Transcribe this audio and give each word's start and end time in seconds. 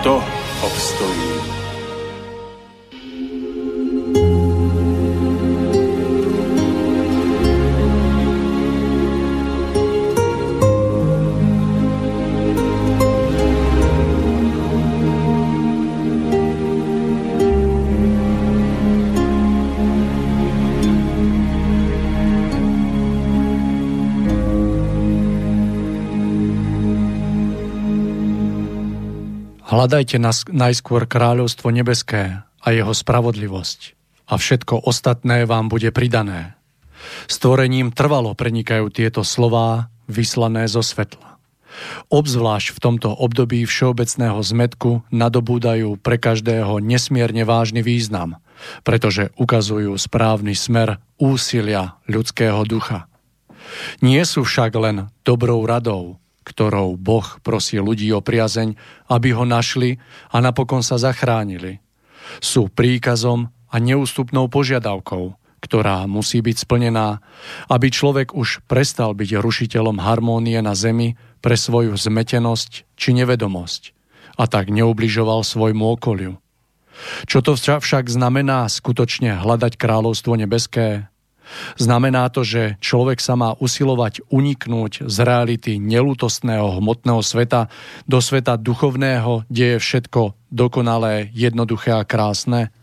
kto 0.00 0.24
obstojí? 0.62 1.55
Hľadajte 29.76 30.16
najskôr 30.56 31.04
kráľovstvo 31.04 31.68
nebeské 31.68 32.40
a 32.64 32.68
jeho 32.72 32.96
spravodlivosť 32.96 33.92
a 34.24 34.40
všetko 34.40 34.88
ostatné 34.88 35.44
vám 35.44 35.68
bude 35.68 35.92
pridané. 35.92 36.56
Stvorením 37.28 37.92
trvalo 37.92 38.32
prenikajú 38.32 38.88
tieto 38.88 39.20
slová 39.20 39.92
vyslané 40.08 40.64
zo 40.64 40.80
svetla. 40.80 41.36
Obzvlášť 42.08 42.72
v 42.72 42.78
tomto 42.80 43.12
období 43.12 43.68
všeobecného 43.68 44.40
zmetku 44.40 45.04
nadobúdajú 45.12 46.00
pre 46.00 46.16
každého 46.16 46.80
nesmierne 46.80 47.44
vážny 47.44 47.84
význam, 47.84 48.40
pretože 48.80 49.28
ukazujú 49.36 49.92
správny 49.92 50.56
smer 50.56 51.04
úsilia 51.20 52.00
ľudského 52.08 52.64
ducha. 52.64 53.12
Nie 54.00 54.24
sú 54.24 54.48
však 54.48 54.72
len 54.72 55.12
dobrou 55.20 55.60
radou, 55.68 56.16
ktorou 56.46 56.94
Boh 56.94 57.26
prosí 57.42 57.82
ľudí 57.82 58.06
o 58.14 58.22
priazeň, 58.22 58.78
aby 59.10 59.34
ho 59.34 59.42
našli 59.42 59.98
a 60.30 60.38
napokon 60.38 60.86
sa 60.86 60.94
zachránili. 60.94 61.82
Sú 62.38 62.70
príkazom 62.70 63.50
a 63.66 63.76
neústupnou 63.82 64.46
požiadavkou, 64.46 65.34
ktorá 65.58 66.06
musí 66.06 66.38
byť 66.38 66.56
splnená, 66.62 67.18
aby 67.66 67.90
človek 67.90 68.38
už 68.38 68.62
prestal 68.70 69.18
byť 69.18 69.42
rušiteľom 69.42 69.98
harmónie 69.98 70.62
na 70.62 70.78
zemi 70.78 71.18
pre 71.42 71.58
svoju 71.58 71.98
zmetenosť 71.98 72.86
či 72.94 73.10
nevedomosť 73.18 73.90
a 74.38 74.46
tak 74.46 74.70
neubližoval 74.70 75.42
svojmu 75.42 75.84
okoliu. 75.98 76.38
Čo 77.28 77.44
to 77.44 77.58
však 77.58 78.08
znamená 78.08 78.70
skutočne 78.70 79.36
hľadať 79.36 79.76
kráľovstvo 79.76 80.32
nebeské? 80.38 81.10
Znamená 81.78 82.28
to, 82.28 82.42
že 82.42 82.76
človek 82.82 83.22
sa 83.22 83.38
má 83.38 83.54
usilovať 83.56 84.26
uniknúť 84.28 85.06
z 85.06 85.16
reality 85.22 85.78
nelútostného 85.78 86.82
hmotného 86.82 87.22
sveta 87.22 87.70
do 88.04 88.18
sveta 88.18 88.58
duchovného, 88.58 89.46
kde 89.46 89.76
je 89.76 89.78
všetko 89.82 90.34
dokonalé, 90.50 91.30
jednoduché 91.32 91.94
a 91.94 92.06
krásne? 92.06 92.74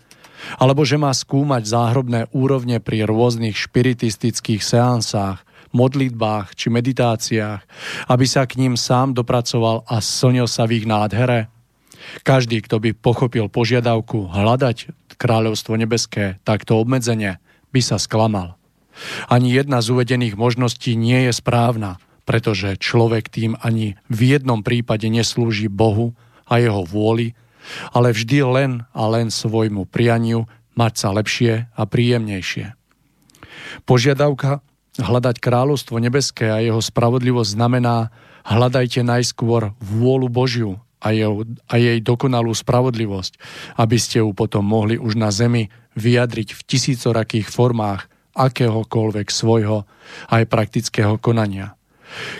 Alebo 0.60 0.84
že 0.84 1.00
má 1.00 1.12
skúmať 1.16 1.64
záhrobné 1.64 2.28
úrovne 2.36 2.84
pri 2.84 3.08
rôznych 3.08 3.56
špiritistických 3.56 4.60
seansách, 4.60 5.40
modlitbách 5.74 6.54
či 6.54 6.68
meditáciách, 6.70 7.62
aby 8.12 8.26
sa 8.28 8.46
k 8.46 8.62
ním 8.62 8.76
sám 8.78 9.18
dopracoval 9.18 9.88
a 9.90 10.04
slnil 10.04 10.46
sa 10.46 10.70
v 10.70 10.84
ich 10.84 10.86
nádhere? 10.86 11.50
Každý, 12.22 12.62
kto 12.68 12.84
by 12.84 12.92
pochopil 12.94 13.48
požiadavku 13.48 14.30
hľadať 14.30 14.92
kráľovstvo 15.16 15.80
nebeské 15.80 16.44
takto 16.44 16.76
obmedzenie, 16.78 17.40
by 17.74 17.82
sa 17.82 17.98
sklamal. 17.98 18.56
Ani 19.26 19.50
jedna 19.50 19.82
z 19.82 19.98
uvedených 19.98 20.38
možností 20.38 20.94
nie 20.94 21.26
je 21.26 21.34
správna, 21.34 21.98
pretože 22.24 22.78
človek 22.78 23.28
tým 23.28 23.58
ani 23.60 23.98
v 24.08 24.38
jednom 24.38 24.62
prípade 24.62 25.10
neslúži 25.10 25.68
Bohu 25.68 26.14
a 26.46 26.62
jeho 26.62 26.86
vôli, 26.86 27.34
ale 27.92 28.14
vždy 28.14 28.40
len 28.46 28.72
a 28.94 29.04
len 29.10 29.34
svojmu 29.34 29.90
prianiu 29.90 30.46
mať 30.78 30.94
sa 30.94 31.10
lepšie 31.16 31.74
a 31.74 31.82
príjemnejšie. 31.90 32.78
Požiadavka 33.90 34.62
hľadať 35.02 35.42
kráľovstvo 35.42 35.98
nebeské 35.98 36.54
a 36.54 36.62
jeho 36.62 36.80
spravodlivosť 36.80 37.50
znamená 37.58 38.14
hľadajte 38.46 39.02
najskôr 39.02 39.74
vôľu 39.82 40.28
Božiu 40.30 40.83
a, 41.04 41.12
jeho, 41.12 41.44
a 41.68 41.76
jej 41.76 42.00
dokonalú 42.00 42.56
spravodlivosť, 42.56 43.34
aby 43.76 43.98
ste 44.00 44.24
ju 44.24 44.32
potom 44.32 44.64
mohli 44.64 44.96
už 44.96 45.20
na 45.20 45.30
zemi 45.30 45.68
vyjadriť 46.00 46.56
v 46.56 46.62
tisícorakých 46.64 47.52
formách 47.52 48.08
akéhokoľvek 48.34 49.28
svojho 49.30 49.86
aj 50.32 50.44
praktického 50.50 51.22
konania. 51.22 51.78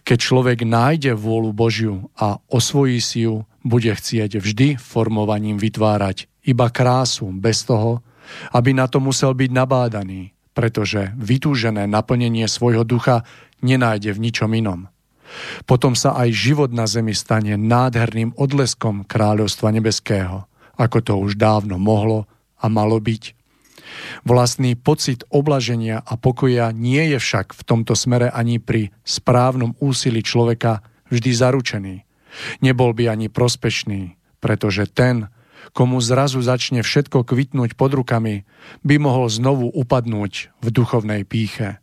Keď 0.06 0.18
človek 0.18 0.66
nájde 0.66 1.18
vôľu 1.18 1.52
Božiu 1.54 1.96
a 2.18 2.38
osvojí 2.50 3.02
si 3.02 3.26
ju, 3.26 3.46
bude 3.64 3.90
chcieť 3.90 4.38
vždy 4.38 4.68
formovaním 4.78 5.58
vytvárať 5.58 6.30
iba 6.46 6.68
krásu 6.70 7.32
bez 7.32 7.64
toho, 7.64 8.04
aby 8.54 8.76
na 8.76 8.86
to 8.92 9.00
musel 9.00 9.34
byť 9.34 9.50
nabádaný, 9.50 10.36
pretože 10.54 11.12
vytúžené 11.18 11.90
naplnenie 11.90 12.46
svojho 12.46 12.86
ducha 12.86 13.26
nenájde 13.64 14.14
v 14.14 14.22
ničom 14.30 14.52
inom. 14.54 14.93
Potom 15.66 15.98
sa 15.98 16.16
aj 16.18 16.30
život 16.32 16.70
na 16.72 16.86
zemi 16.86 17.16
stane 17.16 17.58
nádherným 17.58 18.36
odleskom 18.38 19.06
kráľovstva 19.08 19.74
nebeského, 19.74 20.46
ako 20.78 20.98
to 21.02 21.14
už 21.18 21.38
dávno 21.38 21.78
mohlo 21.78 22.26
a 22.60 22.66
malo 22.70 22.98
byť. 22.98 23.36
Vlastný 24.26 24.74
pocit 24.80 25.22
oblaženia 25.30 26.02
a 26.02 26.18
pokoja 26.18 26.74
nie 26.74 27.14
je 27.14 27.18
však 27.20 27.54
v 27.54 27.62
tomto 27.62 27.94
smere 27.94 28.32
ani 28.32 28.58
pri 28.58 28.90
správnom 29.06 29.78
úsilí 29.78 30.26
človeka 30.26 30.82
vždy 31.12 31.32
zaručený. 31.36 31.96
Nebol 32.66 32.98
by 32.98 33.14
ani 33.14 33.28
prospešný, 33.30 34.18
pretože 34.42 34.90
ten, 34.90 35.30
komu 35.78 36.02
zrazu 36.02 36.42
začne 36.42 36.82
všetko 36.82 37.22
kvitnúť 37.28 37.78
pod 37.78 37.94
rukami, 37.94 38.48
by 38.82 38.96
mohol 38.98 39.30
znovu 39.30 39.70
upadnúť 39.70 40.50
v 40.62 40.68
duchovnej 40.74 41.22
píche. 41.30 41.83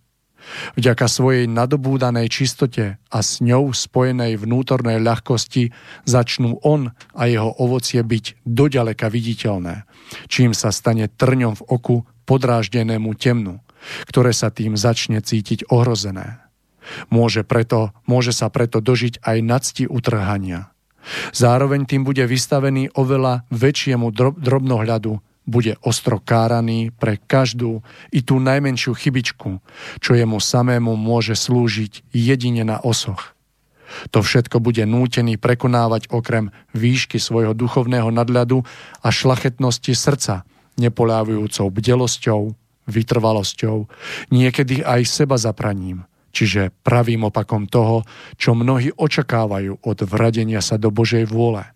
Vďaka 0.75 1.07
svojej 1.07 1.45
nadobúdanej 1.47 2.33
čistote 2.33 2.97
a 2.97 3.19
s 3.21 3.45
ňou 3.45 3.71
spojenej 3.71 4.41
vnútornej 4.41 4.99
ľahkosti 4.99 5.71
začnú 6.09 6.61
on 6.65 6.91
a 7.15 7.23
jeho 7.29 7.51
ovocie 7.61 8.01
byť 8.01 8.45
doďaleka 8.45 9.13
viditeľné, 9.13 9.85
čím 10.27 10.57
sa 10.57 10.73
stane 10.73 11.07
trňom 11.07 11.55
v 11.61 11.67
oku 11.69 11.97
podráždenému 12.25 13.15
temnu, 13.19 13.61
ktoré 14.09 14.33
sa 14.35 14.49
tým 14.53 14.77
začne 14.77 15.21
cítiť 15.21 15.69
ohrozené. 15.71 16.41
Môže, 17.13 17.45
preto, 17.47 17.95
môže 18.09 18.33
sa 18.35 18.49
preto 18.49 18.83
dožiť 18.83 19.23
aj 19.23 19.37
nadsti 19.45 19.85
utrhania. 19.87 20.73
Zároveň 21.33 21.89
tým 21.89 22.05
bude 22.05 22.25
vystavený 22.29 22.93
oveľa 22.93 23.49
väčšiemu 23.49 24.13
drobnohľadu 24.37 25.30
bude 25.51 25.75
ostro 25.83 26.23
káraný 26.23 26.95
pre 26.95 27.19
každú 27.19 27.83
i 28.15 28.23
tú 28.23 28.39
najmenšiu 28.39 28.95
chybičku, 28.95 29.59
čo 29.99 30.11
jemu 30.15 30.39
samému 30.39 30.95
môže 30.95 31.35
slúžiť 31.35 32.07
jedine 32.15 32.63
na 32.63 32.79
osoch. 32.79 33.35
To 34.15 34.23
všetko 34.23 34.63
bude 34.63 34.87
nútený 34.87 35.35
prekonávať 35.35 36.15
okrem 36.15 36.55
výšky 36.71 37.19
svojho 37.19 37.59
duchovného 37.59 38.15
nadľadu 38.15 38.63
a 39.03 39.09
šlachetnosti 39.11 39.91
srdca, 39.91 40.47
nepolávujúcou 40.79 41.67
bdelosťou, 41.75 42.55
vytrvalosťou, 42.87 43.91
niekedy 44.31 44.87
aj 44.87 45.01
seba 45.07 45.35
zapraním, 45.35 46.07
čiže 46.31 46.71
pravým 46.87 47.27
opakom 47.27 47.67
toho, 47.67 48.07
čo 48.39 48.55
mnohí 48.55 48.95
očakávajú 48.95 49.83
od 49.83 49.99
vradenia 50.07 50.63
sa 50.63 50.79
do 50.79 50.95
Božej 50.95 51.27
vôle. 51.27 51.67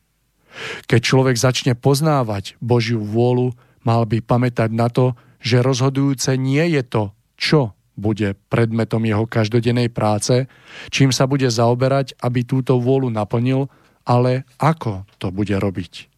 Keď 0.87 1.01
človek 1.03 1.37
začne 1.39 1.73
poznávať 1.75 2.55
Božiu 2.62 3.03
vôľu, 3.03 3.55
Mal 3.85 4.09
by 4.09 4.25
pamätať 4.25 4.73
na 4.73 4.89
to, 4.89 5.12
že 5.45 5.61
rozhodujúce 5.61 6.41
nie 6.41 6.65
je 6.73 6.83
to, 6.83 7.12
čo 7.37 7.61
bude 7.95 8.35
predmetom 8.49 9.05
jeho 9.06 9.29
každodennej 9.29 9.93
práce, 9.93 10.51
čím 10.91 11.15
sa 11.15 11.29
bude 11.29 11.47
zaoberať, 11.47 12.17
aby 12.19 12.43
túto 12.43 12.81
vôľu 12.81 13.12
naplnil, 13.12 13.71
ale 14.09 14.49
ako 14.59 15.05
to 15.21 15.31
bude 15.31 15.53
robiť. 15.53 16.11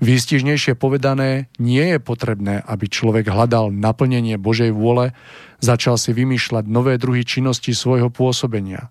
Výstižnejšie 0.00 0.80
povedané, 0.80 1.52
nie 1.60 1.96
je 1.96 1.98
potrebné, 2.00 2.64
aby 2.64 2.88
človek 2.88 3.28
hľadal 3.28 3.72
naplnenie 3.72 4.40
Božej 4.40 4.72
vôle, 4.72 5.12
začal 5.60 6.00
si 6.00 6.16
vymýšľať 6.16 6.64
nové 6.68 6.96
druhy 6.96 7.24
činnosti 7.24 7.76
svojho 7.76 8.08
pôsobenia. 8.08 8.88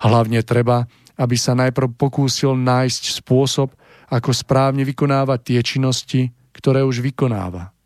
Hlavne 0.00 0.40
treba, 0.40 0.88
aby 1.20 1.36
sa 1.36 1.52
najprv 1.52 2.00
pokúsil 2.00 2.56
nájsť 2.56 3.20
spôsob, 3.20 3.76
ako 4.10 4.30
správne 4.32 4.86
vykonávať 4.86 5.40
tie 5.42 5.60
činnosti, 5.62 6.20
ktoré 6.54 6.82
už 6.82 7.04
vykonáva. 7.04 7.76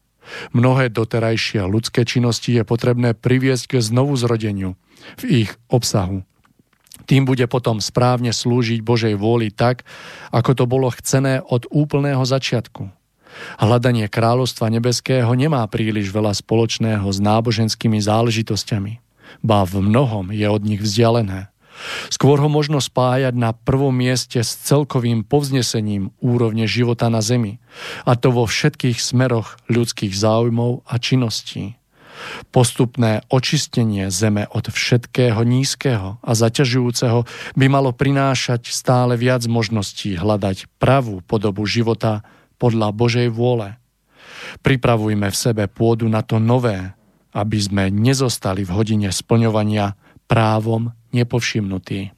Mnohé 0.55 0.94
doterajšie 0.94 1.67
ľudské 1.67 2.06
činnosti 2.06 2.55
je 2.55 2.62
potrebné 2.62 3.19
priviesť 3.19 3.76
k 3.76 3.82
znovu 3.82 4.14
zrodeniu 4.14 4.78
v 5.19 5.44
ich 5.46 5.50
obsahu. 5.67 6.22
Tým 7.11 7.26
bude 7.26 7.43
potom 7.50 7.82
správne 7.82 8.31
slúžiť 8.31 8.87
Božej 8.87 9.19
vôli 9.19 9.50
tak, 9.50 9.82
ako 10.31 10.50
to 10.55 10.64
bolo 10.70 10.87
chcené 10.94 11.43
od 11.43 11.67
úplného 11.72 12.22
začiatku. 12.22 12.87
Hľadanie 13.58 14.06
kráľovstva 14.06 14.70
nebeského 14.70 15.31
nemá 15.34 15.67
príliš 15.67 16.14
veľa 16.14 16.34
spoločného 16.38 17.06
s 17.11 17.19
náboženskými 17.19 17.99
záležitosťami, 17.99 18.93
ba 19.43 19.67
v 19.67 19.82
mnohom 19.82 20.31
je 20.31 20.46
od 20.46 20.62
nich 20.62 20.82
vzdialené. 20.82 21.50
Skôr 22.12 22.37
ho 22.41 22.49
možno 22.53 22.79
spájať 22.82 23.32
na 23.32 23.56
prvom 23.56 23.94
mieste 23.94 24.41
s 24.44 24.56
celkovým 24.69 25.25
povznesením 25.25 26.12
úrovne 26.21 26.69
života 26.69 27.09
na 27.09 27.25
Zemi, 27.25 27.62
a 28.05 28.17
to 28.17 28.32
vo 28.35 28.44
všetkých 28.44 29.00
smeroch 29.00 29.56
ľudských 29.71 30.12
záujmov 30.12 30.85
a 30.85 30.94
činností. 31.00 31.81
Postupné 32.53 33.25
očistenie 33.32 34.12
Zeme 34.12 34.44
od 34.53 34.69
všetkého 34.69 35.41
nízkeho 35.41 36.21
a 36.21 36.31
zaťažujúceho 36.37 37.25
by 37.56 37.67
malo 37.73 37.97
prinášať 37.97 38.69
stále 38.69 39.17
viac 39.17 39.49
možností 39.49 40.21
hľadať 40.21 40.69
pravú 40.77 41.25
podobu 41.25 41.65
života 41.65 42.21
podľa 42.61 42.93
Božej 42.93 43.29
vôle. 43.32 43.81
Pripravujme 44.61 45.32
v 45.32 45.37
sebe 45.37 45.65
pôdu 45.65 46.12
na 46.12 46.21
to 46.21 46.37
nové, 46.37 46.93
aby 47.32 47.56
sme 47.56 47.88
nezostali 47.88 48.69
v 48.69 48.75
hodine 48.75 49.09
splňovania 49.09 49.97
právom 50.29 50.93
nepovšimnutý. 51.12 52.15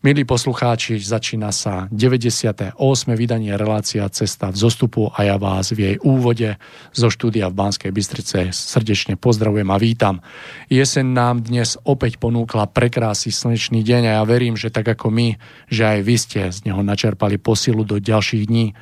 Milí 0.00 0.24
poslucháči, 0.24 0.96
začína 0.96 1.52
sa 1.52 1.84
98. 1.92 2.72
vydanie 3.20 3.52
relácia 3.52 4.08
Cesta 4.08 4.48
v 4.48 4.56
zostupu 4.56 5.12
a 5.12 5.28
ja 5.28 5.36
vás 5.36 5.76
v 5.76 5.92
jej 5.92 5.96
úvode 6.00 6.56
zo 6.96 7.12
štúdia 7.12 7.52
v 7.52 7.60
Banskej 7.60 7.92
Bystrice 7.92 8.48
srdečne 8.48 9.20
pozdravujem 9.20 9.68
a 9.68 9.76
vítam. 9.76 10.24
Jesen 10.72 11.12
nám 11.12 11.44
dnes 11.44 11.76
opäť 11.84 12.16
ponúkla 12.16 12.72
prekrásny 12.72 13.28
slnečný 13.28 13.84
deň 13.84 14.02
a 14.08 14.12
ja 14.16 14.24
verím, 14.24 14.56
že 14.56 14.72
tak 14.72 14.88
ako 14.88 15.12
my, 15.12 15.36
že 15.68 15.84
aj 15.84 15.98
vy 16.00 16.16
ste 16.16 16.40
z 16.48 16.64
neho 16.64 16.80
načerpali 16.80 17.36
posilu 17.36 17.84
do 17.84 18.00
ďalších 18.00 18.48
dní. 18.48 18.72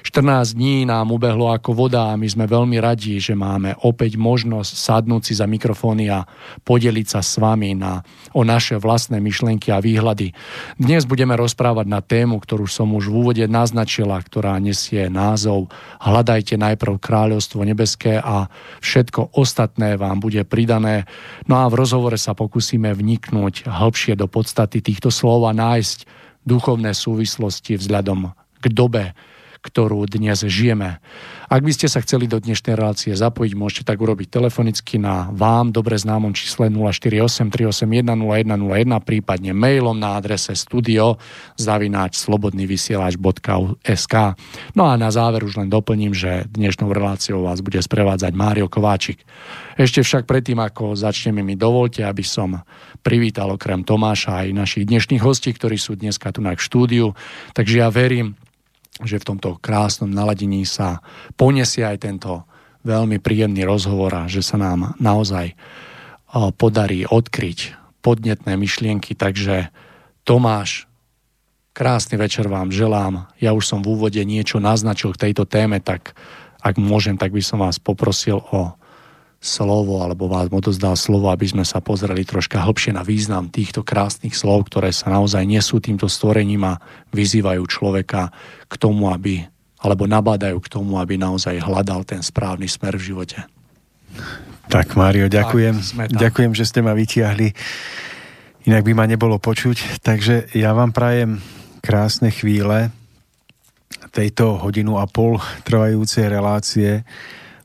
14 0.00 0.56
dní 0.56 0.88
nám 0.88 1.12
ubehlo 1.12 1.52
ako 1.52 1.76
voda 1.76 2.12
a 2.12 2.18
my 2.18 2.24
sme 2.24 2.48
veľmi 2.48 2.80
radi, 2.80 3.20
že 3.20 3.36
máme 3.36 3.76
opäť 3.84 4.16
možnosť 4.16 4.72
sadnúť 4.72 5.22
si 5.28 5.34
za 5.36 5.44
mikrofóny 5.44 6.08
a 6.08 6.24
podeliť 6.64 7.06
sa 7.06 7.20
s 7.20 7.36
vami 7.36 7.76
na, 7.76 8.00
o 8.32 8.40
naše 8.40 8.80
vlastné 8.80 9.20
myšlienky 9.20 9.68
a 9.68 9.82
výhľady. 9.84 10.32
Dnes 10.80 11.04
budeme 11.04 11.36
rozprávať 11.36 11.86
na 11.86 12.00
tému, 12.00 12.40
ktorú 12.40 12.64
som 12.64 12.96
už 12.96 13.12
v 13.12 13.16
úvode 13.20 13.44
naznačila, 13.44 14.16
ktorá 14.20 14.56
nesie 14.56 15.12
názov 15.12 15.68
Hľadajte 16.00 16.56
najprv 16.56 16.96
kráľovstvo 16.96 17.60
nebeské 17.62 18.16
a 18.16 18.48
všetko 18.80 19.36
ostatné 19.36 20.00
vám 20.00 20.18
bude 20.20 20.40
pridané. 20.48 21.04
No 21.44 21.60
a 21.60 21.68
v 21.68 21.78
rozhovore 21.80 22.16
sa 22.16 22.32
pokúsime 22.32 22.96
vniknúť 22.96 23.68
hĺbšie 23.68 24.16
do 24.16 24.24
podstaty 24.24 24.80
týchto 24.80 25.12
slov 25.12 25.44
a 25.44 25.52
nájsť 25.52 26.08
duchovné 26.48 26.96
súvislosti 26.96 27.76
vzhľadom 27.76 28.32
k 28.60 28.64
dobe, 28.72 29.12
ktorú 29.60 30.08
dnes 30.08 30.40
žijeme. 30.48 31.04
Ak 31.50 31.60
by 31.60 31.72
ste 31.74 31.90
sa 31.90 32.00
chceli 32.00 32.24
do 32.24 32.40
dnešnej 32.40 32.78
relácie 32.78 33.12
zapojiť, 33.12 33.52
môžete 33.52 33.84
tak 33.84 34.00
urobiť 34.00 34.32
telefonicky 34.32 34.96
na 34.96 35.28
vám 35.34 35.68
dobre 35.74 36.00
známom 36.00 36.32
čísle 36.32 36.72
048 36.72 37.52
381 37.52 38.06
0101, 38.06 39.04
prípadne 39.04 39.52
mailom 39.52 39.98
na 39.98 40.16
adrese 40.16 40.56
studio 40.56 41.20
zavináč 41.60 42.16
slobodnyvysielač.sk. 42.24 44.14
No 44.72 44.88
a 44.88 44.96
na 44.96 45.10
záver 45.12 45.44
už 45.44 45.60
len 45.60 45.68
doplním, 45.68 46.16
že 46.16 46.48
dnešnou 46.48 46.88
reláciou 46.88 47.44
vás 47.44 47.60
bude 47.60 47.82
sprevádzať 47.82 48.32
Mário 48.32 48.70
Kováčik. 48.70 49.26
Ešte 49.76 50.00
však 50.00 50.24
predtým, 50.24 50.56
ako 50.62 50.96
začneme, 50.96 51.44
mi 51.44 51.58
dovolte, 51.58 52.00
aby 52.06 52.24
som 52.24 52.64
privítal 53.00 53.52
okrem 53.52 53.84
Tomáša 53.84 54.44
aj 54.46 54.56
našich 54.56 54.84
dnešných 54.88 55.20
hostí, 55.24 55.52
ktorí 55.52 55.76
sú 55.80 55.96
dneska 55.96 56.32
tu 56.32 56.40
na 56.44 56.52
štúdiu. 56.56 57.12
Takže 57.56 57.80
ja 57.80 57.88
verím, 57.88 58.36
že 59.04 59.20
v 59.20 59.34
tomto 59.34 59.56
krásnom 59.60 60.10
naladení 60.10 60.64
sa 60.64 61.04
poniesie 61.36 61.84
aj 61.84 62.04
tento 62.04 62.44
veľmi 62.84 63.20
príjemný 63.20 63.68
rozhovor 63.68 64.12
a 64.14 64.30
že 64.30 64.40
sa 64.40 64.56
nám 64.56 64.96
naozaj 64.96 65.52
podarí 66.56 67.04
odkryť 67.04 67.76
podnetné 68.00 68.56
myšlienky. 68.56 69.12
Takže 69.12 69.68
Tomáš, 70.24 70.88
krásny 71.76 72.16
večer 72.16 72.48
vám 72.48 72.72
želám. 72.72 73.28
Ja 73.36 73.52
už 73.52 73.68
som 73.68 73.84
v 73.84 73.92
úvode 73.92 74.22
niečo 74.24 74.62
naznačil 74.62 75.12
k 75.12 75.28
tejto 75.28 75.44
téme, 75.44 75.82
tak 75.84 76.16
ak 76.60 76.80
môžem, 76.80 77.20
tak 77.20 77.32
by 77.36 77.42
som 77.44 77.60
vás 77.60 77.76
poprosil 77.80 78.40
o 78.40 78.72
slovo, 79.40 80.04
alebo 80.04 80.28
vás 80.28 80.52
odozdal 80.52 80.92
slovo, 81.00 81.32
aby 81.32 81.48
sme 81.48 81.64
sa 81.64 81.80
pozreli 81.80 82.28
troška 82.28 82.60
hlbšie 82.60 82.92
na 82.92 83.00
význam 83.00 83.48
týchto 83.48 83.80
krásnych 83.80 84.36
slov, 84.36 84.68
ktoré 84.68 84.92
sa 84.92 85.08
naozaj 85.08 85.48
nesú 85.48 85.80
týmto 85.80 86.12
stvorením 86.12 86.68
a 86.68 86.78
vyzývajú 87.16 87.64
človeka 87.64 88.28
k 88.68 88.74
tomu, 88.76 89.08
aby, 89.08 89.40
alebo 89.80 90.04
nabádajú 90.04 90.60
k 90.60 90.68
tomu, 90.68 91.00
aby 91.00 91.16
naozaj 91.16 91.56
hľadal 91.56 92.04
ten 92.04 92.20
správny 92.20 92.68
smer 92.68 93.00
v 93.00 93.16
živote. 93.16 93.40
Tak, 94.68 94.92
Mário, 94.94 95.32
ďakujem. 95.32 95.74
Tak, 95.80 96.20
ďakujem, 96.20 96.52
že 96.52 96.68
ste 96.68 96.84
ma 96.84 96.92
vytiahli. 96.92 97.56
Inak 98.68 98.84
by 98.84 98.92
ma 98.92 99.08
nebolo 99.08 99.40
počuť. 99.40 100.04
Takže 100.04 100.52
ja 100.52 100.76
vám 100.76 100.92
prajem 100.92 101.40
krásne 101.80 102.28
chvíle 102.28 102.92
tejto 104.12 104.60
hodinu 104.60 105.00
a 105.00 105.08
pol 105.08 105.40
trvajúcej 105.64 106.28
relácie 106.28 107.08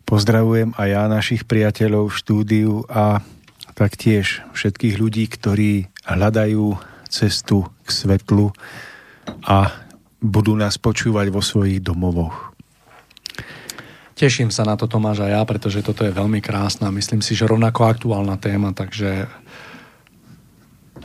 Pozdravujem 0.05 0.77
aj 0.77 0.87
ja 0.87 1.03
našich 1.09 1.49
priateľov 1.49 2.13
v 2.13 2.17
štúdiu 2.21 2.73
a 2.85 3.25
taktiež 3.73 4.45
všetkých 4.53 5.01
ľudí, 5.01 5.25
ktorí 5.25 5.89
hľadajú 6.05 6.77
cestu 7.09 7.65
k 7.83 7.89
svetlu 7.89 8.53
a 9.43 9.73
budú 10.21 10.53
nás 10.53 10.77
počúvať 10.77 11.33
vo 11.33 11.41
svojich 11.41 11.81
domovoch. 11.81 12.53
Teším 14.15 14.47
sa 14.47 14.63
na 14.63 14.79
to, 14.79 14.87
Tomáš, 14.87 15.25
a 15.25 15.27
ja, 15.27 15.41
pretože 15.43 15.83
toto 15.83 16.07
je 16.07 16.15
veľmi 16.15 16.39
krásna, 16.39 16.87
myslím 16.93 17.19
si, 17.19 17.35
že 17.35 17.49
rovnako 17.49 17.83
aktuálna 17.83 18.39
téma, 18.39 18.71
takže 18.71 19.27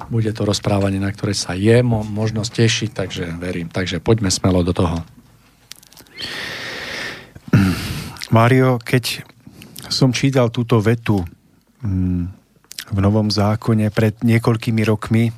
bude 0.07 0.31
to 0.31 0.47
rozprávanie, 0.47 1.03
na 1.03 1.11
ktoré 1.11 1.35
sa 1.35 1.59
je 1.59 1.83
mo- 1.83 2.07
možnosť 2.07 2.53
tešiť, 2.55 2.91
takže 2.95 3.25
verím. 3.37 3.67
Takže 3.67 3.99
poďme 3.99 4.31
smelo 4.31 4.63
do 4.63 4.71
toho. 4.71 5.03
Mário, 8.31 8.79
keď 8.79 9.27
som 9.91 10.15
čítal 10.15 10.55
túto 10.55 10.79
vetu 10.79 11.27
mm, 11.83 12.25
v 12.95 12.99
Novom 13.03 13.27
zákone 13.27 13.91
pred 13.91 14.15
niekoľkými 14.23 14.87
rokmi, 14.87 15.35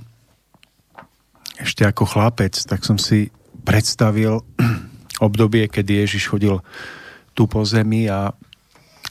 ešte 1.56 1.88
ako 1.88 2.04
chlapec, 2.04 2.52
tak 2.52 2.84
som 2.84 3.00
si 3.00 3.32
predstavil 3.64 4.44
obdobie, 5.26 5.72
keď 5.72 6.04
Ježiš 6.04 6.36
chodil 6.36 6.60
tu 7.32 7.48
po 7.48 7.64
zemi 7.64 8.12
a 8.12 8.36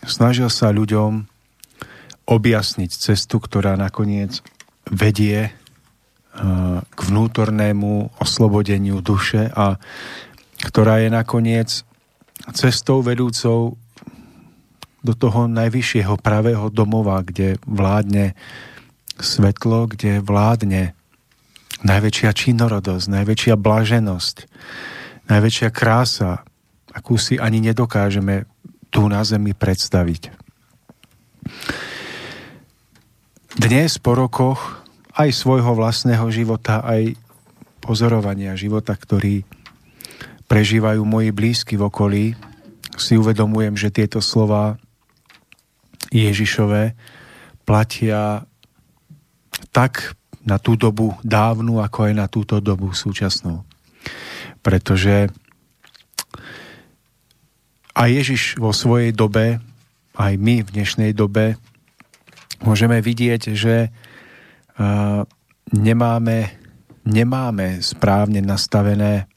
snažil 0.06 0.54
sa 0.54 0.70
ľuďom 0.70 1.26
objasniť 2.30 2.92
cestu, 2.94 3.42
ktorá 3.42 3.74
nakoniec 3.82 4.46
vedie 4.86 5.50
eh, 5.50 5.52
k 6.86 7.00
vnútornému 7.02 8.14
oslobodeniu 8.22 9.02
duše 9.02 9.50
a 9.50 9.82
ktorá 10.62 11.02
je 11.02 11.10
nakoniec 11.10 11.82
cestou 12.50 13.06
vedúcou 13.06 13.78
do 15.02 15.14
toho 15.18 15.50
najvyššieho 15.50 16.18
pravého 16.22 16.70
domova, 16.70 17.22
kde 17.26 17.58
vládne 17.66 18.38
svetlo, 19.18 19.90
kde 19.90 20.22
vládne 20.22 20.94
najväčšia 21.82 22.30
činorodosť, 22.34 23.06
najväčšia 23.10 23.56
blaženosť, 23.58 24.36
najväčšia 25.30 25.70
krása, 25.74 26.46
akú 26.94 27.18
si 27.18 27.42
ani 27.42 27.62
nedokážeme 27.62 28.46
tu 28.94 29.10
na 29.10 29.26
zemi 29.26 29.58
predstaviť. 29.58 30.30
Dnes 33.58 33.98
po 33.98 34.14
rokoch 34.14 34.86
aj 35.18 35.34
svojho 35.34 35.74
vlastného 35.74 36.24
života, 36.30 36.86
aj 36.86 37.18
pozorovania 37.82 38.54
života, 38.54 38.94
ktorý 38.94 39.44
prežívajú 40.51 41.08
moji 41.08 41.31
blízky 41.31 41.79
v 41.79 41.88
okolí, 41.88 42.25
si 43.00 43.15
uvedomujem, 43.15 43.79
že 43.79 43.88
tieto 43.88 44.20
slova 44.20 44.75
Ježišové 46.12 46.91
platia 47.63 48.43
tak 49.72 50.12
na 50.43 50.60
tú 50.60 50.75
dobu 50.75 51.15
dávnu, 51.24 51.79
ako 51.79 52.12
aj 52.12 52.13
na 52.20 52.27
túto 52.27 52.60
dobu 52.60 52.91
súčasnú. 52.91 53.63
Pretože 54.60 55.31
a 57.96 58.12
Ježiš 58.12 58.60
vo 58.60 58.75
svojej 58.75 59.15
dobe, 59.15 59.63
aj 60.20 60.34
my 60.36 60.67
v 60.67 60.74
dnešnej 60.75 61.15
dobe, 61.15 61.55
môžeme 62.60 63.00
vidieť, 63.00 63.55
že 63.55 63.88
nemáme, 65.72 66.38
nemáme 67.08 67.79
správne 67.79 68.43
nastavené 68.43 69.31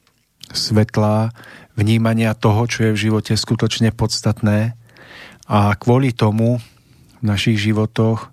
svetlá 0.55 1.35
vnímania 1.75 2.33
toho, 2.39 2.65
čo 2.71 2.89
je 2.89 2.95
v 2.95 3.03
živote 3.11 3.35
skutočne 3.35 3.91
podstatné 3.91 4.79
a 5.51 5.75
kvôli 5.77 6.15
tomu 6.15 6.63
v 7.21 7.25
našich 7.27 7.61
životoch 7.61 8.33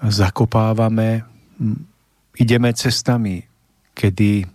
zakopávame, 0.00 1.26
ideme 2.36 2.70
cestami, 2.72 3.44
kedy 3.96 4.46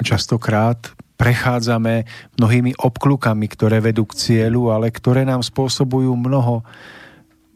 častokrát 0.00 0.92
prechádzame 1.18 2.06
mnohými 2.38 2.78
obklukami, 2.78 3.46
ktoré 3.50 3.82
vedú 3.82 4.06
k 4.06 4.14
cieľu, 4.14 4.70
ale 4.70 4.94
ktoré 4.94 5.26
nám 5.26 5.42
spôsobujú 5.42 6.14
mnoho 6.14 6.62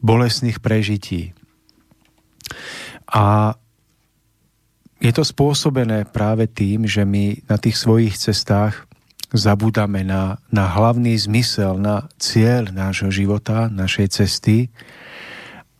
bolesných 0.03 0.59
prežití. 0.59 1.31
A 3.07 3.55
je 5.03 5.11
to 5.11 5.27
spôsobené 5.27 6.07
práve 6.07 6.47
tým, 6.47 6.87
že 6.87 7.03
my 7.03 7.43
na 7.51 7.59
tých 7.59 7.75
svojich 7.75 8.15
cestách 8.15 8.87
zabúdame 9.35 10.07
na, 10.07 10.39
na 10.47 10.71
hlavný 10.71 11.11
zmysel, 11.19 11.75
na 11.75 12.07
cieľ 12.15 12.71
nášho 12.71 13.11
života, 13.11 13.67
našej 13.67 14.23
cesty. 14.23 14.71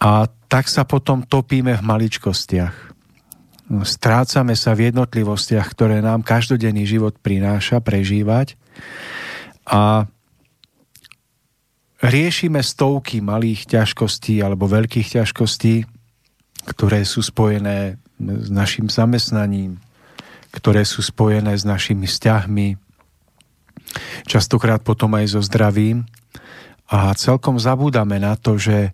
A 0.04 0.28
tak 0.52 0.68
sa 0.68 0.84
potom 0.84 1.24
topíme 1.24 1.72
v 1.72 1.86
maličkostiach. 1.88 2.76
Strácame 3.88 4.60
sa 4.60 4.76
v 4.76 4.92
jednotlivostiach, 4.92 5.72
ktoré 5.72 6.04
nám 6.04 6.28
každodenný 6.28 6.84
život 6.84 7.16
prináša 7.24 7.80
prežívať. 7.80 8.60
A 9.64 10.04
riešime 12.04 12.60
stovky 12.60 13.24
malých 13.24 13.72
ťažkostí 13.72 14.44
alebo 14.44 14.68
veľkých 14.68 15.24
ťažkostí, 15.24 15.88
ktoré 16.76 17.08
sú 17.08 17.24
spojené 17.24 18.03
s 18.20 18.50
našim 18.50 18.88
zamestnaním, 18.88 19.82
ktoré 20.54 20.86
sú 20.86 21.02
spojené 21.02 21.58
s 21.58 21.66
našimi 21.66 22.06
vzťahmi, 22.06 22.78
častokrát 24.30 24.82
potom 24.82 25.14
aj 25.18 25.34
so 25.34 25.42
zdravím 25.42 26.06
a 26.90 27.14
celkom 27.18 27.58
zabúdame 27.58 28.22
na 28.22 28.38
to, 28.38 28.58
že 28.62 28.94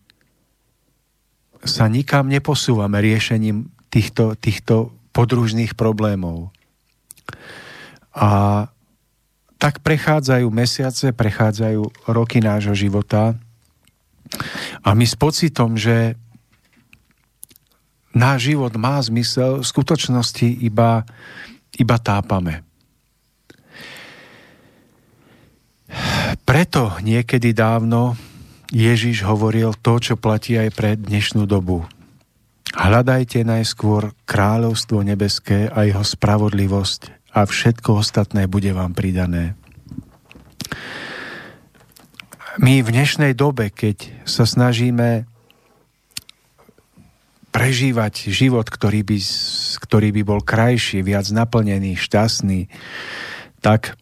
sa 1.68 1.92
nikam 1.92 2.32
neposúvame 2.32 3.04
riešením 3.04 3.68
týchto, 3.92 4.40
týchto 4.40 4.96
podružných 5.12 5.76
problémov. 5.76 6.56
A 8.16 8.66
tak 9.60 9.84
prechádzajú 9.84 10.48
mesiace, 10.48 11.12
prechádzajú 11.12 12.08
roky 12.08 12.40
nášho 12.40 12.72
života 12.72 13.36
a 14.80 14.96
my 14.96 15.04
s 15.04 15.20
pocitom, 15.20 15.76
že 15.76 16.16
náš 18.14 18.54
život 18.54 18.74
má 18.76 18.98
zmysel, 19.02 19.62
v 19.62 19.66
skutočnosti 19.68 20.48
iba, 20.66 21.06
iba 21.78 21.98
tápame. 22.02 22.66
Preto 26.46 26.98
niekedy 27.02 27.54
dávno 27.54 28.18
Ježiš 28.70 29.26
hovoril 29.26 29.74
to, 29.82 29.98
čo 30.02 30.14
platí 30.18 30.58
aj 30.58 30.70
pre 30.74 30.94
dnešnú 30.98 31.46
dobu. 31.46 31.86
Hľadajte 32.74 33.42
najskôr 33.42 34.14
kráľovstvo 34.30 35.02
nebeské 35.02 35.70
a 35.70 35.90
jeho 35.90 36.06
spravodlivosť 36.06 37.34
a 37.34 37.46
všetko 37.46 38.02
ostatné 38.02 38.46
bude 38.46 38.70
vám 38.74 38.94
pridané. 38.94 39.58
My 42.58 42.82
v 42.82 42.90
dnešnej 42.92 43.38
dobe, 43.38 43.72
keď 43.72 44.10
sa 44.28 44.44
snažíme 44.44 45.29
prežívať 47.50 48.30
život, 48.30 48.70
ktorý 48.70 49.02
by, 49.02 49.18
ktorý 49.82 50.10
by 50.16 50.22
bol 50.24 50.42
krajší, 50.46 51.02
viac 51.02 51.28
naplnený, 51.34 51.98
šťastný, 51.98 52.70
tak, 53.60 53.98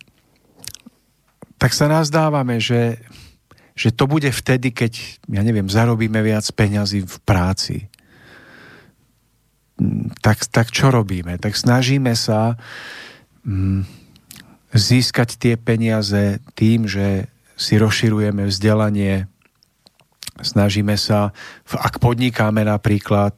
tak 1.58 1.72
sa 1.72 1.88
nazdávame, 1.88 2.60
že, 2.60 3.00
že 3.74 3.96
to 3.96 4.06
bude 4.06 4.30
vtedy, 4.30 4.76
keď, 4.76 5.24
ja 5.32 5.42
neviem, 5.42 5.72
zarobíme 5.72 6.20
viac 6.22 6.46
peňazí 6.52 7.08
v 7.08 7.18
práci 7.24 7.78
tak, 10.22 10.42
tak 10.50 10.68
čo 10.74 10.90
robíme? 10.90 11.38
Tak 11.38 11.54
snažíme 11.54 12.18
sa 12.18 12.58
mm, 13.46 13.86
získať 14.74 15.38
tie 15.38 15.54
peniaze 15.56 16.42
tým, 16.58 16.90
že 16.90 17.30
si 17.58 17.78
rozširujeme 17.78 18.46
vzdelanie, 18.46 19.30
snažíme 20.42 20.98
sa, 21.00 21.32
ak 21.70 22.02
podnikáme 22.02 22.66
napríklad, 22.66 23.34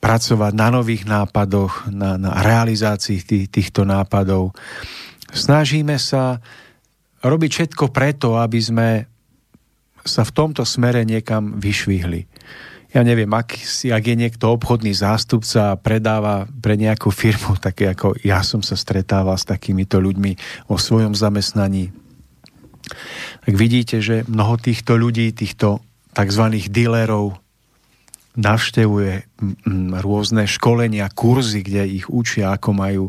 pracovať 0.00 0.52
na 0.56 0.72
nových 0.72 1.04
nápadoch, 1.04 1.92
na, 1.92 2.16
na 2.16 2.40
realizácii 2.40 3.20
tých, 3.20 3.46
týchto 3.52 3.84
nápadov. 3.84 4.56
Snažíme 5.28 6.00
sa 6.00 6.40
robiť 7.20 7.50
všetko 7.52 7.92
preto, 7.92 8.40
aby 8.40 8.60
sme 8.64 8.88
sa 10.00 10.24
v 10.24 10.32
tomto 10.32 10.64
smere 10.64 11.04
niekam 11.04 11.60
vyšvihli 11.60 12.24
ja 12.90 13.06
neviem, 13.06 13.30
ak, 13.30 13.54
ak 13.86 14.02
je 14.02 14.16
niekto 14.18 14.50
obchodný 14.50 14.90
zástupca 14.90 15.74
a 15.74 15.78
predáva 15.78 16.50
pre 16.50 16.74
nejakú 16.74 17.14
firmu, 17.14 17.54
také 17.54 17.94
ako 17.94 18.18
ja 18.26 18.42
som 18.42 18.66
sa 18.66 18.74
stretával 18.74 19.38
s 19.38 19.46
takýmito 19.46 20.02
ľuďmi 20.02 20.34
o 20.66 20.74
svojom 20.74 21.14
zamestnaní, 21.14 21.94
tak 23.46 23.54
vidíte, 23.54 24.02
že 24.02 24.26
mnoho 24.26 24.58
týchto 24.58 24.98
ľudí, 24.98 25.30
týchto 25.30 25.78
tzv. 26.14 26.44
dílerov 26.68 27.38
navštevuje 28.38 29.26
rôzne 30.00 30.46
školenia, 30.46 31.10
kurzy, 31.10 31.66
kde 31.66 31.82
ich 31.86 32.06
učia, 32.06 32.54
ako 32.54 32.70
majú 32.70 33.04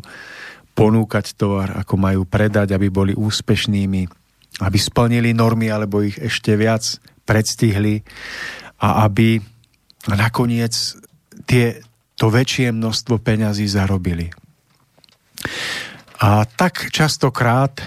ponúkať 0.73 1.37
tovar, 1.37 1.77
ako 1.77 1.95
majú 1.99 2.21
predať, 2.25 2.73
aby 2.73 2.87
boli 2.89 3.13
úspešnými, 3.13 4.01
aby 4.65 4.77
splnili 4.79 5.35
normy, 5.35 5.69
alebo 5.69 6.01
ich 6.01 6.17
ešte 6.17 6.57
viac 6.57 6.81
predstihli 7.27 8.01
a 8.81 9.05
aby 9.05 9.37
nakoniec 10.09 10.73
tie, 11.45 11.79
to 12.17 12.33
väčšie 12.33 12.73
množstvo 12.73 13.21
peňazí 13.21 13.69
zarobili. 13.69 14.33
A 16.21 16.45
tak 16.45 16.89
častokrát 16.93 17.81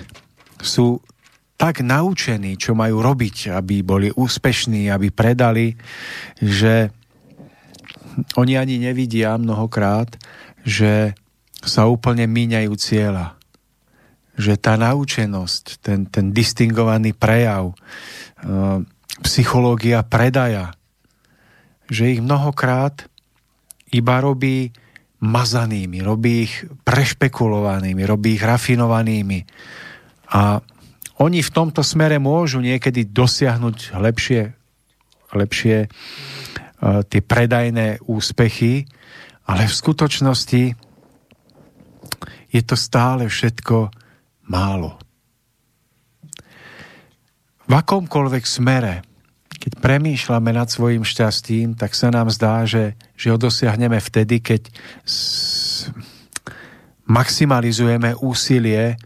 sú 0.62 1.02
tak 1.64 1.80
naučení, 1.80 2.60
čo 2.60 2.76
majú 2.76 3.00
robiť, 3.00 3.56
aby 3.56 3.80
boli 3.80 4.12
úspešní, 4.12 4.92
aby 4.92 5.08
predali, 5.08 5.72
že 6.36 6.92
oni 8.36 8.60
ani 8.60 8.76
nevidia 8.76 9.32
mnohokrát, 9.40 10.12
že 10.60 11.16
sa 11.64 11.88
úplne 11.88 12.28
míňajú 12.28 12.72
cieľa. 12.76 13.40
Že 14.36 14.60
tá 14.60 14.76
naučenosť, 14.76 15.64
ten, 15.80 16.04
ten 16.04 16.36
distingovaný 16.36 17.16
prejav, 17.16 17.72
e, 17.72 17.74
psychológia 19.24 20.04
predaja, 20.04 20.76
že 21.88 22.12
ich 22.12 22.20
mnohokrát 22.20 23.08
iba 23.88 24.20
robí 24.20 24.68
mazanými, 25.24 26.04
robí 26.04 26.44
ich 26.44 26.68
prešpekulovanými, 26.84 28.04
robí 28.04 28.36
ich 28.36 28.44
rafinovanými. 28.44 29.40
A 30.28 30.60
oni 31.22 31.40
v 31.42 31.54
tomto 31.54 31.82
smere 31.86 32.18
môžu 32.18 32.58
niekedy 32.58 33.06
dosiahnuť 33.06 33.94
lepšie, 33.94 34.50
lepšie 35.30 35.76
uh, 35.86 37.02
tie 37.06 37.20
predajné 37.22 38.02
úspechy, 38.10 38.88
ale 39.46 39.70
v 39.70 39.74
skutočnosti 39.74 40.62
je 42.54 42.62
to 42.62 42.76
stále 42.78 43.26
všetko 43.26 43.90
málo. 44.50 44.98
V 47.64 47.72
akomkoľvek 47.72 48.44
smere 48.44 49.14
keď 49.64 49.80
premýšľame 49.80 50.52
nad 50.52 50.68
svojim 50.68 51.08
šťastím, 51.08 51.72
tak 51.72 51.96
sa 51.96 52.12
nám 52.12 52.28
zdá, 52.28 52.68
že, 52.68 53.00
že 53.16 53.32
ho 53.32 53.40
dosiahneme 53.40 53.96
vtedy, 53.96 54.44
keď 54.44 54.68
s, 55.08 55.88
maximalizujeme 57.08 58.12
úsilie 58.20 59.00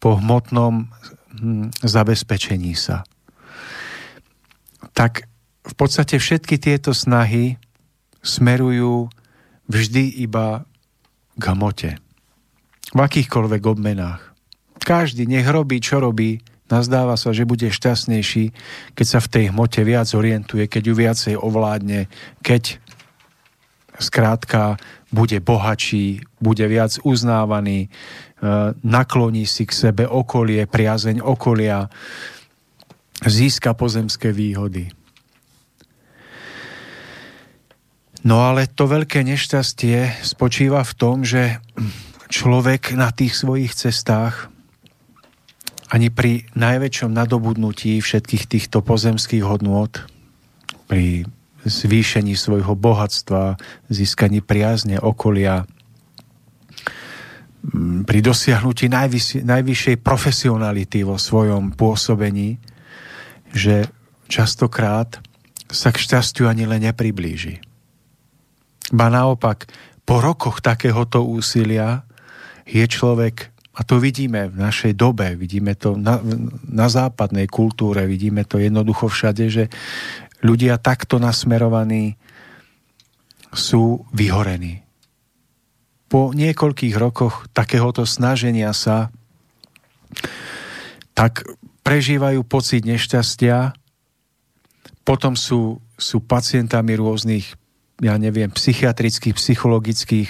po 0.00 0.16
hmotnom 0.16 0.88
hm, 0.88 1.17
zabezpečení 1.82 2.74
sa. 2.74 3.06
Tak 4.94 5.26
v 5.68 5.74
podstate 5.76 6.16
všetky 6.16 6.56
tieto 6.56 6.96
snahy 6.96 7.60
smerujú 8.24 9.12
vždy 9.68 10.22
iba 10.24 10.64
k 11.38 11.44
hmote. 11.54 11.90
V 12.94 12.98
akýchkoľvek 12.98 13.62
obmenách. 13.68 14.22
Každý 14.80 15.28
nech 15.28 15.44
robí, 15.44 15.78
čo 15.84 16.00
robí, 16.00 16.40
Nazdáva 16.68 17.16
sa, 17.16 17.32
že 17.32 17.48
bude 17.48 17.64
šťastnejší, 17.64 18.52
keď 18.92 19.06
sa 19.08 19.18
v 19.24 19.30
tej 19.32 19.44
hmote 19.48 19.80
viac 19.88 20.04
orientuje, 20.12 20.68
keď 20.68 20.82
ju 20.84 20.94
viacej 20.94 21.34
ovládne, 21.40 22.12
keď 22.44 22.76
skrátka 23.96 24.76
bude 25.08 25.40
bohačí, 25.40 26.20
bude 26.36 26.68
viac 26.68 27.00
uznávaný, 27.00 27.88
nakloní 28.82 29.46
si 29.46 29.66
k 29.66 29.72
sebe 29.72 30.04
okolie, 30.06 30.66
priazeň 30.70 31.22
okolia, 31.22 31.90
získa 33.26 33.74
pozemské 33.74 34.30
výhody. 34.30 34.94
No 38.22 38.42
ale 38.46 38.66
to 38.66 38.90
veľké 38.90 39.22
nešťastie 39.22 40.22
spočíva 40.26 40.82
v 40.82 40.92
tom, 40.98 41.22
že 41.22 41.62
človek 42.28 42.94
na 42.98 43.14
tých 43.14 43.38
svojich 43.38 43.74
cestách 43.74 44.50
ani 45.88 46.12
pri 46.12 46.44
najväčšom 46.52 47.10
nadobudnutí 47.14 47.96
všetkých 48.04 48.44
týchto 48.44 48.84
pozemských 48.84 49.40
hodnôt, 49.40 49.88
pri 50.84 51.24
zvýšení 51.64 52.36
svojho 52.36 52.76
bohatstva, 52.76 53.56
získaní 53.88 54.44
priazne 54.44 55.00
okolia, 55.00 55.64
pri 58.06 58.18
dosiahnutí 58.22 58.86
najvyššej, 58.88 59.42
najvyššej 59.44 59.96
profesionality 60.00 61.02
vo 61.02 61.18
svojom 61.18 61.74
pôsobení, 61.74 62.62
že 63.50 63.90
častokrát 64.30 65.18
sa 65.68 65.92
k 65.92 66.00
šťastiu 66.00 66.48
ani 66.48 66.64
len 66.64 66.86
nepriblíži. 66.86 67.60
Ba 68.88 69.12
naopak, 69.12 69.68
po 70.08 70.24
rokoch 70.24 70.64
takéhoto 70.64 71.20
úsilia 71.20 72.08
je 72.64 72.84
človek, 72.88 73.52
a 73.76 73.84
to 73.84 74.00
vidíme 74.00 74.48
v 74.48 74.56
našej 74.56 74.96
dobe, 74.96 75.36
vidíme 75.36 75.76
to 75.76 75.94
na, 75.94 76.18
na 76.64 76.88
západnej 76.88 77.46
kultúre, 77.46 78.08
vidíme 78.08 78.48
to 78.48 78.56
jednoducho 78.56 79.12
všade, 79.12 79.44
že 79.52 79.64
ľudia 80.40 80.80
takto 80.80 81.20
nasmerovaní 81.20 82.16
sú 83.52 84.08
vyhorení. 84.16 84.87
Po 86.08 86.32
niekoľkých 86.32 86.96
rokoch 86.96 87.44
takéhoto 87.52 88.08
snaženia 88.08 88.72
sa 88.72 89.12
tak 91.12 91.44
prežívajú 91.84 92.44
pocit 92.44 92.84
nešťastia, 92.84 93.76
potom 95.04 95.36
sú, 95.36 95.80
sú 95.96 96.20
pacientami 96.20 96.96
rôznych, 96.96 97.56
ja 98.00 98.16
neviem, 98.20 98.52
psychiatrických, 98.52 99.36
psychologických 99.36 100.28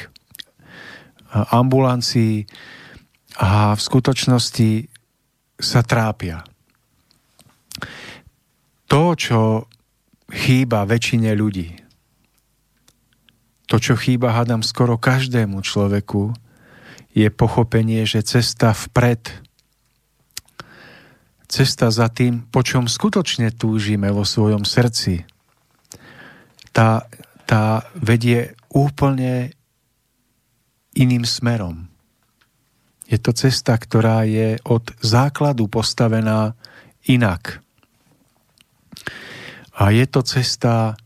ambulancii 1.30 2.46
a 3.38 3.74
v 3.74 3.80
skutočnosti 3.80 4.70
sa 5.58 5.80
trápia. 5.82 6.46
To, 8.88 9.12
čo 9.18 9.68
chýba 10.32 10.88
väčšine 10.88 11.34
ľudí, 11.36 11.87
to, 13.68 13.76
čo 13.76 13.94
chýba, 14.00 14.32
hádam, 14.32 14.64
skoro 14.64 14.96
každému 14.96 15.60
človeku, 15.60 16.32
je 17.12 17.28
pochopenie, 17.28 18.08
že 18.08 18.24
cesta 18.24 18.72
vpred, 18.72 19.28
cesta 21.48 21.92
za 21.92 22.08
tým, 22.08 22.48
po 22.48 22.64
čom 22.64 22.88
skutočne 22.88 23.52
túžime 23.52 24.08
vo 24.08 24.24
svojom 24.24 24.64
srdci, 24.64 25.28
tá, 26.72 27.04
tá 27.44 27.84
vedie 27.96 28.56
úplne 28.72 29.52
iným 30.96 31.28
smerom. 31.28 31.88
Je 33.08 33.16
to 33.16 33.32
cesta, 33.32 33.72
ktorá 33.76 34.28
je 34.28 34.60
od 34.68 34.92
základu 35.00 35.64
postavená 35.68 36.52
inak. 37.08 37.64
A 39.72 39.88
je 39.92 40.04
to 40.04 40.20
cesta 40.20 41.00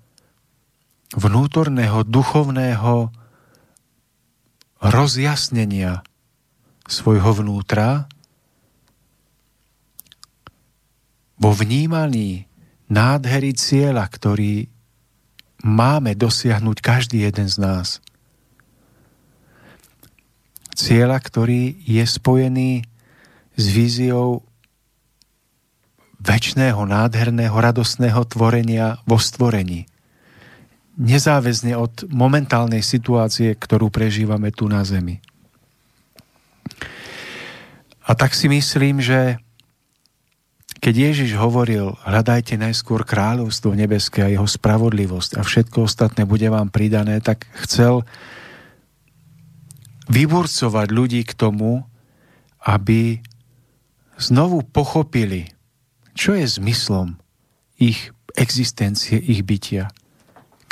vnútorného, 1.17 2.05
duchovného 2.05 3.13
rozjasnenia 4.83 6.03
svojho 6.89 7.31
vnútra 7.39 8.11
vo 11.39 11.51
vnímaní 11.55 12.51
nádhery 12.91 13.55
cieľa, 13.55 14.09
ktorý 14.11 14.67
máme 15.63 16.19
dosiahnuť 16.19 16.79
každý 16.83 17.29
jeden 17.29 17.47
z 17.47 17.57
nás– 17.63 17.89
cieľa, 20.83 21.21
ktorý 21.21 21.79
je 21.85 22.05
spojený 22.05 22.83
s 23.55 23.65
víziou 23.71 24.43
väčšného, 26.23 26.81
nádherného, 26.83 27.55
radostného 27.55 28.23
tvorenia 28.27 29.03
vo 29.05 29.19
stvorení. 29.19 29.87
Nezáväzne 30.99 31.73
od 31.79 32.05
momentálnej 32.13 32.85
situácie, 32.85 33.57
ktorú 33.57 33.89
prežívame 33.89 34.53
tu 34.53 34.69
na 34.69 34.85
Zemi. 34.85 35.25
A 38.03 38.13
tak 38.13 38.37
si 38.37 38.51
myslím, 38.51 39.01
že 39.01 39.41
keď 40.83 41.15
Ježiš 41.15 41.39
hovoril, 41.39 41.95
hľadajte 42.03 42.59
najskôr 42.59 43.07
kráľovstvo 43.07 43.71
nebeské 43.79 44.27
a 44.27 44.33
jeho 44.35 44.45
spravodlivosť 44.51 45.39
a 45.39 45.47
všetko 45.47 45.87
ostatné 45.87 46.27
bude 46.27 46.51
vám 46.51 46.75
pridané, 46.75 47.23
tak 47.23 47.47
chcel 47.63 48.03
vyburcovať 50.11 50.89
ľudí 50.91 51.23
k 51.23 51.39
tomu, 51.39 51.87
aby 52.67 53.23
znovu 54.19 54.67
pochopili, 54.67 55.55
čo 56.19 56.35
je 56.35 56.51
zmyslom 56.51 57.15
ich 57.79 58.11
existencie, 58.35 59.23
ich 59.23 59.47
bytia. 59.47 59.95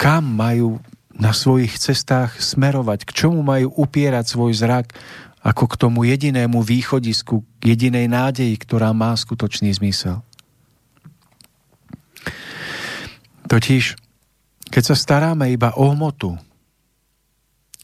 Kam 0.01 0.25
majú 0.33 0.81
na 1.13 1.37
svojich 1.37 1.77
cestách 1.77 2.41
smerovať, 2.41 3.05
k 3.05 3.13
čomu 3.13 3.45
majú 3.45 3.69
upierať 3.85 4.33
svoj 4.33 4.57
zrak, 4.57 4.97
ako 5.45 5.69
k 5.69 5.75
tomu 5.77 6.09
jedinému 6.09 6.65
východisku, 6.65 7.45
k 7.61 7.77
jedinej 7.77 8.09
nádeji, 8.09 8.57
ktorá 8.57 8.97
má 8.97 9.13
skutočný 9.13 9.69
zmysel. 9.77 10.25
Totiž, 13.45 14.01
keď 14.73 14.83
sa 14.89 14.97
staráme 14.97 15.53
iba 15.53 15.77
o 15.77 15.93
hmotu, 15.93 16.41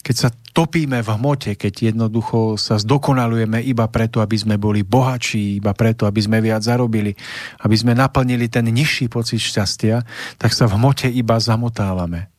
keď 0.00 0.16
sa 0.16 0.29
topíme 0.57 1.05
v 1.05 1.09
hmote, 1.12 1.53
keď 1.53 1.92
jednoducho 1.92 2.57
sa 2.57 2.81
zdokonalujeme 2.81 3.61
iba 3.61 3.85
preto, 3.92 4.25
aby 4.25 4.40
sme 4.40 4.57
boli 4.57 4.81
bohatší, 4.81 5.61
iba 5.61 5.77
preto, 5.77 6.09
aby 6.09 6.16
sme 6.25 6.40
viac 6.40 6.64
zarobili, 6.64 7.12
aby 7.61 7.77
sme 7.77 7.92
naplnili 7.92 8.49
ten 8.49 8.64
nižší 8.64 9.12
pocit 9.12 9.45
šťastia, 9.45 10.01
tak 10.40 10.57
sa 10.57 10.64
v 10.64 10.81
hmote 10.81 11.12
iba 11.12 11.37
zamotávame. 11.37 12.33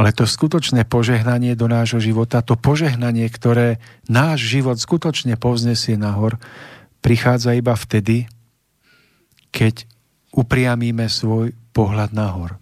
Ale 0.00 0.16
to 0.16 0.24
skutočné 0.24 0.88
požehnanie 0.88 1.52
do 1.52 1.68
nášho 1.68 2.00
života, 2.00 2.40
to 2.40 2.56
požehnanie, 2.56 3.28
ktoré 3.28 3.76
náš 4.08 4.48
život 4.48 4.80
skutočne 4.80 5.36
povznesie 5.36 6.00
nahor, 6.00 6.40
prichádza 7.04 7.52
iba 7.52 7.76
vtedy, 7.76 8.32
keď 9.52 9.84
upriamíme 10.32 11.04
svoj 11.10 11.52
pohľad 11.76 12.16
nahor. 12.16 12.56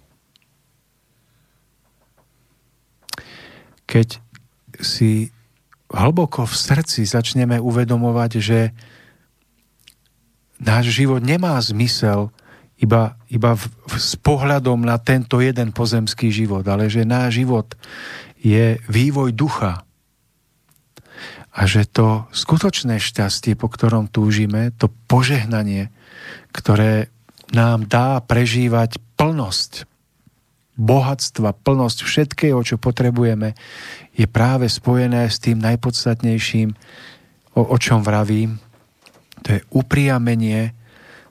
Keď 3.86 4.18
si 4.82 5.30
hlboko 5.90 6.44
v 6.44 6.54
srdci 6.54 7.06
začneme 7.06 7.62
uvedomovať, 7.62 8.30
že 8.42 8.60
náš 10.58 10.90
život 10.92 11.22
nemá 11.22 11.56
zmysel 11.62 12.34
iba, 12.76 13.16
iba 13.32 13.56
v, 13.56 13.64
v, 13.88 13.94
s 13.96 14.18
pohľadom 14.20 14.84
na 14.84 15.00
tento 15.00 15.40
jeden 15.40 15.72
pozemský 15.72 16.28
život, 16.28 16.66
ale 16.68 16.92
že 16.92 17.08
náš 17.08 17.40
život 17.40 17.72
je 18.40 18.76
vývoj 18.90 19.32
ducha. 19.32 19.86
A 21.56 21.64
že 21.64 21.88
to 21.88 22.28
skutočné 22.36 23.00
šťastie, 23.00 23.56
po 23.56 23.72
ktorom 23.72 24.12
túžime, 24.12 24.76
to 24.76 24.92
požehnanie, 25.08 25.88
ktoré 26.52 27.08
nám 27.56 27.88
dá 27.88 28.20
prežívať 28.20 29.00
plnosť, 29.16 29.88
bohatstva, 30.76 31.56
plnosť 31.56 31.98
všetkého, 32.04 32.60
čo 32.60 32.76
potrebujeme, 32.76 33.56
je 34.12 34.28
práve 34.28 34.68
spojené 34.68 35.28
s 35.28 35.40
tým 35.40 35.56
najpodstatnejším, 35.60 36.76
o, 37.56 37.60
o 37.64 37.76
čom 37.80 38.04
vravím. 38.04 38.60
To 39.44 39.56
je 39.56 39.60
upriamenie 39.72 40.76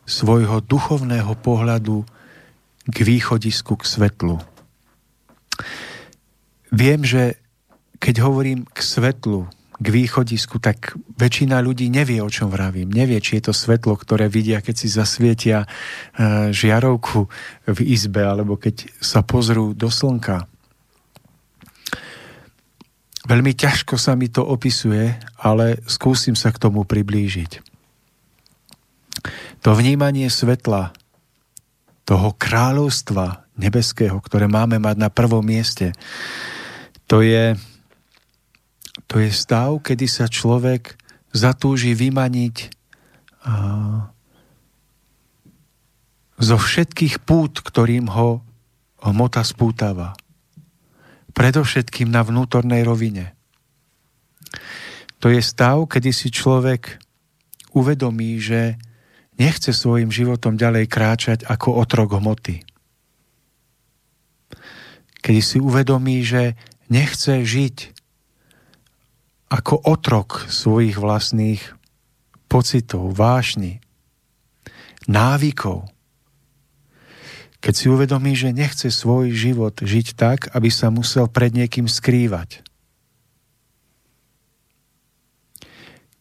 svojho 0.05 0.62
duchovného 0.65 1.34
pohľadu 1.41 2.05
k 2.86 2.97
východisku, 3.01 3.77
k 3.77 3.84
svetlu. 3.86 4.38
Viem, 6.69 7.01
že 7.05 7.41
keď 7.97 8.21
hovorím 8.21 8.69
k 8.69 8.79
svetlu, 8.81 9.49
k 9.75 9.88
východisku, 9.91 10.63
tak 10.63 10.95
väčšina 11.19 11.59
ľudí 11.59 11.91
nevie, 11.91 12.23
o 12.23 12.31
čom 12.31 12.47
vravím. 12.47 12.88
Nevie, 12.88 13.19
či 13.19 13.39
je 13.39 13.51
to 13.51 13.53
svetlo, 13.53 13.99
ktoré 13.99 14.31
vidia, 14.31 14.63
keď 14.63 14.75
si 14.75 14.88
zasvietia 14.88 15.67
e, 15.67 15.67
žiarovku 16.55 17.27
v 17.67 17.79
izbe, 17.83 18.23
alebo 18.23 18.55
keď 18.55 18.88
sa 19.03 19.19
pozrú 19.19 19.75
do 19.75 19.91
slnka. 19.91 20.47
Veľmi 23.25 23.57
ťažko 23.57 23.97
sa 23.97 24.13
mi 24.13 24.31
to 24.31 24.45
opisuje, 24.45 25.17
ale 25.41 25.81
skúsim 25.89 26.38
sa 26.38 26.53
k 26.53 26.61
tomu 26.61 26.85
priblížiť. 26.85 27.59
To 29.65 29.73
vnímanie 29.73 30.29
svetla, 30.29 30.93
toho 32.05 32.38
kráľovstva 32.38 33.49
nebeského, 33.57 34.21
ktoré 34.21 34.45
máme 34.45 34.77
mať 34.77 34.95
na 35.01 35.09
prvom 35.09 35.41
mieste, 35.41 35.89
to 37.09 37.25
je, 37.25 37.57
to 39.05 39.21
je 39.21 39.29
stav, 39.29 39.77
kedy 39.85 40.09
sa 40.09 40.25
človek 40.25 40.97
zatúži 41.35 41.93
vymaniť 41.93 42.55
zo 46.35 46.57
všetkých 46.57 47.23
pút, 47.23 47.61
ktorým 47.61 48.11
ho 48.11 48.41
hmota 49.05 49.45
spútava. 49.45 50.17
Predovšetkým 51.35 52.09
na 52.09 52.25
vnútornej 52.25 52.81
rovine. 52.81 53.35
To 55.19 55.29
je 55.29 55.39
stav, 55.43 55.83
kedy 55.85 56.09
si 56.11 56.31
človek 56.31 56.97
uvedomí, 57.75 58.39
že 58.39 58.79
nechce 59.35 59.75
svojim 59.75 60.09
životom 60.09 60.55
ďalej 60.55 60.87
kráčať 60.87 61.39
ako 61.43 61.75
otrok 61.75 62.17
hmoty. 62.17 62.63
Kedy 65.19 65.41
si 65.43 65.57
uvedomí, 65.59 66.23
že 66.23 66.55
nechce 66.87 67.43
žiť 67.43 67.94
ako 69.55 69.87
otrok 69.87 70.51
svojich 70.51 70.99
vlastných 70.99 71.63
pocitov, 72.51 73.15
vášni, 73.15 73.79
návykov, 75.07 75.87
keď 77.63 77.73
si 77.73 77.89
uvedomí, 77.89 78.37
že 78.37 78.53
nechce 78.53 78.93
svoj 78.93 79.33
život 79.33 79.79
žiť 79.79 80.13
tak, 80.13 80.53
aby 80.53 80.69
sa 80.69 80.93
musel 80.93 81.25
pred 81.25 81.49
niekým 81.49 81.89
skrývať. 81.89 82.61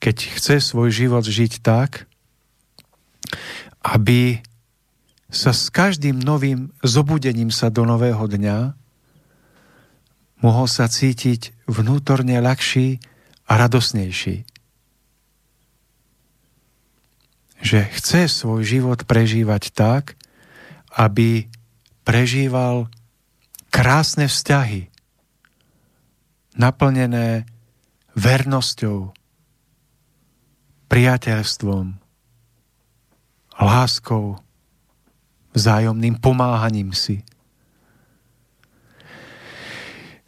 Keď 0.00 0.16
chce 0.40 0.56
svoj 0.64 0.88
život 0.88 1.26
žiť 1.26 1.60
tak, 1.60 2.08
aby 3.84 4.40
sa 5.28 5.52
s 5.52 5.68
každým 5.68 6.16
novým 6.16 6.72
zobudením 6.80 7.52
sa 7.52 7.68
do 7.68 7.84
nového 7.84 8.24
dňa 8.24 8.72
mohol 10.40 10.64
sa 10.68 10.88
cítiť 10.88 11.68
vnútorne 11.68 12.40
ľahší 12.40 13.00
a 13.44 13.52
radosnejší. 13.56 14.44
Že 17.64 17.80
chce 17.96 18.20
svoj 18.28 18.62
život 18.64 19.04
prežívať 19.08 19.72
tak, 19.72 20.20
aby 20.94 21.48
prežíval 22.04 22.92
krásne 23.72 24.28
vzťahy, 24.28 24.92
naplnené 26.54 27.48
vernosťou, 28.14 29.10
priateľstvom, 30.86 31.98
láskou, 33.58 34.38
vzájomným 35.54 36.18
pomáhaním 36.18 36.94
si. 36.94 37.26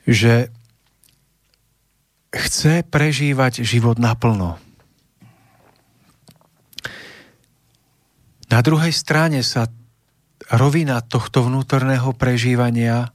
Že 0.07 0.50
chce 2.37 2.85
prežívať 2.87 3.64
život 3.64 3.96
naplno. 3.96 4.61
Na 8.46 8.61
druhej 8.62 8.94
strane 8.94 9.42
sa 9.42 9.66
rovina 10.53 11.03
tohto 11.03 11.44
vnútorného 11.44 12.14
prežívania 12.14 13.11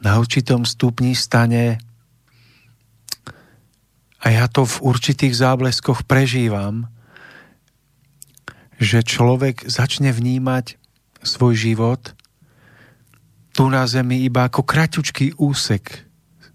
na 0.00 0.16
určitom 0.16 0.62
stupni 0.64 1.12
stane 1.18 1.82
a 4.20 4.26
ja 4.28 4.46
to 4.46 4.68
v 4.68 4.76
určitých 4.84 5.32
zábleskoch 5.32 6.04
prežívam, 6.04 6.92
že 8.80 9.04
človek 9.04 9.64
začne 9.68 10.12
vnímať 10.12 10.76
svoj 11.24 11.56
život 11.56 12.12
tu 13.52 13.68
na 13.68 13.84
zemi 13.84 14.24
iba 14.24 14.48
ako 14.48 14.64
kraťučký 14.64 15.36
úsek 15.36 16.09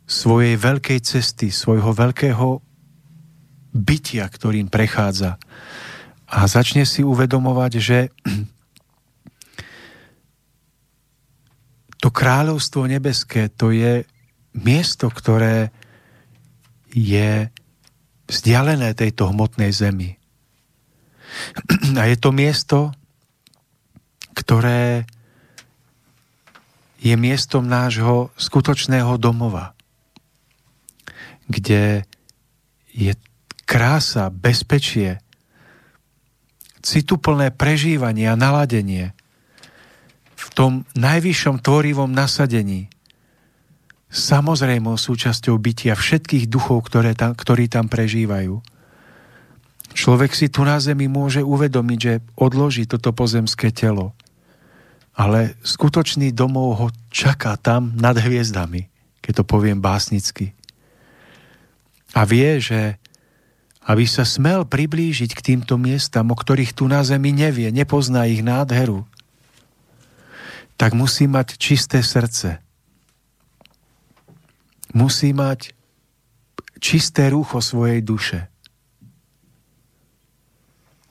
svojej 0.06 0.56
veľkej 0.58 1.00
cesty, 1.02 1.50
svojho 1.50 1.92
veľkého 1.94 2.62
bytia, 3.76 4.26
ktorým 4.30 4.70
prechádza. 4.72 5.36
A 6.30 6.48
začne 6.50 6.86
si 6.88 7.04
uvedomovať, 7.04 7.72
že 7.78 8.00
to 12.02 12.10
kráľovstvo 12.14 12.86
nebeské, 12.86 13.50
to 13.50 13.74
je 13.74 14.06
miesto, 14.56 15.10
ktoré 15.12 15.74
je 16.96 17.50
vzdialené 18.30 18.96
tejto 18.96 19.30
hmotnej 19.30 19.70
zemi. 19.76 20.16
A 22.00 22.08
je 22.08 22.16
to 22.16 22.32
miesto, 22.32 22.96
ktoré 24.32 25.04
je 27.04 27.14
miestom 27.20 27.68
nášho 27.68 28.32
skutočného 28.40 29.20
domova, 29.20 29.75
kde 31.48 32.04
je 32.92 33.12
krása, 33.66 34.30
bezpečie, 34.30 35.22
cituplné 36.82 37.50
prežívanie 37.54 38.30
a 38.30 38.40
naladenie– 38.40 39.12
v 40.36 40.48
tom 40.52 40.72
najvyššom 40.94 41.64
tvorivom 41.64 42.12
nasadení 42.12 42.92
samozrejmou 44.12 44.96
súčasťou 44.96 45.58
bytia 45.60 45.98
všetkých 45.98 46.48
duchov, 46.48 46.88
ktoré 46.88 47.18
tam, 47.18 47.36
ktorí 47.36 47.68
tam 47.68 47.92
prežívajú. 47.92 48.62
Človek 49.96 50.32
si 50.36 50.52
tu 50.52 50.64
na 50.68 50.80
zemi 50.80 51.08
môže 51.08 51.40
uvedomiť, 51.44 52.00
že 52.00 52.14
odloží 52.36 52.84
toto 52.88 53.16
pozemské 53.16 53.72
telo, 53.72 54.12
ale 55.16 55.56
skutočný 55.64 56.36
domov 56.36 56.68
ho 56.80 56.88
čaká 57.12 57.56
tam 57.56 57.96
nad 57.96 58.16
hviezdami, 58.20 58.92
keď 59.24 59.42
to 59.42 59.44
poviem 59.48 59.80
básnicky. 59.80 60.52
A 62.16 62.24
vie, 62.24 62.64
že 62.64 62.96
aby 63.86 64.10
sa 64.10 64.26
smel 64.26 64.66
priblížiť 64.66 65.32
k 65.36 65.46
týmto 65.54 65.78
miestam, 65.78 66.34
o 66.34 66.36
ktorých 66.36 66.74
tu 66.74 66.90
na 66.90 67.06
zemi 67.06 67.30
nevie, 67.30 67.70
nepozná 67.70 68.26
ich 68.26 68.42
nádheru, 68.42 69.06
tak 70.74 70.98
musí 70.98 71.30
mať 71.30 71.62
čisté 71.62 72.02
srdce. 72.02 72.60
Musí 74.96 75.36
mať 75.36 75.76
čisté 76.82 77.30
rúcho 77.30 77.62
svojej 77.62 78.02
duše. 78.02 78.50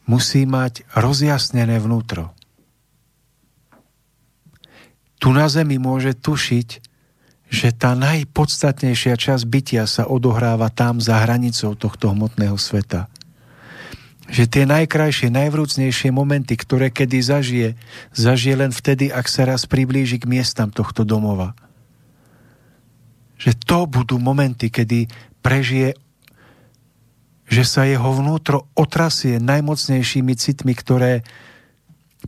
Musí 0.04 0.44
mať 0.44 0.84
rozjasnené 0.92 1.80
vnútro. 1.80 2.34
Tu 5.22 5.32
na 5.32 5.48
zemi 5.48 5.80
môže 5.80 6.12
tušiť, 6.12 6.93
že 7.54 7.70
tá 7.70 7.94
najpodstatnejšia 7.94 9.14
časť 9.14 9.44
bytia 9.46 9.86
sa 9.86 10.10
odohráva 10.10 10.74
tam 10.74 10.98
za 10.98 11.22
hranicou 11.22 11.78
tohto 11.78 12.10
hmotného 12.10 12.58
sveta 12.58 13.06
že 14.24 14.48
tie 14.48 14.64
najkrajšie, 14.64 15.28
najvrúcnejšie 15.28 16.08
momenty, 16.08 16.56
ktoré 16.56 16.88
kedy 16.88 17.18
zažije, 17.20 17.68
zažije 18.16 18.54
len 18.56 18.72
vtedy, 18.72 19.12
ak 19.12 19.28
sa 19.28 19.44
raz 19.44 19.68
priblíži 19.68 20.16
k 20.16 20.28
miestam 20.28 20.72
tohto 20.72 21.04
domova. 21.04 21.52
Že 23.36 23.52
to 23.68 23.78
budú 23.84 24.16
momenty, 24.16 24.72
kedy 24.72 25.12
prežije, 25.44 25.92
že 27.44 27.62
sa 27.68 27.84
jeho 27.84 28.08
vnútro 28.16 28.64
otrasie 28.72 29.36
najmocnejšími 29.36 30.32
citmi, 30.40 30.72
ktoré, 30.72 31.20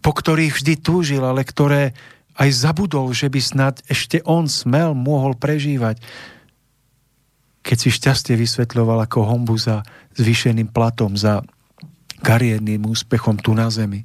po 0.04 0.12
ktorých 0.12 0.52
vždy 0.52 0.74
túžil, 0.76 1.24
ale 1.24 1.48
ktoré 1.48 1.96
aj 2.36 2.50
zabudol, 2.52 3.10
že 3.16 3.32
by 3.32 3.40
snad 3.40 3.74
ešte 3.88 4.20
on 4.28 4.44
smel, 4.46 4.92
mohol 4.92 5.32
prežívať. 5.36 6.00
Keď 7.64 7.76
si 7.76 7.90
šťastie 7.90 8.36
vysvetľoval 8.36 9.08
ako 9.08 9.26
hombu 9.26 9.56
za 9.56 9.82
zvýšeným 10.14 10.70
platom, 10.70 11.16
za 11.16 11.42
kariérnym 12.20 12.84
úspechom 12.86 13.40
tu 13.40 13.56
na 13.56 13.72
zemi. 13.72 14.04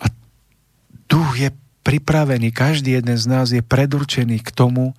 A 0.00 0.08
duch 1.06 1.38
je 1.38 1.48
pripravený, 1.82 2.50
každý 2.50 2.98
jeden 2.98 3.16
z 3.16 3.26
nás 3.28 3.52
je 3.52 3.62
predurčený 3.62 4.40
k 4.42 4.50
tomu, 4.50 4.96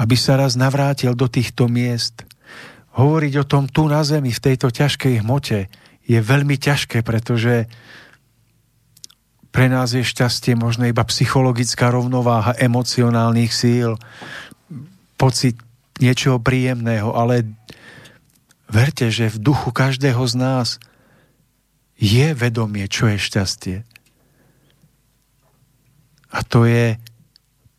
aby 0.00 0.16
sa 0.16 0.40
raz 0.40 0.56
navrátil 0.56 1.12
do 1.12 1.28
týchto 1.28 1.68
miest. 1.68 2.24
Hovoriť 2.96 3.34
o 3.42 3.48
tom 3.48 3.68
tu 3.68 3.86
na 3.86 4.00
zemi, 4.02 4.32
v 4.32 4.44
tejto 4.50 4.72
ťažkej 4.72 5.20
hmote, 5.20 5.68
je 6.08 6.18
veľmi 6.18 6.56
ťažké, 6.56 7.04
pretože 7.04 7.70
pre 9.50 9.66
nás 9.66 9.94
je 9.94 10.06
šťastie 10.06 10.54
možno 10.54 10.86
iba 10.86 11.02
psychologická 11.06 11.90
rovnováha 11.90 12.54
emocionálnych 12.58 13.50
síl, 13.50 13.98
pocit 15.18 15.58
niečoho 16.00 16.40
príjemného, 16.40 17.12
ale 17.12 17.44
Verte, 18.70 19.10
že 19.10 19.26
v 19.26 19.42
duchu 19.42 19.74
každého 19.74 20.22
z 20.30 20.34
nás 20.38 20.68
je 21.98 22.30
vedomie, 22.38 22.86
čo 22.86 23.10
je 23.10 23.18
šťastie. 23.18 23.76
A 26.30 26.38
to 26.46 26.62
je 26.62 26.94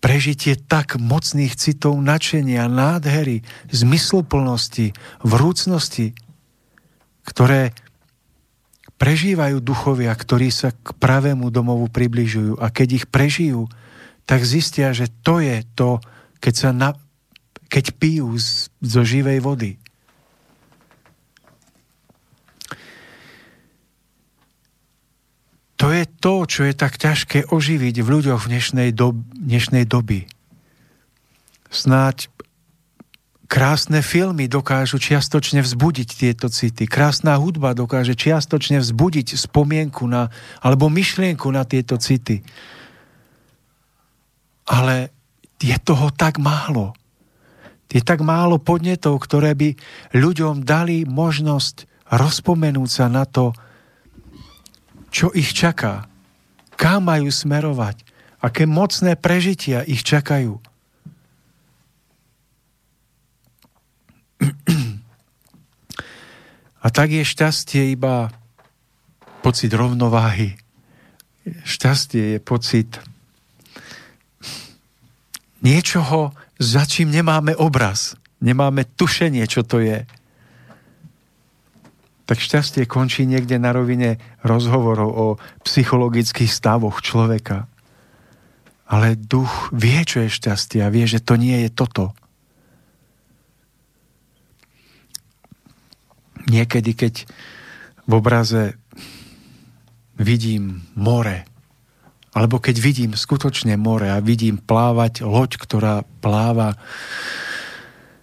prežitie 0.03 0.59
tak 0.59 0.99
mocných 0.99 1.55
citov 1.55 1.95
načenia, 2.03 2.67
nádhery, 2.67 3.47
zmysluplnosti, 3.71 4.91
vrúcnosti, 5.23 6.11
ktoré 7.23 7.71
prežívajú 9.01 9.65
duchovia, 9.65 10.13
ktorí 10.13 10.53
sa 10.53 10.69
k 10.69 10.93
pravému 10.93 11.49
domovu 11.49 11.89
približujú 11.89 12.61
a 12.61 12.69
keď 12.69 13.01
ich 13.01 13.05
prežijú, 13.09 13.65
tak 14.29 14.45
zistia, 14.45 14.93
že 14.93 15.09
to 15.25 15.41
je 15.41 15.65
to, 15.73 15.97
keď, 16.37 16.53
sa 16.53 16.69
na, 16.69 16.93
keď 17.65 17.97
pijú 17.97 18.37
z, 18.37 18.69
zo 18.77 19.01
živej 19.01 19.41
vody. 19.41 19.81
To 25.81 25.89
je 25.89 26.05
to, 26.05 26.45
čo 26.45 26.61
je 26.69 26.77
tak 26.77 27.01
ťažké 27.01 27.49
oživiť 27.49 28.05
v 28.05 28.11
ľuďoch 28.13 28.45
v 28.45 28.49
dnešnej, 28.53 28.89
dob- 28.93 29.25
dnešnej 29.33 29.89
doby. 29.89 30.29
Snáď 31.73 32.29
Krásne 33.51 33.99
filmy 33.99 34.47
dokážu 34.47 34.95
čiastočne 34.95 35.59
vzbudiť 35.59 36.09
tieto 36.15 36.47
city. 36.47 36.87
Krásna 36.87 37.35
hudba 37.35 37.75
dokáže 37.75 38.15
čiastočne 38.15 38.79
vzbudiť 38.79 39.35
spomienku 39.35 40.07
na, 40.07 40.31
alebo 40.63 40.87
myšlienku 40.87 41.51
na 41.51 41.67
tieto 41.67 41.99
city. 41.99 42.39
Ale 44.71 45.11
je 45.59 45.75
toho 45.83 46.15
tak 46.15 46.39
málo. 46.39 46.95
Je 47.91 47.99
tak 47.99 48.23
málo 48.23 48.55
podnetov, 48.55 49.19
ktoré 49.19 49.51
by 49.51 49.75
ľuďom 50.15 50.63
dali 50.63 51.03
možnosť 51.03 52.07
rozpomenúť 52.07 52.87
sa 52.87 53.11
na 53.11 53.27
to, 53.27 53.51
čo 55.11 55.27
ich 55.35 55.51
čaká, 55.51 56.07
kam 56.79 57.11
majú 57.11 57.27
smerovať, 57.27 57.99
aké 58.39 58.63
mocné 58.63 59.19
prežitia 59.19 59.83
ich 59.83 60.07
čakajú. 60.07 60.70
A 66.81 66.87
tak 66.89 67.13
je 67.13 67.21
šťastie 67.21 67.93
iba 67.93 68.33
pocit 69.45 69.69
rovnováhy. 69.69 70.57
Šťastie 71.65 72.37
je 72.37 72.39
pocit 72.41 73.01
niečoho, 75.61 76.33
za 76.57 76.85
čím 76.85 77.13
nemáme 77.13 77.53
obraz. 77.57 78.17
Nemáme 78.41 78.85
tušenie, 78.97 79.45
čo 79.45 79.61
to 79.61 79.81
je. 79.81 80.05
Tak 82.25 82.37
šťastie 82.37 82.89
končí 82.89 83.29
niekde 83.29 83.61
na 83.61 83.73
rovine 83.73 84.17
rozhovorov 84.41 85.09
o 85.09 85.27
psychologických 85.61 86.49
stavoch 86.49 87.01
človeka. 87.05 87.69
Ale 88.89 89.13
duch 89.17 89.69
vie, 89.69 90.01
čo 90.01 90.25
je 90.25 90.33
šťastie 90.33 90.81
a 90.81 90.89
vie, 90.89 91.05
že 91.05 91.21
to 91.21 91.37
nie 91.37 91.65
je 91.65 91.69
toto. 91.69 92.17
Niekedy, 96.47 96.95
keď 96.95 97.13
v 98.07 98.11
obraze 98.11 98.77
vidím 100.17 100.85
more, 100.93 101.45
alebo 102.31 102.63
keď 102.63 102.75
vidím 102.79 103.11
skutočne 103.17 103.75
more 103.75 104.07
a 104.07 104.23
vidím 104.23 104.61
plávať 104.61 105.25
loď, 105.27 105.59
ktorá 105.59 105.95
pláva 106.23 106.79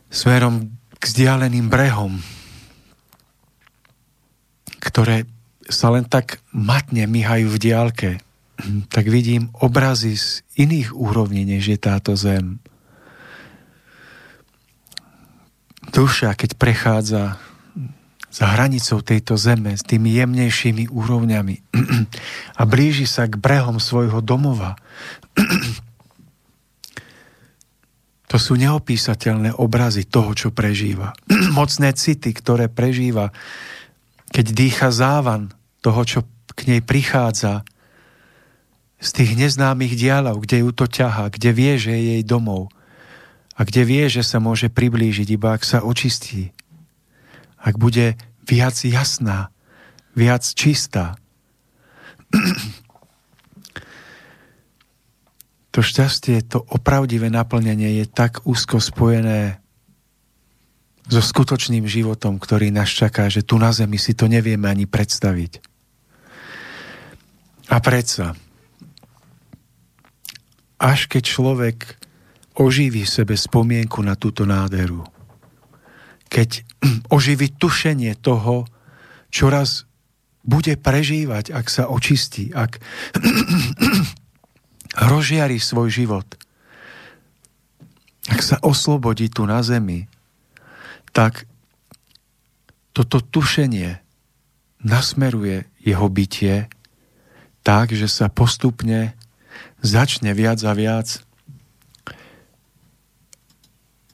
smerom 0.09 0.73
k 0.97 1.03
vzdialeným 1.05 1.69
brehom, 1.69 2.17
ktoré 4.81 5.29
sa 5.69 5.93
len 5.93 6.09
tak 6.09 6.41
matne 6.51 7.05
myhajú 7.05 7.53
v 7.53 7.61
diálke, 7.61 8.11
tak 8.89 9.07
vidím 9.07 9.53
obrazy 9.61 10.17
z 10.17 10.43
iných 10.59 10.97
úrovní, 10.97 11.45
než 11.45 11.77
je 11.77 11.79
táto 11.79 12.17
zem. 12.19 12.59
Duša, 15.93 16.35
keď 16.35 16.57
prechádza 16.57 17.39
za 18.39 18.55
hranicou 18.55 19.03
tejto 19.03 19.35
zeme 19.35 19.75
s 19.75 19.83
tými 19.83 20.15
jemnejšími 20.15 20.95
úrovňami 20.95 21.57
a 22.61 22.63
blíži 22.63 23.03
sa 23.03 23.27
k 23.27 23.35
brehom 23.35 23.83
svojho 23.83 24.23
domova. 24.23 24.79
to 28.31 28.37
sú 28.39 28.55
neopísateľné 28.55 29.59
obrazy 29.59 30.07
toho, 30.07 30.39
čo 30.39 30.55
prežíva. 30.55 31.19
Mocné 31.59 31.91
city, 31.99 32.31
ktoré 32.31 32.71
prežíva, 32.71 33.35
keď 34.31 34.55
dýcha 34.55 34.95
závan 34.95 35.51
toho, 35.83 36.07
čo 36.07 36.21
k 36.55 36.71
nej 36.71 36.81
prichádza 36.87 37.67
z 39.03 39.09
tých 39.19 39.35
neznámych 39.35 39.99
dialov, 39.99 40.47
kde 40.47 40.63
ju 40.63 40.71
to 40.71 40.87
ťaha, 40.87 41.35
kde 41.35 41.51
vie, 41.51 41.75
že 41.75 41.91
je 41.91 42.03
jej 42.15 42.23
domov 42.23 42.71
a 43.59 43.67
kde 43.67 43.83
vie, 43.83 44.07
že 44.07 44.23
sa 44.23 44.39
môže 44.39 44.71
priblížiť, 44.71 45.27
iba 45.35 45.59
ak 45.59 45.67
sa 45.67 45.83
očistí 45.83 46.55
ak 47.59 47.75
bude 47.77 48.15
viac 48.49 48.81
jasná, 48.81 49.53
viac 50.17 50.43
čistá. 50.57 51.21
to 55.73 55.85
šťastie, 55.85 56.43
to 56.49 56.65
opravdivé 56.73 57.29
naplnenie 57.29 58.03
je 58.03 58.09
tak 58.09 58.43
úzko 58.49 58.81
spojené 58.81 59.61
so 61.09 61.21
skutočným 61.25 61.89
životom, 61.89 62.37
ktorý 62.41 62.69
nás 62.73 62.89
čaká, 62.89 63.29
že 63.33 63.45
tu 63.45 63.57
na 63.57 63.73
zemi 63.73 63.97
si 63.97 64.13
to 64.13 64.29
nevieme 64.29 64.69
ani 64.69 64.85
predstaviť. 64.85 65.63
A 67.69 67.77
predsa, 67.85 68.33
až 70.81 71.01
keď 71.09 71.23
človek 71.25 71.79
oživí 72.57 73.05
sebe 73.05 73.37
spomienku 73.37 74.01
na 74.05 74.17
túto 74.17 74.49
nádheru, 74.49 75.05
keď 76.29 76.65
oživí 77.17 77.53
tušenie 77.57 78.17
toho, 78.21 78.69
čo 79.29 79.53
raz 79.53 79.85
bude 80.45 80.81
prežívať, 80.81 81.53
ak 81.53 81.67
sa 81.69 81.91
očistí, 81.93 82.55
ak 82.57 82.81
rozžiari 85.11 85.61
svoj 85.61 85.93
život, 85.93 86.29
ak 88.29 88.41
sa 88.45 88.57
oslobodí 88.61 89.33
tu 89.33 89.49
na 89.49 89.61
zemi, 89.65 90.09
tak 91.13 91.49
toto 92.93 93.21
tušenie 93.25 94.01
nasmeruje 94.85 95.65
jeho 95.81 96.07
bytie 96.13 96.69
tak, 97.65 97.93
že 97.93 98.09
sa 98.09 98.33
postupne 98.33 99.17
začne 99.85 100.33
viac 100.33 100.61
a 100.65 100.73
viac 100.73 101.28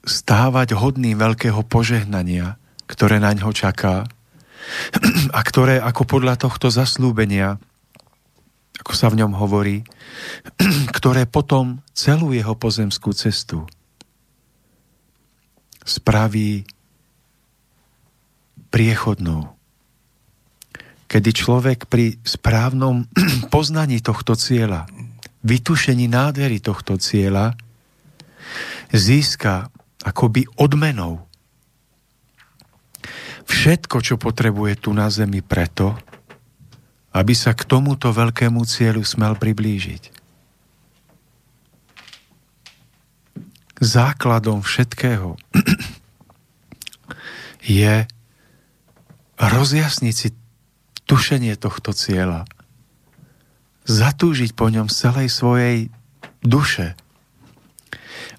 stávať 0.05 0.77
hodný 0.77 1.17
veľkého 1.17 1.65
požehnania, 1.65 2.61
ktoré 2.85 3.17
na 3.17 3.33
ňo 3.33 3.49
čaká 3.51 4.05
a 5.37 5.39
ktoré 5.41 5.81
ako 5.81 6.05
podľa 6.05 6.37
tohto 6.37 6.69
zaslúbenia, 6.69 7.57
ako 8.79 8.93
sa 8.93 9.09
v 9.09 9.25
ňom 9.25 9.33
hovorí, 9.33 9.81
ktoré 10.97 11.25
potom 11.25 11.81
celú 11.91 12.31
jeho 12.31 12.53
pozemskú 12.53 13.11
cestu 13.17 13.65
spraví 15.85 16.65
priechodnou. 18.73 19.53
Kedy 21.05 21.29
človek 21.33 21.79
pri 21.85 22.17
správnom 22.25 23.05
poznaní 23.53 24.01
tohto 24.01 24.37
cieľa, 24.37 24.85
vytušení 25.45 26.09
nádhery 26.09 26.61
tohto 26.61 26.97
cieľa, 26.97 27.53
získa 28.89 29.69
akoby 30.05 30.45
odmenou. 30.61 31.25
Všetko, 33.45 33.97
čo 34.05 34.15
potrebuje 34.21 34.85
tu 34.85 34.93
na 34.93 35.09
zemi 35.09 35.41
preto, 35.41 35.97
aby 37.15 37.33
sa 37.33 37.57
k 37.57 37.65
tomuto 37.65 38.13
veľkému 38.13 38.61
cieľu 38.69 39.01
smel 39.01 39.33
priblížiť. 39.37 40.13
Základom 43.81 44.63
všetkého 44.63 45.35
je 47.81 48.07
rozjasniť 49.35 50.15
si 50.15 50.29
tušenie 51.05 51.53
tohto 51.59 51.93
cieľa, 51.93 52.49
zatúžiť 53.85 54.57
po 54.57 54.73
ňom 54.73 54.89
celej 54.89 55.29
svojej 55.29 55.93
duše 56.41 56.97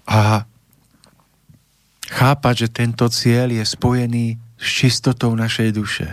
a 0.09 0.49
chápať, 2.11 2.55
že 2.67 2.69
tento 2.71 3.07
cieľ 3.11 3.51
je 3.51 3.65
spojený 3.67 4.27
s 4.57 4.67
čistotou 4.67 5.35
našej 5.35 5.71
duše. 5.75 6.09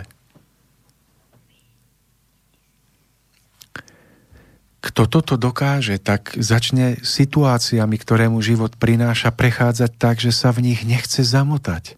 Kto 4.84 5.08
toto 5.08 5.40
dokáže, 5.40 5.96
tak 5.96 6.36
začne 6.36 7.00
situáciami, 7.00 7.96
ktoré 7.96 8.28
mu 8.28 8.44
život 8.44 8.76
prináša, 8.76 9.32
prechádzať 9.32 9.90
tak, 9.96 10.20
že 10.20 10.28
sa 10.28 10.52
v 10.52 10.70
nich 10.70 10.84
nechce 10.84 11.24
zamotať. 11.24 11.96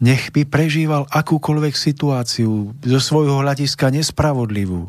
Nech 0.00 0.32
by 0.32 0.48
prežíval 0.48 1.04
akúkoľvek 1.12 1.76
situáciu 1.76 2.72
zo 2.72 3.00
svojho 3.04 3.44
hľadiska 3.44 3.92
nespravodlivú 3.92 4.88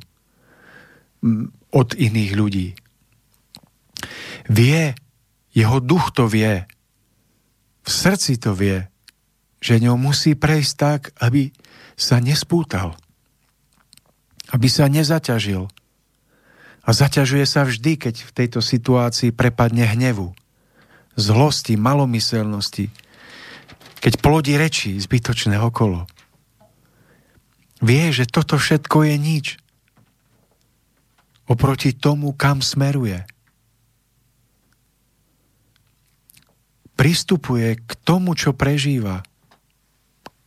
od 1.76 1.88
iných 2.00 2.32
ľudí. 2.32 2.68
Vie, 4.48 4.96
jeho 5.52 5.78
duch 5.84 6.16
to 6.16 6.32
vie, 6.32 6.64
v 7.92 8.00
srdci 8.08 8.40
to 8.40 8.56
vie, 8.56 8.88
že 9.60 9.84
ňou 9.84 10.00
musí 10.00 10.32
prejsť 10.32 10.74
tak, 10.80 11.12
aby 11.20 11.52
sa 12.00 12.24
nespútal. 12.24 12.96
aby 14.52 14.68
sa 14.68 14.92
nezaťažil. 14.92 15.72
A 16.84 16.90
zaťažuje 16.92 17.46
sa 17.48 17.64
vždy, 17.64 17.96
keď 17.96 18.16
v 18.20 18.32
tejto 18.36 18.60
situácii 18.60 19.32
prepadne 19.32 19.88
hnevu, 19.88 20.36
zlosti, 21.16 21.80
malomyselnosti, 21.80 22.92
keď 24.04 24.14
plodí 24.20 24.60
reči 24.60 25.00
zbytočné 25.00 25.56
okolo. 25.56 26.04
Vie, 27.80 28.12
že 28.12 28.28
toto 28.28 28.60
všetko 28.60 29.08
je 29.08 29.16
nič. 29.16 29.46
Oproti 31.48 31.96
tomu, 31.96 32.36
kam 32.36 32.60
smeruje. 32.60 33.24
Pristupuje 37.02 37.82
k 37.82 37.92
tomu, 38.06 38.38
čo 38.38 38.54
prežíva. 38.54 39.26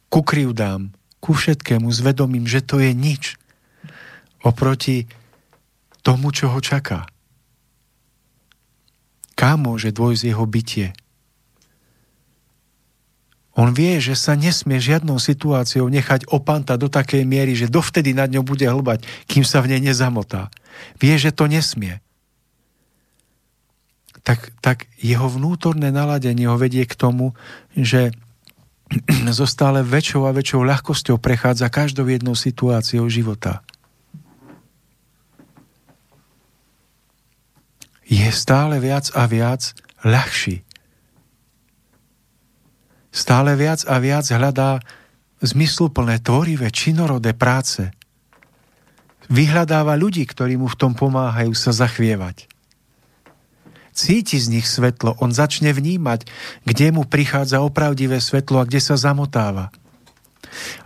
Ku 0.06 0.22
krivdám, 0.22 0.94
ku 1.18 1.34
všetkému 1.34 1.90
s 1.90 1.98
vedomím, 1.98 2.46
že 2.46 2.62
to 2.62 2.78
je 2.78 2.94
nič. 2.94 3.34
Oproti 4.38 5.10
tomu, 6.06 6.30
čo 6.30 6.54
ho 6.54 6.62
čaká. 6.62 7.10
Kam 9.34 9.66
môže 9.66 9.90
dôjsť 9.90 10.22
jeho 10.30 10.46
bytie? 10.46 10.94
On 13.58 13.74
vie, 13.74 13.98
že 13.98 14.14
sa 14.14 14.38
nesmie 14.38 14.78
žiadnou 14.78 15.18
situáciou 15.18 15.90
nechať 15.90 16.30
opanta 16.30 16.78
do 16.78 16.86
takej 16.86 17.26
miery, 17.26 17.58
že 17.58 17.66
dovtedy 17.66 18.14
nad 18.14 18.30
ňou 18.30 18.46
bude 18.46 18.62
hlbať, 18.62 19.02
kým 19.26 19.42
sa 19.42 19.58
v 19.58 19.74
nej 19.74 19.82
nezamotá. 19.90 20.54
Vie, 21.02 21.18
že 21.18 21.34
to 21.34 21.50
nesmie. 21.50 22.03
Tak, 24.24 24.56
tak 24.64 24.88
jeho 24.96 25.28
vnútorné 25.28 25.92
naladenie 25.92 26.48
ho 26.48 26.56
vedie 26.56 26.88
k 26.88 26.96
tomu, 26.96 27.37
že 27.76 28.10
so 29.37 29.44
stále 29.44 29.84
väčšou 29.84 30.24
a 30.24 30.32
väčšou 30.32 30.64
ľahkosťou 30.64 31.20
prechádza 31.20 31.68
každou 31.68 32.08
jednou 32.08 32.32
situáciou 32.32 33.04
života. 33.12 33.60
Je 38.04 38.28
stále 38.32 38.80
viac 38.80 39.12
a 39.12 39.24
viac 39.28 39.76
ľahší 40.04 40.64
stále 43.14 43.54
viac 43.54 43.87
a 43.87 44.02
viac 44.02 44.26
hľadá 44.26 44.82
zmysluplné, 45.38 46.18
tvorivé, 46.18 46.74
činorodé 46.74 47.30
práce. 47.30 47.94
Vyhľadáva 49.30 49.94
ľudí, 49.94 50.26
ktorí 50.26 50.58
mu 50.58 50.66
v 50.66 50.76
tom 50.76 50.92
pomáhajú 50.98 51.54
sa 51.54 51.70
zachvievať. 51.70 52.50
Cíti 53.94 54.42
z 54.42 54.50
nich 54.50 54.66
svetlo, 54.66 55.14
on 55.22 55.30
začne 55.30 55.70
vnímať, 55.70 56.26
kde 56.66 56.90
mu 56.90 57.07
prichádza 57.07 57.62
opravdivé 57.62 58.18
svetlo 58.18 58.59
a 58.59 58.66
kde 58.66 58.83
sa 58.83 58.98
zamotáva. 58.98 59.70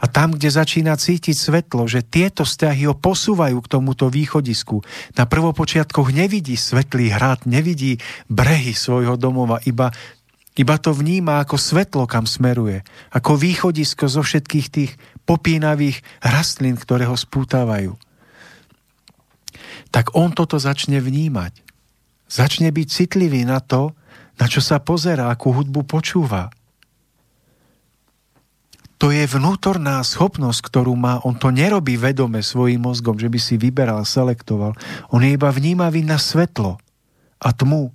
A 0.01 0.05
tam, 0.09 0.37
kde 0.37 0.49
začína 0.49 0.97
cítiť 0.97 1.37
svetlo, 1.37 1.89
že 1.89 2.05
tieto 2.05 2.45
vzťahy 2.45 2.89
ho 2.89 2.97
posúvajú 2.97 3.59
k 3.65 3.71
tomuto 3.73 4.09
východisku, 4.09 4.85
na 5.17 5.25
prvopočiatkoch 5.25 6.13
nevidí 6.13 6.57
svetlý 6.57 7.13
hrad, 7.13 7.45
nevidí 7.45 8.01
brehy 8.29 8.73
svojho 8.73 9.17
domova, 9.17 9.61
iba 9.65 9.93
iba 10.59 10.75
to 10.75 10.91
vníma 10.91 11.39
ako 11.47 11.55
svetlo, 11.55 12.11
kam 12.11 12.27
smeruje. 12.27 12.83
Ako 13.15 13.39
východisko 13.39 14.11
zo 14.11 14.27
všetkých 14.27 14.67
tých 14.67 14.91
popínavých 15.23 16.03
rastlín, 16.19 16.75
ktoré 16.75 17.07
ho 17.07 17.15
spútávajú. 17.15 17.95
Tak 19.95 20.19
on 20.19 20.35
toto 20.35 20.59
začne 20.59 20.99
vnímať. 20.99 21.68
Začne 22.29 22.69
byť 22.69 22.87
citlivý 22.87 23.49
na 23.49 23.59
to, 23.65 23.97
na 24.39 24.47
čo 24.47 24.61
sa 24.61 24.79
pozerá, 24.79 25.33
akú 25.33 25.51
hudbu 25.51 25.83
počúva. 25.89 26.53
To 28.99 29.15
je 29.15 29.25
vnútorná 29.31 30.03
schopnosť, 30.03 30.61
ktorú 30.69 30.99
má. 30.99 31.23
On 31.23 31.35
to 31.35 31.55
nerobí 31.55 31.95
vedome 31.95 32.43
svojim 32.43 32.83
mozgom, 32.83 33.15
že 33.15 33.31
by 33.31 33.39
si 33.39 33.55
vyberal, 33.55 34.03
selektoval. 34.03 34.75
On 35.15 35.23
je 35.23 35.39
iba 35.39 35.55
vnímavý 35.55 36.03
na 36.03 36.19
svetlo 36.19 36.83
a 37.39 37.49
tmu 37.55 37.95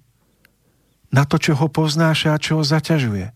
na 1.12 1.28
to, 1.28 1.38
čo 1.38 1.60
ho 1.60 1.68
poznáša 1.68 2.34
a 2.34 2.42
čo 2.42 2.58
ho 2.60 2.64
zaťažuje. 2.64 3.36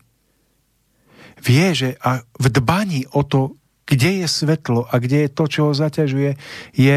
Vie, 1.44 1.66
že 1.76 1.94
a 2.02 2.24
v 2.40 2.46
dbaní 2.50 3.06
o 3.14 3.22
to, 3.22 3.54
kde 3.86 4.24
je 4.24 4.26
svetlo 4.26 4.88
a 4.88 4.98
kde 4.98 5.28
je 5.28 5.30
to, 5.30 5.44
čo 5.46 5.60
ho 5.70 5.72
zaťažuje, 5.76 6.34
je 6.74 6.96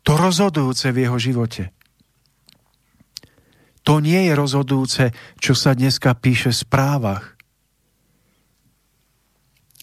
to 0.00 0.12
rozhodujúce 0.16 0.90
v 0.90 1.06
jeho 1.06 1.18
živote. 1.20 1.70
To 3.90 3.98
nie 3.98 4.30
je 4.30 4.38
rozhodujúce, 4.38 5.10
čo 5.42 5.58
sa 5.58 5.74
dneska 5.74 6.14
píše 6.14 6.54
v 6.54 6.62
správach. 6.62 7.34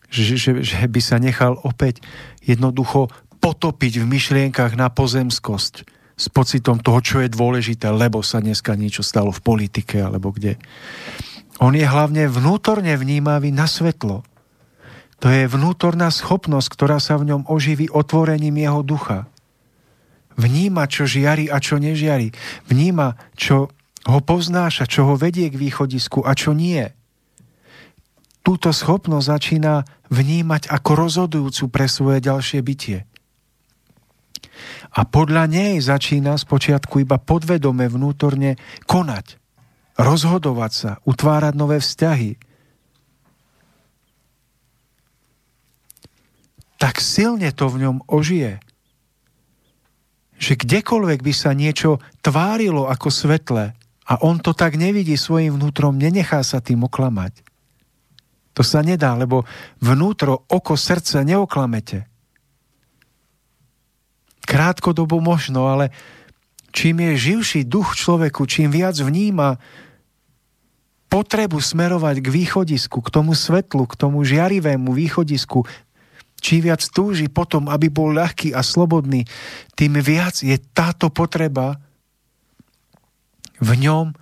Že, 0.08 0.24
že, 0.40 0.52
že 0.64 0.80
by 0.88 1.02
sa 1.04 1.20
nechal 1.20 1.60
opäť 1.68 2.00
jednoducho 2.40 3.12
potopiť 3.44 4.00
v 4.00 4.06
myšlienkach 4.08 4.80
na 4.80 4.88
pozemskosť 4.88 5.84
s 6.16 6.26
pocitom 6.32 6.80
toho, 6.80 7.04
čo 7.04 7.20
je 7.20 7.36
dôležité, 7.36 7.92
lebo 7.92 8.24
sa 8.24 8.40
dneska 8.40 8.80
niečo 8.80 9.04
stalo 9.04 9.36
v 9.36 9.44
politike 9.44 10.00
alebo 10.00 10.32
kde. 10.32 10.56
On 11.60 11.76
je 11.76 11.84
hlavne 11.84 12.32
vnútorne 12.32 12.96
vnímavý 12.96 13.52
na 13.52 13.68
svetlo. 13.68 14.24
To 15.20 15.28
je 15.28 15.52
vnútorná 15.52 16.08
schopnosť, 16.16 16.68
ktorá 16.72 17.04
sa 17.04 17.20
v 17.20 17.36
ňom 17.36 17.52
oživí 17.52 17.92
otvorením 17.92 18.56
jeho 18.56 18.88
ducha. 18.88 19.28
Vníma, 20.40 20.88
čo 20.88 21.04
žiari 21.04 21.52
a 21.52 21.60
čo 21.60 21.76
nežiari. 21.76 22.32
Vníma, 22.72 23.36
čo 23.36 23.74
ho 24.08 24.20
poznáša, 24.24 24.88
čo 24.88 25.04
ho 25.04 25.20
vedie 25.20 25.52
k 25.52 25.60
východisku 25.60 26.24
a 26.24 26.32
čo 26.32 26.56
nie. 26.56 26.88
Túto 28.40 28.72
schopnosť 28.72 29.28
začína 29.28 29.84
vnímať 30.08 30.72
ako 30.72 30.92
rozhodujúcu 30.96 31.64
pre 31.68 31.92
svoje 31.92 32.24
ďalšie 32.24 32.60
bytie. 32.64 33.04
A 34.96 35.04
podľa 35.04 35.52
nej 35.52 35.84
začína 35.84 36.40
spočiatku 36.40 37.04
iba 37.04 37.20
podvedome 37.20 37.92
vnútorne 37.92 38.56
konať, 38.88 39.36
rozhodovať 40.00 40.72
sa, 40.72 40.92
utvárať 41.04 41.54
nové 41.60 41.84
vzťahy. 41.84 42.40
Tak 46.80 47.04
silne 47.04 47.52
to 47.52 47.68
v 47.68 47.84
ňom 47.84 47.98
ožije, 48.08 48.64
že 50.38 50.54
kdekoľvek 50.56 51.20
by 51.26 51.34
sa 51.34 51.52
niečo 51.52 52.00
tvárilo 52.24 52.88
ako 52.88 53.10
svetle 53.12 53.76
a 54.08 54.24
on 54.24 54.40
to 54.40 54.56
tak 54.56 54.80
nevidí 54.80 55.20
svojim 55.20 55.60
vnútrom, 55.60 56.00
nenechá 56.00 56.40
sa 56.40 56.64
tým 56.64 56.88
oklamať. 56.88 57.44
To 58.56 58.64
sa 58.64 58.80
nedá, 58.80 59.14
lebo 59.14 59.44
vnútro, 59.84 60.48
oko, 60.48 60.80
srdce 60.80 61.22
neoklamete. 61.28 62.08
Krátkodobo 64.48 65.20
možno, 65.20 65.68
ale 65.68 65.92
čím 66.72 67.04
je 67.04 67.36
živší 67.36 67.68
duch 67.68 68.00
človeku, 68.00 68.48
čím 68.48 68.72
viac 68.72 68.96
vníma 68.96 69.60
potrebu 71.12 71.60
smerovať 71.60 72.24
k 72.24 72.28
východisku, 72.32 73.04
k 73.04 73.10
tomu 73.12 73.36
svetlu, 73.36 73.84
k 73.86 73.94
tomu 74.00 74.24
žiarivému 74.24 74.96
východisku, 74.96 75.68
čím 76.40 76.72
viac 76.72 76.82
túži 76.90 77.28
potom, 77.28 77.68
aby 77.68 77.92
bol 77.92 78.16
ľahký 78.16 78.56
a 78.56 78.64
slobodný, 78.64 79.28
tým 79.76 80.00
viac 80.00 80.40
je 80.40 80.56
táto 80.72 81.12
potreba 81.12 81.80
v 83.62 83.72
ňom, 83.78 84.14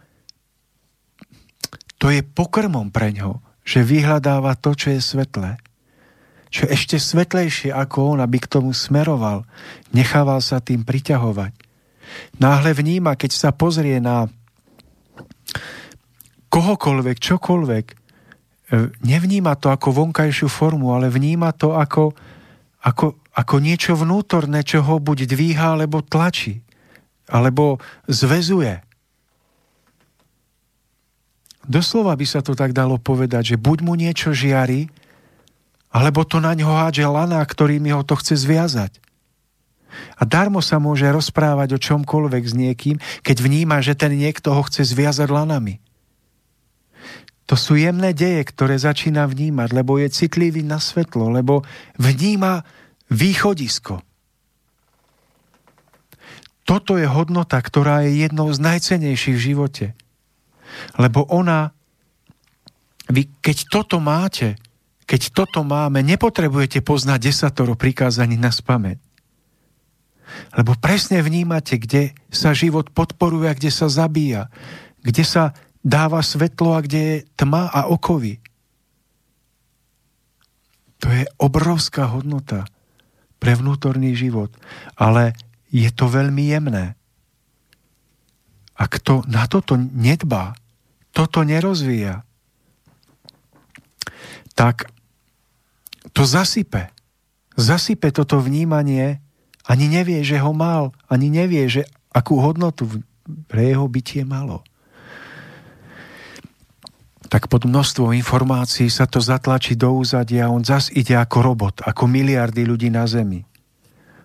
to 1.99 2.11
je 2.11 2.21
pokrmom 2.21 2.91
pre 2.91 3.15
ňo, 3.15 3.39
že 3.65 3.81
vyhľadáva 3.81 4.55
to, 4.59 4.77
čo 4.77 4.93
je 4.93 5.01
svetlé 5.01 5.57
čo 6.55 6.71
ešte 6.71 6.95
svetlejšie 6.95 7.75
ako 7.75 8.15
on, 8.15 8.19
aby 8.23 8.39
k 8.39 8.47
tomu 8.47 8.71
smeroval, 8.71 9.43
nechával 9.91 10.39
sa 10.39 10.63
tým 10.63 10.87
priťahovať. 10.87 11.51
Náhle 12.39 12.71
vníma, 12.71 13.19
keď 13.19 13.31
sa 13.35 13.49
pozrie 13.51 13.99
na 13.99 14.31
kohokoľvek, 16.47 17.17
čokoľvek, 17.19 17.85
e, 17.91 17.95
nevníma 19.03 19.59
to 19.59 19.67
ako 19.67 20.07
vonkajšiu 20.07 20.47
formu, 20.47 20.95
ale 20.95 21.11
vníma 21.11 21.51
to 21.51 21.75
ako, 21.75 22.15
ako, 22.79 23.19
ako 23.35 23.55
niečo 23.59 23.99
vnútorné, 23.99 24.63
čo 24.63 24.79
ho 24.79 24.95
buď 24.95 25.27
dvíha, 25.27 25.75
alebo 25.75 25.99
tlačí, 25.99 26.63
alebo 27.27 27.83
zvezuje. 28.07 28.79
Doslova 31.65 32.13
by 32.13 32.25
sa 32.29 32.45
to 32.45 32.53
tak 32.53 32.77
dalo 32.77 33.01
povedať, 33.01 33.55
že 33.55 33.57
buď 33.57 33.77
mu 33.81 33.97
niečo 33.97 34.31
žiari, 34.31 34.85
alebo 35.89 36.21
to 36.27 36.37
na 36.37 36.53
ňo 36.53 36.69
hádže 36.69 37.07
lana, 37.07 37.41
ktorými 37.41 37.89
ho 37.95 38.05
to 38.05 38.13
chce 38.19 38.45
zviazať. 38.45 39.01
A 40.19 40.27
darmo 40.27 40.59
sa 40.59 40.75
môže 40.77 41.07
rozprávať 41.07 41.75
o 41.75 41.79
čomkoľvek 41.79 42.43
s 42.43 42.53
niekým, 42.53 42.95
keď 43.23 43.37
vníma, 43.39 43.79
že 43.79 43.95
ten 43.95 44.11
niekto 44.11 44.51
ho 44.51 44.61
chce 44.67 44.91
zviazať 44.91 45.31
lanami. 45.31 45.79
To 47.45 47.55
sú 47.55 47.77
jemné 47.77 48.11
deje, 48.11 48.41
ktoré 48.43 48.75
začína 48.75 49.29
vnímať, 49.29 49.69
lebo 49.71 50.01
je 50.01 50.09
citlivý 50.09 50.65
na 50.65 50.81
svetlo, 50.81 51.29
lebo 51.29 51.61
vníma 51.95 52.65
východisko. 53.07 54.01
Toto 56.65 56.97
je 56.97 57.05
hodnota, 57.05 57.61
ktorá 57.61 58.01
je 58.09 58.25
jednou 58.25 58.49
z 58.49 58.57
najcenejších 58.57 59.37
v 59.37 59.45
živote. 59.53 59.85
Lebo 60.99 61.27
ona, 61.29 61.71
vy 63.11 63.29
keď 63.41 63.57
toto 63.69 63.97
máte, 64.01 64.59
keď 65.05 65.21
toto 65.31 65.61
máme, 65.61 66.01
nepotrebujete 66.01 66.81
poznať 66.81 67.29
desatoro 67.29 67.77
prikázaní 67.77 68.41
na 68.41 68.49
spameť. 68.49 68.97
Lebo 70.57 70.73
presne 70.81 71.21
vnímate, 71.21 71.77
kde 71.77 72.11
sa 72.33 72.51
život 72.51 72.89
podporuje 72.89 73.47
a 73.47 73.57
kde 73.57 73.69
sa 73.69 73.87
zabíja. 73.87 74.49
Kde 75.05 75.21
sa 75.21 75.53
dáva 75.85 76.25
svetlo 76.25 76.73
a 76.73 76.81
kde 76.81 76.99
je 76.99 77.15
tma 77.37 77.69
a 77.69 77.85
okovy. 77.85 78.41
To 81.05 81.07
je 81.13 81.29
obrovská 81.37 82.09
hodnota 82.09 82.65
pre 83.37 83.53
vnútorný 83.53 84.17
život. 84.17 84.49
Ale 84.97 85.37
je 85.69 85.87
to 85.93 86.09
veľmi 86.09 86.49
jemné. 86.49 86.97
A 88.75 88.83
kto 88.89 89.21
na 89.29 89.45
toto 89.45 89.77
nedbá, 89.77 90.57
toto 91.15 91.47
nerozvíja, 91.47 92.27
tak 94.51 94.91
to 96.11 96.27
zasype. 96.27 96.91
Zasype 97.55 98.11
toto 98.11 98.43
vnímanie, 98.43 99.23
ani 99.63 99.87
nevie, 99.87 100.19
že 100.27 100.35
ho 100.43 100.51
mal, 100.51 100.91
ani 101.07 101.31
nevie, 101.31 101.71
že 101.71 101.87
akú 102.11 102.43
hodnotu 102.43 102.87
pre 103.47 103.71
jeho 103.71 103.87
bytie 103.87 104.27
malo. 104.27 104.59
Tak 107.25 107.47
pod 107.49 107.65
množstvo 107.65 108.13
informácií 108.13 108.91
sa 108.91 109.07
to 109.09 109.23
zatlačí 109.23 109.73
do 109.73 109.91
úzadia 109.95 110.47
a 110.47 110.53
on 110.53 110.61
zas 110.61 110.93
ide 110.93 111.17
ako 111.17 111.37
robot, 111.41 111.75
ako 111.83 112.05
miliardy 112.05 112.67
ľudí 112.67 112.91
na 112.93 113.07
Zemi. 113.09 113.41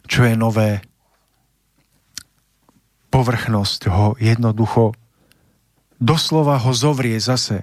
Čo 0.04 0.26
je 0.26 0.34
nové, 0.36 0.84
povrchnosť 3.10 3.80
ho 3.90 4.14
jednoducho 4.20 4.94
doslova 6.00 6.56
ho 6.56 6.72
zovrie 6.72 7.20
zase. 7.20 7.62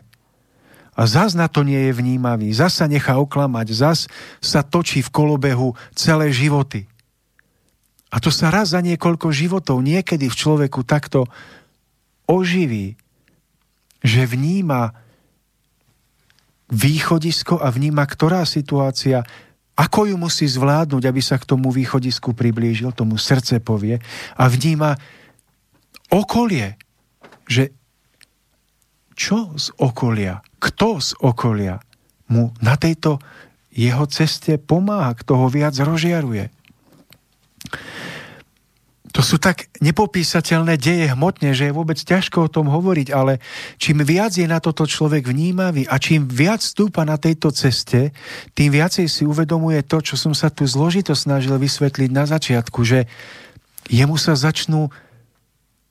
A 0.98 1.06
zas 1.06 1.38
na 1.38 1.50
to 1.50 1.62
nie 1.62 1.90
je 1.90 1.94
vnímavý, 1.94 2.50
zas 2.54 2.78
sa 2.78 2.90
nechá 2.90 3.18
oklamať, 3.22 3.68
zas 3.74 4.00
sa 4.42 4.66
točí 4.66 5.02
v 5.02 5.14
kolobehu 5.14 5.78
celé 5.94 6.34
životy. 6.34 6.90
A 8.10 8.18
to 8.24 8.32
sa 8.32 8.50
raz 8.50 8.72
za 8.72 8.82
niekoľko 8.82 9.30
životov 9.30 9.84
niekedy 9.84 10.32
v 10.32 10.40
človeku 10.40 10.82
takto 10.88 11.28
oživí, 12.26 12.96
že 14.02 14.24
vníma 14.24 14.96
východisko 16.72 17.60
a 17.60 17.68
vníma, 17.70 18.04
ktorá 18.08 18.44
situácia, 18.48 19.22
ako 19.78 20.10
ju 20.10 20.16
musí 20.18 20.50
zvládnuť, 20.50 21.04
aby 21.06 21.22
sa 21.22 21.38
k 21.38 21.48
tomu 21.48 21.70
východisku 21.70 22.34
priblížil, 22.34 22.90
tomu 22.96 23.22
srdce 23.22 23.62
povie 23.62 24.02
a 24.34 24.44
vníma, 24.50 24.98
okolie, 26.10 26.80
že 27.46 27.76
čo 29.18 29.58
z 29.58 29.74
okolia, 29.82 30.46
kto 30.62 31.02
z 31.02 31.18
okolia 31.18 31.82
mu 32.30 32.54
na 32.62 32.78
tejto 32.78 33.18
jeho 33.74 34.06
ceste 34.06 34.62
pomáha, 34.62 35.18
kto 35.18 35.34
ho 35.42 35.48
viac 35.50 35.74
rozžiaruje. 35.74 36.54
To 39.18 39.26
sú 39.26 39.42
tak 39.42 39.74
nepopísateľné 39.82 40.78
deje 40.78 41.10
hmotne, 41.10 41.50
že 41.58 41.70
je 41.70 41.74
vôbec 41.74 41.98
ťažko 41.98 42.46
o 42.46 42.54
tom 42.54 42.70
hovoriť, 42.70 43.10
ale 43.10 43.42
čím 43.82 44.06
viac 44.06 44.38
je 44.38 44.46
na 44.46 44.62
toto 44.62 44.86
človek 44.86 45.26
vnímavý 45.26 45.90
a 45.90 45.98
čím 45.98 46.30
viac 46.30 46.62
stúpa 46.62 47.02
na 47.02 47.18
tejto 47.18 47.50
ceste, 47.50 48.14
tým 48.54 48.70
viacej 48.70 49.10
si 49.10 49.26
uvedomuje 49.26 49.82
to, 49.90 50.06
čo 50.06 50.14
som 50.22 50.38
sa 50.38 50.54
tu 50.54 50.70
zložito 50.70 51.18
snažil 51.18 51.58
vysvetliť 51.58 52.10
na 52.14 52.30
začiatku, 52.30 52.86
že 52.86 53.10
jemu 53.90 54.22
sa 54.22 54.38
začnú 54.38 54.94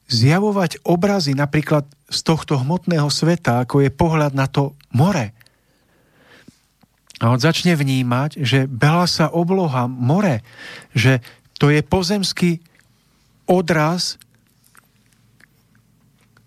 zjavovať 0.06 0.86
obrazy 0.86 1.34
napríklad 1.34 1.82
z 2.06 2.18
tohto 2.22 2.62
hmotného 2.62 3.10
sveta, 3.10 3.66
ako 3.66 3.82
je 3.82 3.90
pohľad 3.90 4.32
na 4.32 4.46
to 4.46 4.78
more. 4.94 5.34
A 7.16 7.24
on 7.32 7.40
začne 7.40 7.72
vnímať, 7.72 8.38
že 8.44 8.68
bela 8.68 9.08
sa 9.08 9.32
obloha, 9.32 9.88
more, 9.88 10.44
že 10.92 11.24
to 11.56 11.72
je 11.72 11.80
pozemský 11.80 12.60
odraz 13.48 14.20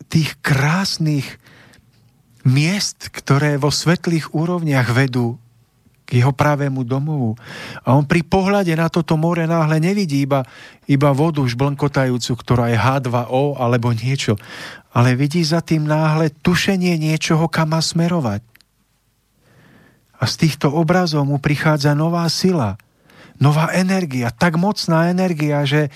tých 0.09 0.37
krásnych 0.45 1.25
miest, 2.45 3.09
ktoré 3.13 3.57
vo 3.57 3.73
svetlých 3.73 4.33
úrovniach 4.33 4.93
vedú 4.93 5.41
k 6.09 6.17
jeho 6.17 6.33
pravému 6.33 6.81
domovu. 6.81 7.37
A 7.85 7.93
on 7.93 8.01
pri 8.01 8.25
pohľade 8.25 8.73
na 8.73 8.89
toto 8.89 9.13
more 9.13 9.45
náhle 9.45 9.77
nevidí 9.77 10.25
iba, 10.25 10.41
iba 10.89 11.13
vodu 11.13 11.45
žblnkotajúcu, 11.45 12.31
ktorá 12.33 12.73
je 12.73 12.81
H2O 12.81 13.61
alebo 13.61 13.93
niečo, 13.93 14.33
ale 14.89 15.13
vidí 15.13 15.45
za 15.45 15.61
tým 15.61 15.85
náhle 15.85 16.33
tušenie 16.41 16.97
niečoho, 16.97 17.45
kam 17.45 17.77
má 17.77 17.81
smerovať. 17.85 18.41
A 20.17 20.25
z 20.25 20.33
týchto 20.35 20.73
obrazov 20.73 21.29
mu 21.29 21.37
prichádza 21.37 21.93
nová 21.93 22.25
sila, 22.27 22.81
nová 23.37 23.69
energia, 23.77 24.33
tak 24.33 24.57
mocná 24.57 25.13
energia, 25.13 25.61
že 25.63 25.93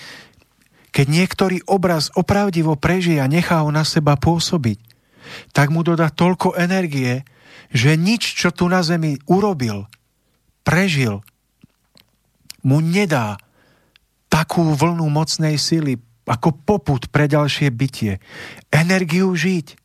keď 0.94 1.06
niektorý 1.10 1.58
obraz 1.66 2.14
opravdivo 2.14 2.78
prežije 2.78 3.18
a 3.18 3.26
nechá 3.26 3.66
ho 3.66 3.68
na 3.74 3.82
seba 3.82 4.14
pôsobiť, 4.14 4.78
tak 5.50 5.74
mu 5.74 5.82
dodá 5.82 6.06
toľko 6.06 6.54
energie, 6.54 7.26
že 7.74 7.98
nič, 7.98 8.38
čo 8.38 8.54
tu 8.54 8.70
na 8.70 8.86
zemi 8.86 9.18
urobil, 9.26 9.90
prežil, 10.64 11.20
mu 12.64 12.80
nedá 12.80 13.36
takú 14.32 14.74
vlnu 14.74 15.06
mocnej 15.12 15.60
sily 15.60 16.00
ako 16.24 16.56
poput 16.64 17.06
pre 17.12 17.28
ďalšie 17.28 17.68
bytie. 17.68 18.18
Energiu 18.72 19.30
žiť. 19.36 19.76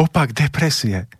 Opak 0.00 0.32
depresie. 0.32 1.10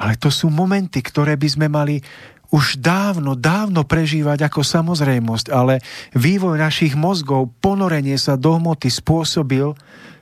Ale 0.00 0.16
to 0.16 0.32
sú 0.32 0.48
momenty, 0.48 1.04
ktoré 1.04 1.36
by 1.36 1.48
sme 1.50 1.68
mali 1.68 2.00
už 2.50 2.80
dávno, 2.80 3.36
dávno 3.36 3.84
prežívať 3.84 4.48
ako 4.48 4.64
samozrejmosť, 4.64 5.52
ale 5.52 5.84
vývoj 6.16 6.56
našich 6.56 6.96
mozgov, 6.96 7.52
ponorenie 7.62 8.16
sa 8.16 8.34
do 8.34 8.56
hmoty 8.56 8.88
spôsobil, 8.90 9.76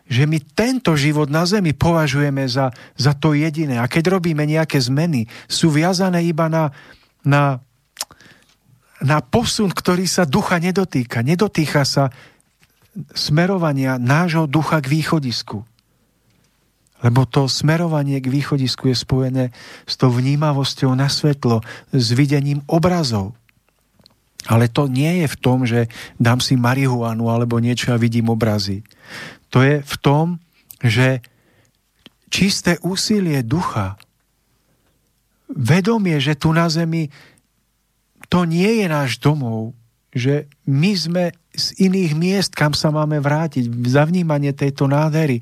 že 0.08 0.24
my 0.24 0.40
tento 0.56 0.96
život 0.96 1.28
na 1.28 1.44
Zemi 1.44 1.76
považujeme 1.76 2.48
za, 2.48 2.72
za 2.96 3.12
to 3.12 3.36
jediné. 3.36 3.76
A 3.76 3.86
keď 3.86 4.16
robíme 4.16 4.42
nejaké 4.48 4.80
zmeny, 4.80 5.28
sú 5.44 5.68
viazané 5.68 6.24
iba 6.24 6.48
na, 6.48 6.72
na, 7.20 7.60
na 9.04 9.20
posun, 9.20 9.68
ktorý 9.68 10.08
sa 10.08 10.24
ducha 10.24 10.56
nedotýka. 10.56 11.20
Nedotýka 11.20 11.84
sa 11.84 12.08
smerovania 13.12 14.00
nášho 14.00 14.48
ducha 14.48 14.80
k 14.80 14.90
východisku. 14.90 15.62
Lebo 16.98 17.22
to 17.30 17.46
smerovanie 17.46 18.18
k 18.18 18.26
východisku 18.26 18.90
je 18.90 18.96
spojené 18.98 19.44
s 19.86 19.94
tou 19.94 20.10
vnímavosťou 20.10 20.98
na 20.98 21.06
svetlo, 21.06 21.62
s 21.94 22.10
videním 22.10 22.64
obrazov. 22.66 23.38
Ale 24.48 24.72
to 24.72 24.88
nie 24.88 25.22
je 25.22 25.26
v 25.28 25.36
tom, 25.36 25.68
že 25.68 25.92
dám 26.16 26.40
si 26.40 26.56
marihuanu 26.56 27.28
alebo 27.28 27.60
niečo 27.60 27.92
a 27.92 28.00
vidím 28.00 28.32
obrazy 28.32 28.80
to 29.48 29.64
je 29.64 29.80
v 29.80 29.94
tom, 30.00 30.26
že 30.84 31.24
čisté 32.28 32.76
úsilie 32.84 33.40
ducha, 33.40 33.96
vedomie, 35.48 36.20
že 36.20 36.36
tu 36.36 36.52
na 36.52 36.68
zemi 36.68 37.08
to 38.28 38.44
nie 38.44 38.84
je 38.84 38.86
náš 38.92 39.16
domov, 39.16 39.72
že 40.12 40.44
my 40.68 40.92
sme 40.92 41.24
z 41.56 41.66
iných 41.88 42.12
miest, 42.12 42.52
kam 42.52 42.76
sa 42.76 42.92
máme 42.92 43.24
vrátiť, 43.24 43.64
zavnímanie 43.88 44.52
tejto 44.52 44.84
nádhery, 44.84 45.40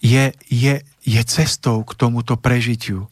je, 0.00 0.32
je, 0.48 0.74
je 1.04 1.22
cestou 1.28 1.84
k 1.84 1.92
tomuto 1.92 2.40
prežitiu. 2.40 3.04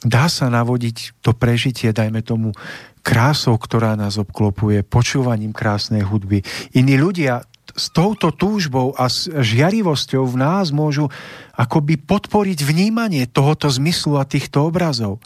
Dá 0.00 0.32
sa 0.32 0.48
navodiť 0.48 1.20
to 1.20 1.36
prežitie, 1.36 1.92
dajme 1.92 2.24
tomu, 2.24 2.56
krásou, 3.04 3.60
ktorá 3.60 3.96
nás 4.00 4.16
obklopuje, 4.16 4.80
počúvaním 4.80 5.52
krásnej 5.52 6.04
hudby. 6.04 6.40
Iní 6.72 6.96
ľudia 6.96 7.44
s 7.76 7.92
touto 7.92 8.32
túžbou 8.34 8.96
a 8.96 9.06
s 9.06 9.28
žiarivosťou 9.28 10.24
v 10.26 10.36
nás 10.40 10.72
môžu 10.74 11.12
akoby 11.54 12.00
podporiť 12.00 12.64
vnímanie 12.64 13.28
tohoto 13.28 13.68
zmyslu 13.70 14.18
a 14.18 14.24
týchto 14.24 14.66
obrazov. 14.72 15.20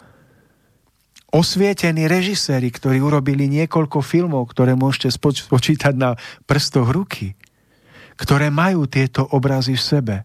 Osvietení 1.31 2.07
režiséri, 2.07 2.71
ktorí 2.71 3.03
urobili 3.03 3.47
niekoľko 3.51 3.99
filmov, 3.99 4.51
ktoré 4.55 4.75
môžete 4.75 5.11
spočítať 5.15 5.93
na 5.95 6.15
prstoch 6.47 6.87
ruky, 6.87 7.35
ktoré 8.15 8.47
majú 8.51 8.87
tieto 8.87 9.27
obrazy 9.35 9.75
v 9.75 9.83
sebe, 9.83 10.15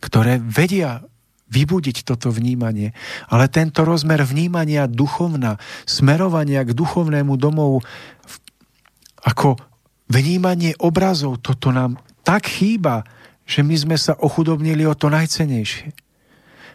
ktoré 0.00 0.40
vedia 0.40 1.04
vybudiť 1.52 2.08
toto 2.08 2.32
vnímanie. 2.32 2.96
Ale 3.28 3.52
tento 3.52 3.84
rozmer 3.84 4.24
vnímania 4.24 4.88
duchovna, 4.88 5.60
smerovania 5.84 6.64
k 6.64 6.72
duchovnému 6.72 7.36
domovu, 7.36 7.84
ako 9.22 9.60
vnímanie 10.08 10.72
obrazov, 10.80 11.44
toto 11.44 11.68
nám 11.68 12.00
tak 12.24 12.48
chýba, 12.48 13.04
že 13.44 13.60
my 13.60 13.76
sme 13.76 13.96
sa 14.00 14.16
ochudobnili 14.16 14.88
o 14.88 14.96
to 14.96 15.12
najcenejšie. 15.12 15.92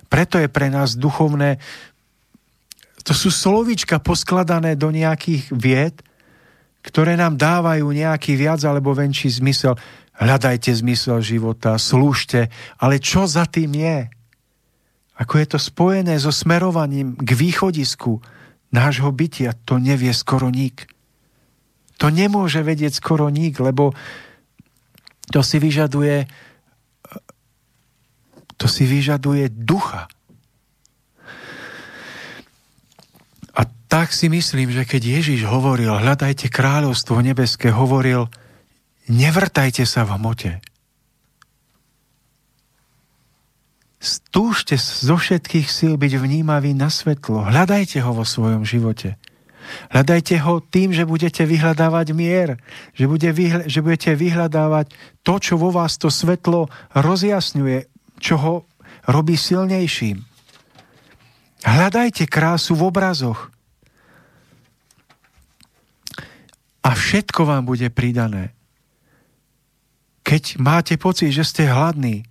Preto 0.08 0.40
je 0.40 0.48
pre 0.48 0.72
nás 0.72 0.96
duchovné, 0.96 1.60
to 3.04 3.16
sú 3.16 3.32
slovíčka 3.32 4.04
poskladané 4.04 4.76
do 4.76 4.92
nejakých 4.92 5.52
vied, 5.56 5.96
ktoré 6.84 7.16
nám 7.16 7.36
dávajú 7.36 7.88
nejaký 7.88 8.36
viac 8.36 8.64
alebo 8.64 8.96
venší 8.96 9.32
zmysel. 9.32 9.76
Hľadajte 10.18 10.72
zmysel 10.76 11.20
života, 11.24 11.76
slúžte, 11.80 12.52
ale 12.80 13.00
čo 13.00 13.28
za 13.28 13.48
tým 13.48 13.76
je? 13.76 14.17
Ako 15.18 15.34
je 15.42 15.48
to 15.50 15.60
spojené 15.60 16.14
so 16.22 16.30
smerovaním 16.30 17.18
k 17.18 17.30
východisku 17.34 18.22
nášho 18.70 19.10
bytia, 19.10 19.58
to 19.66 19.82
nevie 19.82 20.14
skoro 20.14 20.54
nik. 20.54 20.86
To 21.98 22.14
nemôže 22.14 22.62
vedieť 22.62 22.94
skoro 23.02 23.34
nik, 23.34 23.58
lebo 23.58 23.98
to 25.34 25.42
si 25.42 25.58
vyžaduje 25.58 26.30
to 28.58 28.66
si 28.66 28.90
vyžaduje 28.90 29.54
ducha. 29.54 30.10
A 33.54 33.62
tak 33.86 34.14
si 34.14 34.28
myslím, 34.34 34.74
že 34.74 34.84
keď 34.84 35.22
Ježiš 35.22 35.46
hovoril, 35.46 35.94
hľadajte 35.94 36.50
kráľovstvo 36.50 37.22
nebeské, 37.22 37.70
hovoril, 37.70 38.26
nevrtajte 39.06 39.86
sa 39.86 40.10
v 40.10 40.18
hmote. 40.18 40.52
Stúžte 43.98 44.78
zo 44.78 45.18
všetkých 45.18 45.66
síl 45.66 45.98
byť 45.98 46.14
vnímavý 46.22 46.78
na 46.78 46.94
svetlo. 46.94 47.50
Hľadajte 47.50 47.98
ho 48.06 48.14
vo 48.14 48.22
svojom 48.22 48.62
živote. 48.62 49.18
Hľadajte 49.92 50.38
ho 50.48 50.64
tým, 50.64 50.96
že 50.96 51.04
budete 51.04 51.44
vyhľadávať 51.44 52.08
mier, 52.16 52.56
že, 52.96 53.10
bude 53.10 53.28
vyhľa, 53.34 53.68
že 53.68 53.84
budete 53.84 54.16
vyhľadávať 54.16 54.94
to, 55.26 55.34
čo 55.42 55.60
vo 55.60 55.74
vás 55.74 56.00
to 56.00 56.08
svetlo 56.08 56.72
rozjasňuje, 56.96 57.90
čo 58.22 58.36
ho 58.40 58.56
robí 59.10 59.36
silnejším. 59.36 60.24
Hľadajte 61.68 62.30
krásu 62.30 62.78
v 62.78 62.88
obrazoch. 62.88 63.50
A 66.86 66.96
všetko 66.96 67.44
vám 67.44 67.68
bude 67.68 67.92
pridané. 67.92 68.56
Keď 70.24 70.60
máte 70.60 70.96
pocit, 70.96 71.36
že 71.36 71.44
ste 71.44 71.68
hladní, 71.68 72.24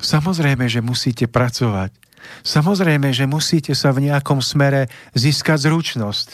Samozrejme, 0.00 0.66
že 0.66 0.82
musíte 0.82 1.30
pracovať. 1.30 1.94
Samozrejme, 2.42 3.12
že 3.12 3.28
musíte 3.28 3.76
sa 3.76 3.92
v 3.92 4.10
nejakom 4.10 4.40
smere 4.40 4.88
získať 5.12 5.68
zručnosť. 5.68 6.28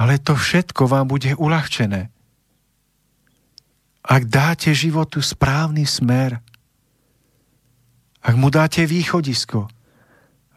Ale 0.00 0.16
to 0.18 0.32
všetko 0.34 0.88
vám 0.88 1.06
bude 1.08 1.36
uľahčené. 1.36 2.08
Ak 4.00 4.22
dáte 4.26 4.72
životu 4.72 5.20
správny 5.20 5.84
smer, 5.84 6.40
ak 8.20 8.34
mu 8.36 8.48
dáte 8.48 8.84
východisko, 8.84 9.68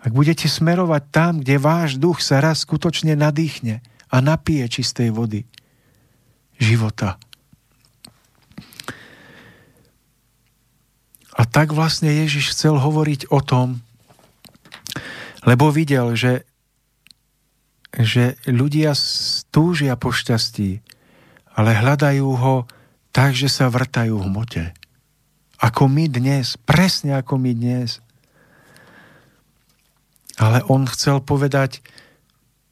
ak 0.03 0.11
budete 0.11 0.51
smerovať 0.51 1.03
tam, 1.11 1.33
kde 1.39 1.55
váš 1.59 1.95
duch 1.95 2.19
sa 2.19 2.43
raz 2.43 2.67
skutočne 2.67 3.15
nadýchne 3.15 3.79
a 4.11 4.15
napije 4.19 4.67
čistej 4.67 5.15
vody 5.15 5.47
života, 6.59 7.15
A 11.33 11.49
tak 11.49 11.73
vlastne 11.73 12.13
Ježiš 12.13 12.53
chcel 12.53 12.77
hovoriť 12.77 13.33
o 13.33 13.41
tom, 13.41 13.81
lebo 15.43 15.73
videl, 15.73 16.13
že, 16.13 16.45
že 17.89 18.37
ľudia 18.45 18.93
stúžia 18.93 19.97
po 19.97 20.13
šťastí, 20.13 20.79
ale 21.57 21.69
hľadajú 21.73 22.29
ho 22.37 22.55
tak, 23.13 23.33
že 23.37 23.49
sa 23.49 23.69
vrtajú 23.69 24.17
v 24.17 24.27
mote. 24.29 24.65
Ako 25.61 25.89
my 25.89 26.09
dnes, 26.09 26.57
presne 26.57 27.17
ako 27.17 27.37
my 27.37 27.51
dnes. 27.53 28.01
Ale 30.37 30.65
on 30.65 30.89
chcel 30.89 31.21
povedať, 31.21 31.85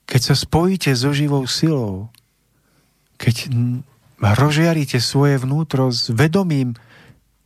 keď 0.09 0.34
sa 0.34 0.36
spojíte 0.36 0.91
so 0.97 1.14
živou 1.14 1.45
silou, 1.45 2.09
keď 3.22 3.53
rozžiarite 4.18 4.97
svoje 4.97 5.38
vnútro 5.38 5.93
s 5.93 6.09
vedomím, 6.09 6.74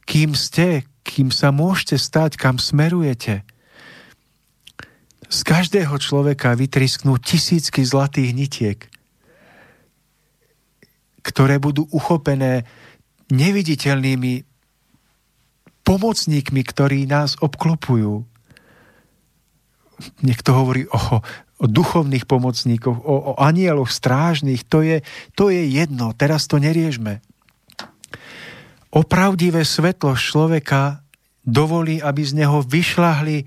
kým 0.05 0.37
ste, 0.37 0.85
kým 1.05 1.33
sa 1.33 1.49
môžete 1.49 1.97
stať, 1.97 2.37
kam 2.37 2.61
smerujete. 2.61 3.45
Z 5.25 5.39
každého 5.41 5.97
človeka 5.97 6.53
vytrisknú 6.53 7.17
tisícky 7.17 7.81
zlatých 7.81 8.31
nitiek, 8.33 8.79
ktoré 11.25 11.57
budú 11.57 11.89
uchopené 11.89 12.69
neviditeľnými 13.33 14.45
pomocníkmi, 15.81 16.61
ktorí 16.61 17.09
nás 17.09 17.37
obklopujú. 17.41 18.25
Niekto 20.21 20.49
hovorí 20.53 20.85
o, 20.93 20.97
o 21.61 21.65
duchovných 21.65 22.29
pomocníkoch, 22.29 23.01
o, 23.01 23.15
o 23.29 23.41
anieloch 23.41 23.89
strážnych, 23.89 24.61
to 24.69 24.85
je, 24.85 25.01
to 25.33 25.49
je 25.49 25.65
jedno, 25.65 26.13
teraz 26.13 26.45
to 26.45 26.61
neriežme 26.61 27.25
opravdivé 28.95 29.67
svetlo 29.67 30.15
človeka 30.15 31.03
dovolí, 31.43 31.99
aby 31.99 32.21
z 32.23 32.41
neho 32.41 32.63
vyšľahli 32.63 33.43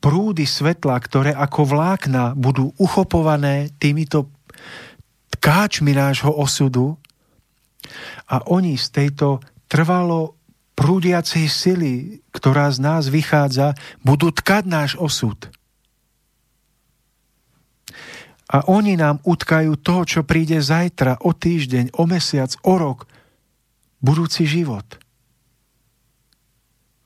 prúdy 0.00 0.48
svetla, 0.48 0.96
ktoré 0.96 1.30
ako 1.36 1.60
vlákna 1.68 2.32
budú 2.32 2.72
uchopované 2.80 3.68
týmito 3.76 4.32
tkáčmi 5.36 5.92
nášho 5.92 6.32
osudu 6.32 6.96
a 8.32 8.40
oni 8.48 8.80
z 8.80 8.86
tejto 8.88 9.44
trvalo 9.68 10.40
prúdiacej 10.72 11.44
sily, 11.46 11.94
ktorá 12.32 12.72
z 12.72 12.80
nás 12.80 13.12
vychádza, 13.12 13.76
budú 14.00 14.32
tkať 14.32 14.64
náš 14.64 14.90
osud. 14.96 15.36
A 18.50 18.66
oni 18.66 18.96
nám 18.96 19.20
utkajú 19.22 19.78
to, 19.78 20.02
čo 20.08 20.20
príde 20.24 20.58
zajtra, 20.58 21.20
o 21.22 21.36
týždeň, 21.36 21.94
o 22.00 22.08
mesiac, 22.08 22.50
o 22.64 22.74
rok, 22.80 23.04
budúci 24.00 24.48
život. 24.48 24.84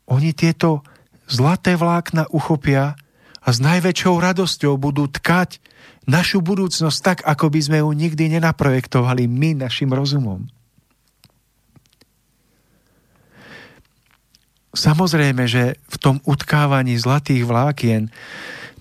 Oni 0.08 0.32
tieto 0.32 0.86
zlaté 1.26 1.74
vlákna 1.74 2.30
uchopia 2.30 2.94
a 3.44 3.48
s 3.52 3.58
najväčšou 3.60 4.14
radosťou 4.20 4.74
budú 4.80 5.10
tkať 5.10 5.60
našu 6.08 6.40
budúcnosť 6.40 6.98
tak, 7.00 7.18
ako 7.24 7.52
by 7.52 7.60
sme 7.60 7.78
ju 7.80 7.90
nikdy 7.92 8.38
nenaprojektovali 8.38 9.28
my 9.28 9.64
našim 9.68 9.92
rozumom. 9.92 10.48
Samozrejme, 14.74 15.46
že 15.46 15.78
v 15.86 15.96
tom 16.02 16.16
utkávaní 16.26 16.98
zlatých 16.98 17.46
vlákien 17.46 18.10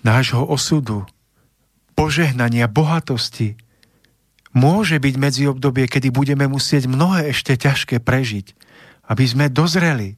nášho 0.02 0.42
osudu, 0.42 1.06
požehnania, 1.94 2.66
bohatosti, 2.66 3.54
môže 4.54 4.96
byť 5.02 5.14
medzi 5.18 5.44
obdobie, 5.50 5.90
kedy 5.90 6.14
budeme 6.14 6.46
musieť 6.46 6.86
mnohé 6.86 7.34
ešte 7.34 7.58
ťažké 7.58 7.98
prežiť, 8.00 8.54
aby 9.10 9.24
sme 9.26 9.50
dozreli, 9.50 10.16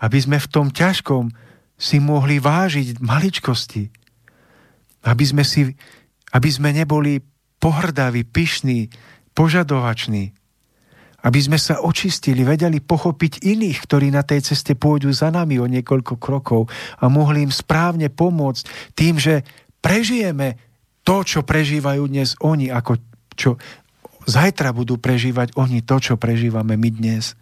aby 0.00 0.18
sme 0.22 0.38
v 0.38 0.48
tom 0.48 0.66
ťažkom 0.70 1.34
si 1.76 1.98
mohli 1.98 2.38
vážiť 2.38 3.02
maličkosti, 3.02 3.90
aby 5.04 5.24
sme, 5.26 5.42
si, 5.44 5.74
aby 6.32 6.48
sme 6.48 6.70
neboli 6.72 7.20
pohrdaví, 7.60 8.24
pyšní, 8.24 8.88
požadovační, 9.34 10.32
aby 11.20 11.40
sme 11.40 11.60
sa 11.60 11.84
očistili, 11.84 12.44
vedeli 12.48 12.80
pochopiť 12.80 13.44
iných, 13.44 13.78
ktorí 13.84 14.08
na 14.08 14.24
tej 14.24 14.40
ceste 14.52 14.72
pôjdu 14.72 15.12
za 15.12 15.28
nami 15.28 15.60
o 15.60 15.68
niekoľko 15.68 16.16
krokov 16.16 16.72
a 16.96 17.12
mohli 17.12 17.44
im 17.44 17.52
správne 17.52 18.08
pomôcť 18.08 18.96
tým, 18.96 19.20
že 19.20 19.44
prežijeme 19.84 20.56
to, 21.04 21.20
čo 21.24 21.44
prežívajú 21.44 22.08
dnes 22.08 22.36
oni 22.40 22.72
ako 22.72 23.09
čo 23.40 23.56
zajtra 24.28 24.76
budú 24.76 25.00
prežívať 25.00 25.56
oni 25.56 25.80
to, 25.80 25.96
čo 25.96 26.20
prežívame 26.20 26.76
my 26.76 26.90
dnes. 26.92 27.32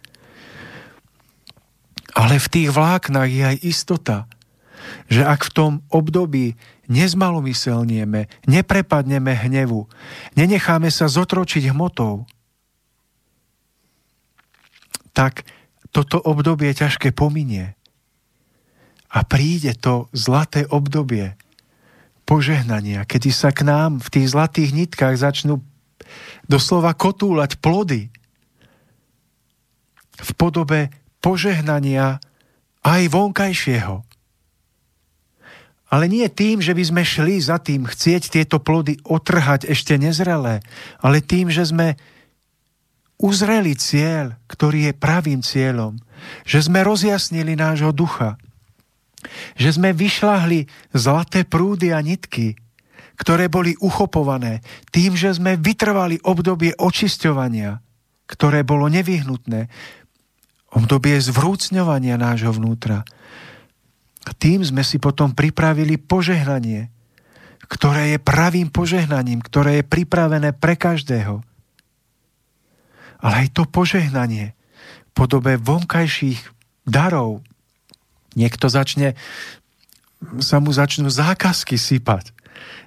Ale 2.14 2.38
v 2.38 2.46
tých 2.46 2.70
vláknach 2.70 3.26
je 3.26 3.42
aj 3.42 3.56
istota, 3.66 4.18
že 5.10 5.26
ak 5.26 5.50
v 5.50 5.54
tom 5.54 5.72
období 5.90 6.54
nezmalomyselnieme, 6.88 8.30
neprepadneme 8.48 9.32
hnevu, 9.34 9.90
nenecháme 10.38 10.88
sa 10.88 11.10
zotročiť 11.10 11.68
hmotou, 11.74 12.24
tak 15.12 15.44
toto 15.90 16.22
obdobie 16.22 16.70
ťažké 16.72 17.10
pominie. 17.12 17.74
A 19.08 19.24
príde 19.24 19.74
to 19.74 20.06
zlaté 20.14 20.68
obdobie 20.68 21.34
požehnania, 22.28 23.08
kedy 23.08 23.32
sa 23.32 23.50
k 23.56 23.64
nám 23.64 24.04
v 24.04 24.08
tých 24.12 24.36
zlatých 24.36 24.70
nitkách 24.76 25.16
začnú 25.16 25.64
doslova 26.48 26.96
kotúľať 26.96 27.60
plody 27.60 28.08
v 30.18 30.30
podobe 30.34 30.90
požehnania 31.22 32.18
aj 32.82 33.02
vonkajšieho. 33.10 34.02
Ale 35.88 36.04
nie 36.04 36.28
tým, 36.28 36.60
že 36.60 36.76
by 36.76 36.84
sme 36.84 37.02
šli 37.04 37.40
za 37.40 37.56
tým 37.56 37.88
chcieť 37.88 38.28
tieto 38.28 38.60
plody 38.60 39.00
otrhať 39.08 39.72
ešte 39.72 39.96
nezrelé, 39.96 40.60
ale 41.00 41.24
tým, 41.24 41.48
že 41.48 41.64
sme 41.64 41.96
uzreli 43.16 43.72
cieľ, 43.72 44.36
ktorý 44.46 44.92
je 44.92 44.94
pravým 44.94 45.40
cieľom, 45.40 45.96
že 46.44 46.60
sme 46.68 46.84
rozjasnili 46.84 47.56
nášho 47.56 47.90
ducha, 47.90 48.36
že 49.58 49.74
sme 49.74 49.96
vyšľahli 49.96 50.92
zlaté 50.92 51.42
prúdy 51.48 51.90
a 51.90 52.04
nitky, 52.04 52.54
ktoré 53.18 53.50
boli 53.50 53.74
uchopované 53.82 54.62
tým, 54.94 55.18
že 55.18 55.34
sme 55.34 55.58
vytrvali 55.58 56.22
obdobie 56.22 56.78
očisťovania, 56.78 57.82
ktoré 58.30 58.62
bolo 58.62 58.86
nevyhnutné. 58.86 59.66
obdobie 60.68 61.18
zvrúcňovania 61.18 62.20
nášho 62.20 62.54
vnútra. 62.54 63.02
Tým 64.36 64.60
sme 64.62 64.84
si 64.84 65.00
potom 65.00 65.32
pripravili 65.32 65.96
požehnanie, 65.96 66.92
ktoré 67.66 68.14
je 68.14 68.18
pravým 68.20 68.68
požehnaním, 68.68 69.40
ktoré 69.40 69.80
je 69.80 69.84
pripravené 69.88 70.52
pre 70.52 70.76
každého. 70.76 71.40
Ale 73.18 73.34
aj 73.44 73.48
to 73.56 73.64
požehnanie 73.64 74.54
v 75.08 75.10
podobe 75.16 75.56
vonkajších 75.58 76.38
darov. 76.84 77.42
Niekto 78.36 78.68
začne, 78.70 79.18
sa 80.38 80.60
mu 80.62 80.70
začnú 80.70 81.08
zákazky 81.10 81.74
sypať 81.80 82.37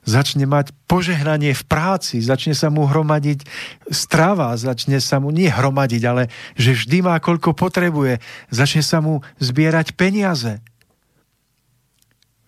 začne 0.02 0.50
mať 0.50 0.74
požehnanie 0.90 1.54
v 1.54 1.64
práci, 1.66 2.22
začne 2.22 2.58
sa 2.58 2.74
mu 2.74 2.90
hromadiť 2.90 3.46
strava, 3.94 4.58
začne 4.58 4.98
sa 4.98 5.22
mu 5.22 5.30
nie 5.30 5.48
hromadiť, 5.48 6.02
ale 6.10 6.28
že 6.58 6.74
vždy 6.74 7.06
má 7.06 7.16
koľko 7.22 7.54
potrebuje, 7.54 8.18
začne 8.50 8.82
sa 8.82 8.98
mu 9.00 9.22
zbierať 9.38 9.94
peniaze. 9.94 10.58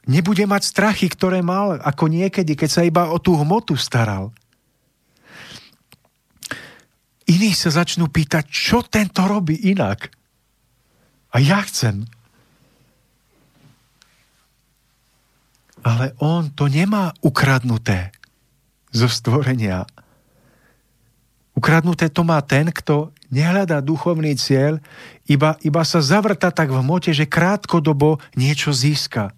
Nebude 0.04 0.44
mať 0.44 0.68
strachy, 0.68 1.08
ktoré 1.08 1.40
mal 1.40 1.80
ako 1.80 2.12
niekedy, 2.12 2.60
keď 2.60 2.70
sa 2.70 2.82
iba 2.84 3.08
o 3.08 3.18
tú 3.22 3.40
hmotu 3.40 3.80
staral. 3.80 4.36
Iní 7.24 7.56
sa 7.56 7.72
začnú 7.72 8.12
pýtať, 8.12 8.52
čo 8.52 8.84
tento 8.84 9.24
robí 9.24 9.56
inak. 9.64 10.12
A 11.32 11.40
ja 11.40 11.64
chcem. 11.64 12.04
Ale 15.84 16.16
on 16.24 16.48
to 16.56 16.72
nemá 16.72 17.12
ukradnuté 17.20 18.16
zo 18.96 19.12
stvorenia. 19.12 19.84
Ukradnuté 21.54 22.10
to 22.10 22.26
má 22.26 22.40
ten, 22.42 22.72
kto 22.72 23.14
nehľadá 23.30 23.84
duchovný 23.84 24.34
cieľ, 24.40 24.80
iba, 25.30 25.60
iba 25.62 25.84
sa 25.86 26.02
zavrta 26.02 26.50
tak 26.50 26.72
v 26.72 26.82
mote, 26.82 27.12
že 27.14 27.30
krátkodobo 27.30 28.18
niečo 28.34 28.74
získa. 28.74 29.36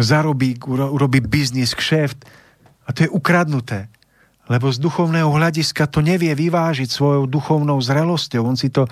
Zarobí, 0.00 0.56
urobí 0.64 1.20
biznis, 1.20 1.76
kšeft 1.76 2.24
a 2.86 2.88
to 2.94 3.04
je 3.04 3.10
ukradnuté. 3.10 3.90
Lebo 4.48 4.68
z 4.68 4.80
duchovného 4.80 5.28
hľadiska 5.28 5.88
to 5.88 6.04
nevie 6.04 6.32
vyvážiť 6.36 6.88
svojou 6.88 7.24
duchovnou 7.24 7.80
zrelosťou. 7.80 8.44
On 8.44 8.56
si 8.56 8.68
to, 8.68 8.84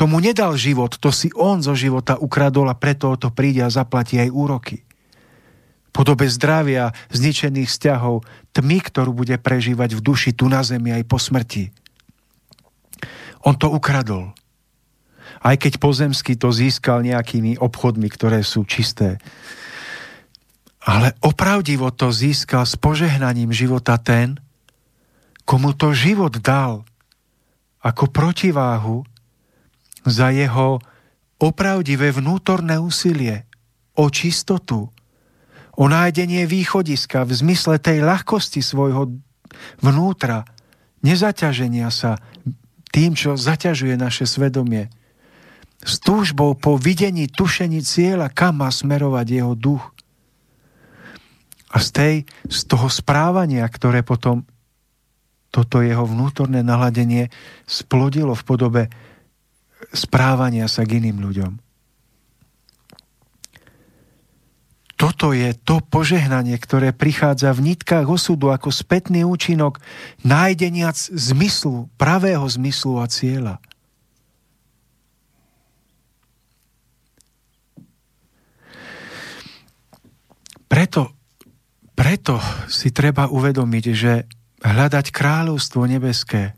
tomu 0.00 0.16
nedal 0.16 0.56
život, 0.56 0.96
to 0.96 1.12
si 1.12 1.28
on 1.36 1.60
zo 1.60 1.76
života 1.76 2.16
ukradol 2.16 2.72
a 2.72 2.76
preto 2.76 3.12
to 3.20 3.28
príde 3.28 3.60
a 3.60 3.72
zaplatí 3.72 4.16
aj 4.16 4.32
úroky 4.32 4.80
podobe 5.92 6.24
zdravia, 6.26 6.96
zničených 7.12 7.68
vzťahov, 7.68 8.24
tmy, 8.56 8.78
ktorú 8.80 9.12
bude 9.12 9.36
prežívať 9.36 9.94
v 9.96 10.00
duši 10.00 10.30
tu 10.32 10.48
na 10.48 10.64
zemi 10.64 10.90
aj 10.90 11.04
po 11.04 11.20
smrti. 11.20 11.68
On 13.44 13.52
to 13.52 13.68
ukradol. 13.68 14.32
Aj 15.42 15.56
keď 15.58 15.76
pozemsky 15.82 16.38
to 16.38 16.54
získal 16.54 17.02
nejakými 17.02 17.58
obchodmi, 17.60 18.08
ktoré 18.08 18.40
sú 18.46 18.62
čisté. 18.64 19.18
Ale 20.82 21.14
opravdivo 21.22 21.90
to 21.94 22.10
získal 22.10 22.66
s 22.66 22.74
požehnaním 22.78 23.50
života 23.50 23.98
ten, 23.98 24.38
komu 25.42 25.74
to 25.74 25.90
život 25.90 26.38
dal 26.38 26.86
ako 27.82 28.06
protiváhu 28.14 29.02
za 30.06 30.30
jeho 30.30 30.78
opravdivé 31.42 32.14
vnútorné 32.14 32.78
úsilie 32.78 33.42
o 33.98 34.06
čistotu, 34.06 34.91
o 35.76 35.84
nájdenie 35.88 36.44
východiska 36.44 37.24
v 37.24 37.32
zmysle 37.32 37.80
tej 37.80 38.04
ľahkosti 38.04 38.60
svojho 38.60 39.16
vnútra, 39.80 40.44
nezaťaženia 41.00 41.88
sa 41.88 42.20
tým, 42.92 43.16
čo 43.16 43.40
zaťažuje 43.40 43.96
naše 43.96 44.28
svedomie. 44.28 44.92
S 45.82 45.98
túžbou 45.98 46.54
po 46.54 46.76
videní, 46.76 47.26
tušení 47.26 47.80
cieľa, 47.82 48.30
kam 48.30 48.60
má 48.60 48.70
smerovať 48.70 49.26
jeho 49.26 49.54
duch. 49.56 49.82
A 51.72 51.80
z, 51.80 51.88
tej, 51.88 52.14
z 52.52 52.60
toho 52.68 52.92
správania, 52.92 53.64
ktoré 53.64 54.04
potom 54.04 54.44
toto 55.52 55.84
jeho 55.84 56.04
vnútorné 56.04 56.60
naladenie 56.60 57.32
splodilo 57.64 58.36
v 58.36 58.44
podobe 58.44 58.82
správania 59.92 60.68
sa 60.68 60.84
k 60.84 61.00
iným 61.00 61.20
ľuďom. 61.20 61.52
Toto 65.02 65.34
je 65.34 65.50
to 65.66 65.82
požehnanie, 65.82 66.54
ktoré 66.62 66.94
prichádza 66.94 67.50
v 67.50 67.74
nitkách 67.74 68.06
osudu 68.06 68.54
ako 68.54 68.70
spätný 68.70 69.26
účinok 69.26 69.82
nájdenia 70.22 70.94
zmyslu, 70.94 71.90
pravého 71.98 72.46
zmyslu 72.46 73.02
a 73.02 73.10
cieľa. 73.10 73.58
Preto, 80.70 81.10
preto 81.98 82.38
si 82.70 82.94
treba 82.94 83.26
uvedomiť, 83.26 83.84
že 83.90 84.30
hľadať 84.62 85.10
kráľovstvo 85.10 85.82
nebeské, 85.82 86.54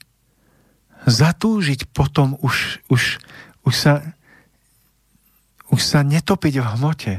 zatúžiť 1.08 1.88
potom 1.96 2.36
už, 2.44 2.84
už, 2.92 3.24
už, 3.64 3.72
sa, 3.72 4.04
už 5.72 5.80
sa 5.80 6.04
netopiť 6.04 6.60
v 6.60 6.66
hmote, 6.76 7.14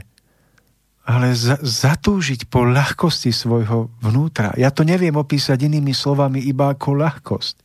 ale 1.05 1.37
za, 1.37 1.61
zatúžiť 1.61 2.49
po 2.49 2.65
ľahkosti 2.65 3.29
svojho 3.29 3.93
vnútra. 4.01 4.57
Ja 4.57 4.73
to 4.73 4.81
neviem 4.81 5.13
opísať 5.13 5.69
inými 5.69 5.93
slovami 5.93 6.41
iba 6.41 6.73
ako 6.73 6.97
ľahkosť. 6.97 7.55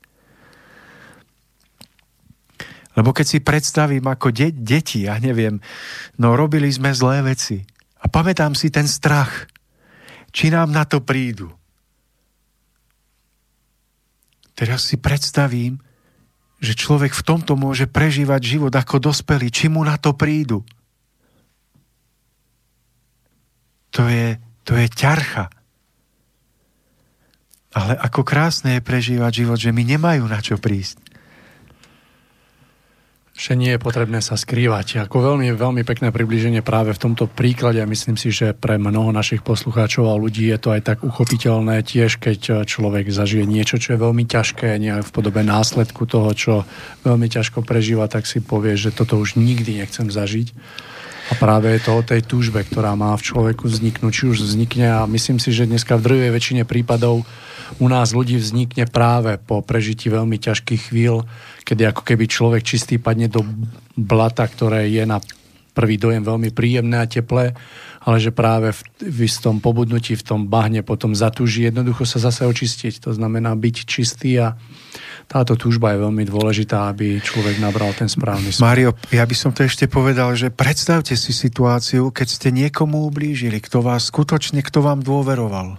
Lebo 3.01 3.16
keď 3.16 3.26
si 3.26 3.38
predstavím 3.41 4.05
ako 4.05 4.28
de- 4.28 4.53
deti, 4.53 5.09
ja 5.09 5.16
neviem, 5.16 5.57
no 6.20 6.36
robili 6.36 6.68
sme 6.68 6.93
zlé 6.93 7.24
veci. 7.24 7.64
A 8.01 8.12
pamätám 8.12 8.53
si 8.53 8.68
ten 8.68 8.84
strach, 8.84 9.49
či 10.36 10.53
nám 10.53 10.68
na 10.68 10.84
to 10.84 11.01
prídu. 11.01 11.49
Teraz 14.53 14.84
si 14.84 15.01
predstavím, 15.01 15.80
že 16.61 16.76
človek 16.76 17.16
v 17.16 17.24
tomto 17.24 17.57
môže 17.57 17.88
prežívať 17.88 18.41
život 18.45 18.72
ako 18.76 19.01
dospelý, 19.01 19.49
či 19.49 19.72
mu 19.72 19.80
na 19.80 19.97
to 19.97 20.12
prídu. 20.12 20.61
To 24.01 24.09
je, 24.09 24.40
to 24.64 24.72
je 24.80 24.88
ťarcha. 24.88 25.53
Ale 27.76 27.92
ako 28.01 28.24
krásne 28.24 28.80
je 28.80 28.82
prežívať 28.82 29.44
život, 29.44 29.61
že 29.61 29.76
mi 29.76 29.84
nemajú 29.84 30.24
na 30.24 30.40
čo 30.40 30.57
prísť. 30.57 31.05
Že 33.40 33.53
nie 33.57 33.72
je 33.76 33.80
potrebné 33.80 34.20
sa 34.20 34.36
skrývať. 34.40 35.05
Ako 35.05 35.20
veľmi, 35.20 35.53
veľmi 35.53 35.80
pekné 35.84 36.12
približenie 36.12 36.64
práve 36.64 36.96
v 36.96 37.03
tomto 37.09 37.28
príklade 37.28 37.80
myslím 37.84 38.16
si, 38.16 38.32
že 38.32 38.57
pre 38.57 38.80
mnoho 38.80 39.12
našich 39.12 39.44
poslucháčov 39.44 40.12
a 40.12 40.20
ľudí 40.20 40.48
je 40.48 40.59
to 40.61 40.72
aj 40.72 40.82
tak 40.84 40.98
uchopiteľné 41.05 41.84
tiež, 41.84 42.20
keď 42.20 42.64
človek 42.64 43.09
zažije 43.12 43.44
niečo, 43.44 43.76
čo 43.80 43.96
je 43.96 44.03
veľmi 44.03 44.24
ťažké, 44.24 44.76
nie 44.80 44.96
v 44.96 45.12
podobe 45.12 45.44
následku 45.44 46.09
toho, 46.09 46.32
čo 46.32 46.53
veľmi 47.05 47.28
ťažko 47.28 47.64
prežíva, 47.64 48.09
tak 48.09 48.24
si 48.24 48.40
povie, 48.40 48.80
že 48.80 48.92
toto 48.92 49.16
už 49.20 49.36
nikdy 49.40 49.84
nechcem 49.84 50.09
zažiť 50.09 50.53
a 51.31 51.33
práve 51.39 51.70
je 51.70 51.81
to 51.87 51.93
o 51.95 52.03
tej 52.03 52.26
túžbe, 52.26 52.59
ktorá 52.66 52.99
má 52.99 53.14
v 53.14 53.22
človeku 53.22 53.70
vzniknúť, 53.70 54.12
či 54.12 54.24
už 54.26 54.43
vznikne 54.43 54.91
a 54.91 55.07
myslím 55.07 55.39
si, 55.39 55.55
že 55.55 55.70
dneska 55.70 55.95
v 55.95 56.05
druhej 56.11 56.31
väčšine 56.35 56.66
prípadov 56.66 57.22
u 57.78 57.87
nás 57.87 58.11
ľudí 58.11 58.35
vznikne 58.35 58.91
práve 58.91 59.39
po 59.39 59.62
prežití 59.62 60.11
veľmi 60.11 60.43
ťažkých 60.43 60.91
chvíľ, 60.91 61.22
kedy 61.62 61.87
ako 61.87 62.03
keby 62.03 62.26
človek 62.26 62.62
čistý 62.66 62.99
padne 62.99 63.31
do 63.31 63.47
blata, 63.95 64.43
ktoré 64.43 64.91
je 64.91 65.07
na 65.07 65.22
prvý 65.70 66.03
dojem 66.03 66.26
veľmi 66.26 66.51
príjemné 66.51 66.99
a 66.99 67.07
teplé, 67.07 67.55
ale 68.01 68.16
že 68.16 68.32
práve 68.32 68.72
v, 68.72 68.80
v 69.05 69.18
istom 69.28 69.61
pobudnutí, 69.61 70.16
v 70.16 70.24
tom 70.24 70.40
bahne 70.48 70.80
potom 70.80 71.12
zatúži 71.12 71.68
jednoducho 71.68 72.09
sa 72.09 72.16
zase 72.16 72.48
očistiť. 72.48 73.05
To 73.05 73.12
znamená 73.12 73.53
byť 73.53 73.76
čistý 73.84 74.40
a 74.40 74.57
táto 75.28 75.55
túžba 75.55 75.92
je 75.94 76.03
veľmi 76.09 76.24
dôležitá, 76.24 76.90
aby 76.90 77.20
človek 77.20 77.61
nabral 77.61 77.92
ten 77.92 78.09
správny 78.09 78.51
smer. 78.51 78.64
Mario, 78.66 78.90
ja 79.12 79.22
by 79.22 79.36
som 79.36 79.53
to 79.53 79.68
ešte 79.68 79.84
povedal, 79.86 80.32
že 80.32 80.48
predstavte 80.48 81.12
si 81.12 81.30
situáciu, 81.30 82.09
keď 82.09 82.26
ste 82.26 82.48
niekomu 82.51 83.05
ublížili, 83.05 83.61
kto 83.61 83.84
vás 83.84 84.09
skutočne, 84.09 84.64
kto 84.64 84.80
vám 84.80 85.05
dôveroval. 85.05 85.76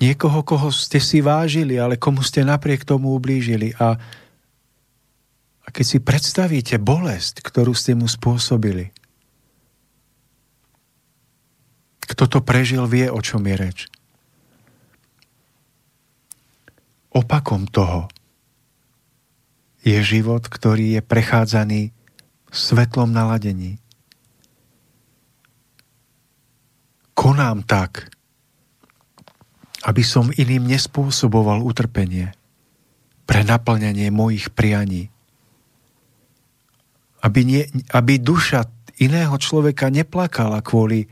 Niekoho, 0.00 0.42
koho 0.42 0.68
ste 0.72 0.98
si 0.98 1.20
vážili, 1.20 1.76
ale 1.76 2.00
komu 2.00 2.24
ste 2.24 2.40
napriek 2.40 2.88
tomu 2.88 3.12
ublížili. 3.12 3.76
A, 3.78 3.96
a 5.60 5.68
keď 5.68 5.84
si 5.84 5.98
predstavíte 6.00 6.76
bolesť, 6.80 7.44
ktorú 7.44 7.72
ste 7.76 7.94
mu 7.96 8.08
spôsobili, 8.08 8.95
kto 12.06 12.24
to 12.30 12.38
prežil, 12.40 12.86
vie, 12.86 13.10
o 13.10 13.18
čom 13.18 13.42
je 13.44 13.54
reč. 13.58 13.78
Opakom 17.10 17.66
toho 17.66 18.06
je 19.86 19.98
život, 20.02 20.42
ktorý 20.42 20.98
je 20.98 21.02
prechádzaný 21.02 21.82
svetlom 22.50 23.10
naladení. 23.14 23.78
Konám 27.16 27.64
tak, 27.64 28.12
aby 29.86 30.02
som 30.02 30.34
iným 30.34 30.66
nespôsoboval 30.66 31.62
utrpenie 31.62 32.34
pre 33.24 33.46
naplňanie 33.46 34.10
mojich 34.10 34.50
prianí. 34.50 35.08
Aby, 37.22 37.40
nie, 37.46 37.62
aby 37.94 38.18
duša 38.18 38.66
iného 38.98 39.34
človeka 39.38 39.88
neplakala 39.88 40.60
kvôli 40.60 41.06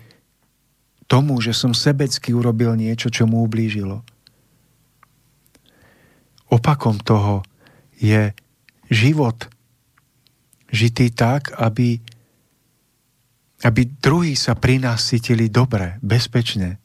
tomu, 1.07 1.41
že 1.41 1.53
som 1.53 1.77
sebecky 1.77 2.33
urobil 2.33 2.75
niečo, 2.75 3.13
čo 3.13 3.29
mu 3.29 3.45
ublížilo. 3.45 4.01
Opakom 6.49 7.01
toho 7.03 7.43
je 7.99 8.31
život 8.89 9.49
žitý 10.75 11.15
tak, 11.15 11.55
aby, 11.55 12.03
aby 13.63 13.83
druhí 14.03 14.35
sa 14.35 14.59
pri 14.59 14.83
nás 14.83 15.07
cítili 15.07 15.47
dobre, 15.47 16.03
bezpečne. 16.03 16.83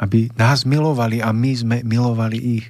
Aby 0.00 0.32
nás 0.34 0.66
milovali 0.66 1.22
a 1.22 1.30
my 1.30 1.52
sme 1.54 1.76
milovali 1.86 2.38
ich. 2.62 2.66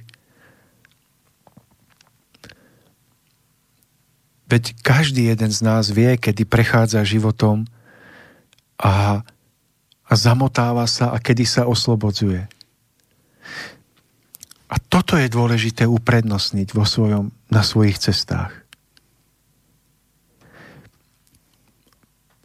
Veď 4.51 4.75
každý 4.83 5.31
jeden 5.31 5.47
z 5.47 5.63
nás 5.63 5.87
vie, 5.89 6.19
kedy 6.19 6.43
prechádza 6.43 7.07
životom 7.07 7.63
a, 8.75 9.23
a 10.11 10.13
zamotáva 10.19 10.83
sa 10.91 11.15
a 11.15 11.17
kedy 11.23 11.47
sa 11.47 11.63
oslobodzuje. 11.63 12.43
A 14.71 14.75
toto 14.79 15.15
je 15.15 15.31
dôležité 15.31 15.87
uprednostniť 15.87 16.75
vo 16.75 16.83
svojom, 16.83 17.31
na 17.47 17.63
svojich 17.63 17.95
cestách. 17.95 18.51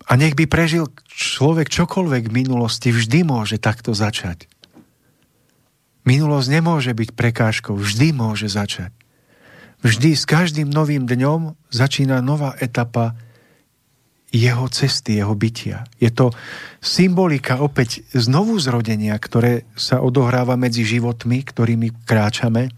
A 0.06 0.14
nech 0.14 0.38
by 0.38 0.46
prežil 0.46 0.86
človek 1.10 1.66
čokoľvek 1.66 2.30
v 2.30 2.36
minulosti, 2.46 2.94
vždy 2.94 3.26
môže 3.26 3.58
takto 3.58 3.90
začať. 3.90 4.46
Minulosť 6.06 6.48
nemôže 6.54 6.94
byť 6.94 7.18
prekážkou, 7.18 7.74
vždy 7.74 8.14
môže 8.14 8.46
začať. 8.46 8.94
Vždy 9.82 10.14
s 10.14 10.22
každým 10.22 10.70
novým 10.70 11.10
dňom 11.10 11.58
začína 11.74 12.22
nová 12.22 12.54
etapa 12.62 13.18
jeho 14.36 14.68
cesty, 14.68 15.16
jeho 15.16 15.32
bytia. 15.32 15.88
Je 15.96 16.12
to 16.12 16.30
symbolika 16.84 17.58
opäť 17.64 18.04
znovu 18.12 18.60
zrodenia, 18.60 19.16
ktoré 19.16 19.64
sa 19.72 20.04
odohráva 20.04 20.60
medzi 20.60 20.84
životmi, 20.84 21.40
ktorými 21.40 22.04
kráčame. 22.04 22.68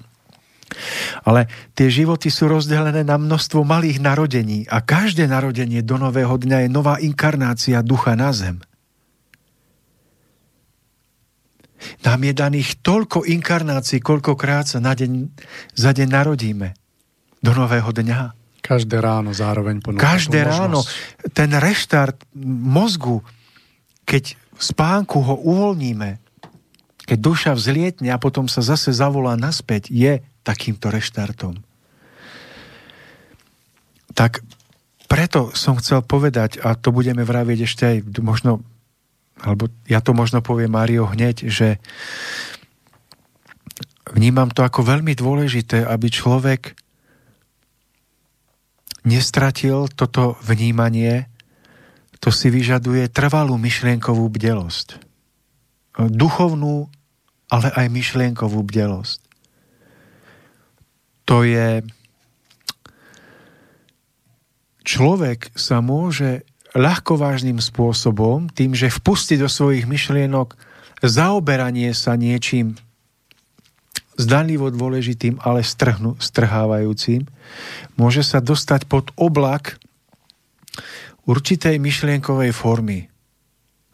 Ale 1.24 1.48
tie 1.74 1.88
životy 1.90 2.28
sú 2.30 2.46
rozdelené 2.46 3.02
na 3.02 3.16
množstvo 3.18 3.64
malých 3.66 3.98
narodení 3.98 4.68
a 4.68 4.84
každé 4.84 5.26
narodenie 5.26 5.82
do 5.82 5.98
nového 5.98 6.36
dňa 6.38 6.64
je 6.64 6.70
nová 6.70 7.00
inkarnácia 7.02 7.80
ducha 7.82 8.14
na 8.14 8.30
zem. 8.30 8.60
Nám 12.04 12.20
je 12.26 12.34
daných 12.34 12.82
toľko 12.82 13.24
inkarnácií, 13.24 14.02
koľkokrát 14.02 14.66
sa 14.66 14.78
na 14.82 14.92
deň, 14.98 15.30
za 15.78 15.94
deň 15.94 16.08
narodíme 16.10 16.74
do 17.38 17.54
nového 17.54 17.88
dňa. 17.88 18.37
Každé 18.68 19.00
ráno 19.00 19.32
zároveň 19.32 19.80
ponúka 19.80 20.04
Každé 20.04 20.44
ráno. 20.44 20.84
Ten 21.32 21.56
reštart 21.56 22.20
mozgu, 22.44 23.24
keď 24.04 24.36
spánku 24.60 25.24
ho 25.24 25.40
uvoľníme, 25.40 26.20
keď 27.08 27.18
duša 27.18 27.50
vzlietne 27.56 28.12
a 28.12 28.20
potom 28.20 28.44
sa 28.44 28.60
zase 28.60 28.92
zavolá 28.92 29.40
naspäť, 29.40 29.88
je 29.88 30.20
takýmto 30.44 30.92
reštartom. 30.92 31.56
Tak 34.12 34.44
preto 35.08 35.48
som 35.56 35.80
chcel 35.80 36.04
povedať, 36.04 36.60
a 36.60 36.76
to 36.76 36.92
budeme 36.92 37.24
vravieť 37.24 37.58
ešte 37.64 37.82
aj 37.88 37.96
možno, 38.20 38.60
alebo 39.40 39.72
ja 39.88 40.04
to 40.04 40.12
možno 40.12 40.44
poviem 40.44 40.76
Mário 40.76 41.08
hneď, 41.08 41.48
že 41.48 41.80
vnímam 44.12 44.52
to 44.52 44.60
ako 44.60 44.84
veľmi 44.84 45.16
dôležité, 45.16 45.88
aby 45.88 46.12
človek 46.12 46.76
nestratil 49.08 49.88
toto 49.88 50.36
vnímanie, 50.44 51.26
to 52.20 52.28
si 52.28 52.52
vyžaduje 52.52 53.08
trvalú 53.08 53.56
myšlienkovú 53.56 54.28
bdelosť. 54.28 55.00
Duchovnú, 55.96 56.92
ale 57.48 57.68
aj 57.72 57.86
myšlienkovú 57.88 58.60
bdelosť. 58.68 59.18
To 61.24 61.42
je... 61.44 61.80
Človek 64.84 65.52
sa 65.52 65.84
môže 65.84 66.48
ľahkovážnym 66.72 67.60
spôsobom, 67.60 68.48
tým, 68.48 68.72
že 68.72 68.92
vpustí 68.92 69.36
do 69.36 69.48
svojich 69.48 69.84
myšlienok 69.84 70.56
zaoberanie 71.04 71.92
sa 71.92 72.16
niečím 72.16 72.76
zdanlivo 74.18 74.68
dôležitým, 74.74 75.38
ale 75.40 75.62
strhnu, 75.62 76.18
strhávajúcim, 76.18 77.24
môže 77.94 78.26
sa 78.26 78.42
dostať 78.42 78.90
pod 78.90 79.14
oblak 79.14 79.78
určitej 81.24 81.78
myšlienkovej 81.78 82.50
formy, 82.50 83.06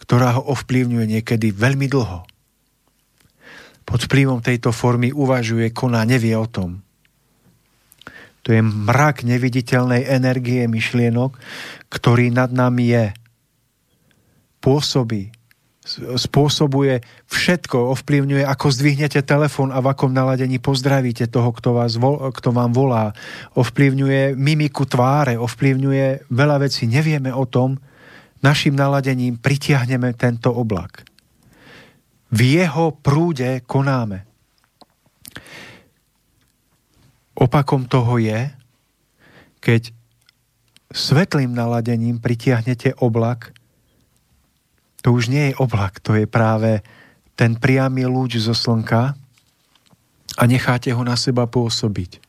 ktorá 0.00 0.40
ho 0.40 0.42
ovplyvňuje 0.56 1.20
niekedy 1.20 1.52
veľmi 1.52 1.86
dlho. 1.92 2.24
Pod 3.84 4.00
vplyvom 4.00 4.40
tejto 4.40 4.72
formy 4.72 5.12
uvažuje, 5.12 5.68
koná, 5.76 6.08
nevie 6.08 6.32
o 6.32 6.48
tom. 6.48 6.80
To 8.44 8.52
je 8.52 8.60
mrak 8.60 9.24
neviditeľnej 9.24 10.08
energie 10.08 10.64
myšlienok, 10.68 11.36
ktorý 11.92 12.32
nad 12.32 12.52
nami 12.52 12.92
je. 12.92 13.06
Pôsobí, 14.60 15.32
spôsobuje 16.16 17.04
všetko, 17.28 17.92
ovplyvňuje, 17.92 18.48
ako 18.48 18.72
zdvihnete 18.72 19.20
telefón 19.20 19.68
a 19.68 19.84
v 19.84 19.92
akom 19.92 20.16
naladení 20.16 20.56
pozdravíte 20.56 21.28
toho, 21.28 21.52
kto, 21.52 21.76
vás 21.76 22.00
vol, 22.00 22.32
kto 22.32 22.56
vám 22.56 22.72
volá. 22.72 23.12
Ovplyvňuje 23.52 24.32
mimiku 24.32 24.88
tváre, 24.88 25.36
ovplyvňuje 25.36 26.32
veľa 26.32 26.56
vecí. 26.64 26.88
Nevieme 26.88 27.28
o 27.36 27.44
tom, 27.44 27.76
našim 28.40 28.72
naladením 28.72 29.36
pritiahneme 29.36 30.16
tento 30.16 30.56
oblak. 30.56 31.04
V 32.32 32.40
jeho 32.64 32.96
prúde 32.96 33.60
konáme. 33.68 34.24
Opakom 37.36 37.84
toho 37.84 38.16
je, 38.16 38.48
keď 39.60 39.92
svetlým 40.88 41.52
naladením 41.52 42.24
pritiahnete 42.24 42.96
oblak, 43.04 43.52
to 45.04 45.12
už 45.12 45.28
nie 45.28 45.52
je 45.52 45.58
oblak, 45.60 46.00
to 46.00 46.16
je 46.16 46.24
práve 46.24 46.80
ten 47.36 47.60
priamy 47.60 48.08
lúč 48.08 48.40
zo 48.40 48.56
slnka 48.56 49.12
a 50.40 50.42
necháte 50.48 50.88
ho 50.96 51.02
na 51.04 51.12
seba 51.12 51.44
pôsobiť. 51.44 52.24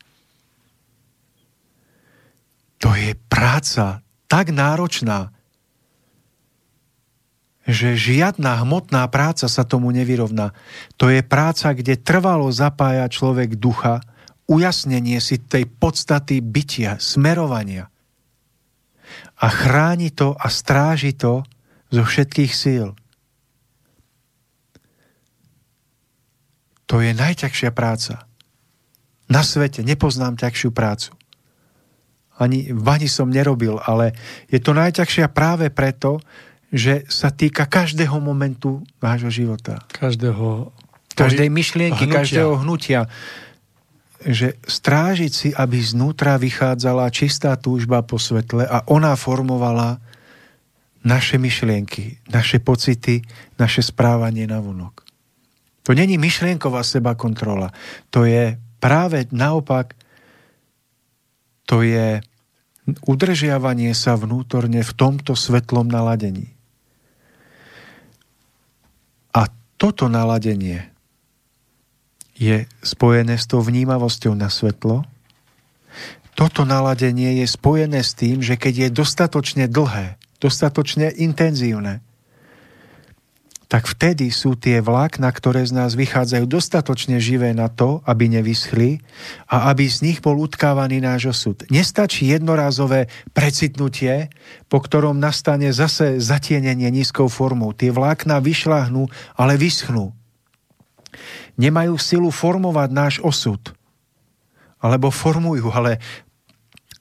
To 2.84 2.92
je 2.92 3.16
práca 3.32 4.04
tak 4.28 4.52
náročná, 4.52 5.32
že 7.64 7.96
žiadna 7.96 8.62
hmotná 8.62 9.08
práca 9.08 9.48
sa 9.48 9.64
tomu 9.64 9.90
nevyrovná. 9.96 10.52
To 11.02 11.08
je 11.10 11.24
práca, 11.24 11.72
kde 11.72 11.98
trvalo 11.98 12.52
zapája 12.52 13.08
človek 13.08 13.56
ducha, 13.56 14.04
ujasnenie 14.46 15.18
si 15.24 15.42
tej 15.42 15.66
podstaty 15.66 16.44
bytia, 16.44 17.02
smerovania. 17.02 17.90
A 19.40 19.48
chráni 19.50 20.12
to 20.12 20.38
a 20.38 20.46
stráži 20.52 21.16
to 21.18 21.42
zo 21.90 22.04
všetkých 22.04 22.52
síl. 22.54 22.98
To 26.86 27.02
je 27.02 27.12
najťažšia 27.18 27.74
práca. 27.74 28.30
Na 29.26 29.42
svete 29.42 29.82
nepoznám 29.82 30.38
ťažšiu 30.38 30.70
prácu. 30.70 31.18
Ani 32.38 32.70
v 32.70 32.82
bani 32.84 33.10
som 33.10 33.32
nerobil, 33.32 33.82
ale 33.82 34.14
je 34.52 34.62
to 34.62 34.76
najťažšia 34.76 35.32
práve 35.34 35.72
preto, 35.74 36.22
že 36.70 37.08
sa 37.08 37.32
týka 37.32 37.66
každého 37.66 38.20
momentu 38.20 38.84
vášho 39.00 39.32
života. 39.32 39.82
Každého 39.96 40.70
každej 41.16 41.48
myšlienky, 41.48 42.06
hnutia. 42.06 42.18
každého 42.20 42.54
hnutia. 42.60 43.02
Že 44.26 44.60
strážiť 44.68 45.32
si, 45.32 45.50
aby 45.56 45.80
znútra 45.80 46.36
vychádzala 46.36 47.08
čistá 47.08 47.56
túžba 47.56 48.04
po 48.04 48.20
svetle 48.20 48.68
a 48.68 48.84
ona 48.92 49.16
formovala 49.16 50.04
naše 51.06 51.38
myšlienky, 51.38 52.18
naše 52.34 52.58
pocity, 52.58 53.22
naše 53.62 53.86
správanie 53.86 54.50
na 54.50 54.58
vonok. 54.58 55.06
To 55.86 55.94
není 55.94 56.18
myšlienková 56.18 56.82
seba 56.82 57.14
kontrola. 57.14 57.70
To 58.10 58.26
je 58.26 58.58
práve 58.82 59.30
naopak, 59.30 59.94
to 61.70 61.86
je 61.86 62.26
udržiavanie 63.06 63.94
sa 63.94 64.18
vnútorne 64.18 64.82
v 64.82 64.92
tomto 64.98 65.38
svetlom 65.38 65.86
naladení. 65.86 66.50
A 69.34 69.46
toto 69.78 70.10
naladenie 70.10 70.90
je 72.34 72.66
spojené 72.82 73.38
s 73.38 73.46
tou 73.46 73.62
vnímavosťou 73.62 74.34
na 74.34 74.50
svetlo. 74.50 75.06
Toto 76.36 76.68
naladenie 76.68 77.42
je 77.42 77.48
spojené 77.48 78.02
s 78.02 78.18
tým, 78.18 78.42
že 78.42 78.58
keď 78.58 78.90
je 78.90 78.98
dostatočne 79.06 79.66
dlhé, 79.72 80.20
dostatočne 80.40 81.12
intenzívne, 81.16 82.06
tak 83.66 83.90
vtedy 83.90 84.30
sú 84.30 84.54
tie 84.54 84.78
vlákna, 84.78 85.26
ktoré 85.34 85.66
z 85.66 85.74
nás 85.74 85.98
vychádzajú 85.98 86.46
dostatočne 86.46 87.18
živé 87.18 87.50
na 87.52 87.66
to, 87.66 88.00
aby 88.06 88.30
nevyschli 88.30 89.02
a 89.50 89.74
aby 89.74 89.90
z 89.90 90.06
nich 90.06 90.20
bol 90.22 90.38
utkávaný 90.38 91.02
náš 91.02 91.34
osud. 91.34 91.66
Nestačí 91.74 92.30
jednorázové 92.30 93.10
precitnutie, 93.34 94.30
po 94.70 94.80
ktorom 94.80 95.18
nastane 95.18 95.74
zase 95.74 96.22
zatienenie 96.22 96.88
nízkou 96.94 97.26
formou. 97.26 97.74
Tie 97.74 97.90
vlákna 97.90 98.38
vyšľahnú, 98.38 99.10
ale 99.34 99.54
vyschnú. 99.58 100.14
Nemajú 101.58 101.98
silu 101.98 102.30
formovať 102.30 102.90
náš 102.94 103.14
osud. 103.26 103.60
Alebo 104.78 105.10
formujú, 105.10 105.74
ale, 105.74 105.98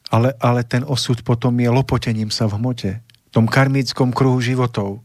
ale, 0.09 0.33
ale 0.41 0.65
ten 0.65 0.81
osud 0.81 1.21
potom 1.21 1.53
je 1.61 1.69
lopotením 1.69 2.33
sa 2.33 2.49
v 2.49 2.57
hmote. 2.57 3.05
Tom 3.35 3.51
karmickom 3.51 4.15
kruhu 4.15 4.39
životov 4.39 5.03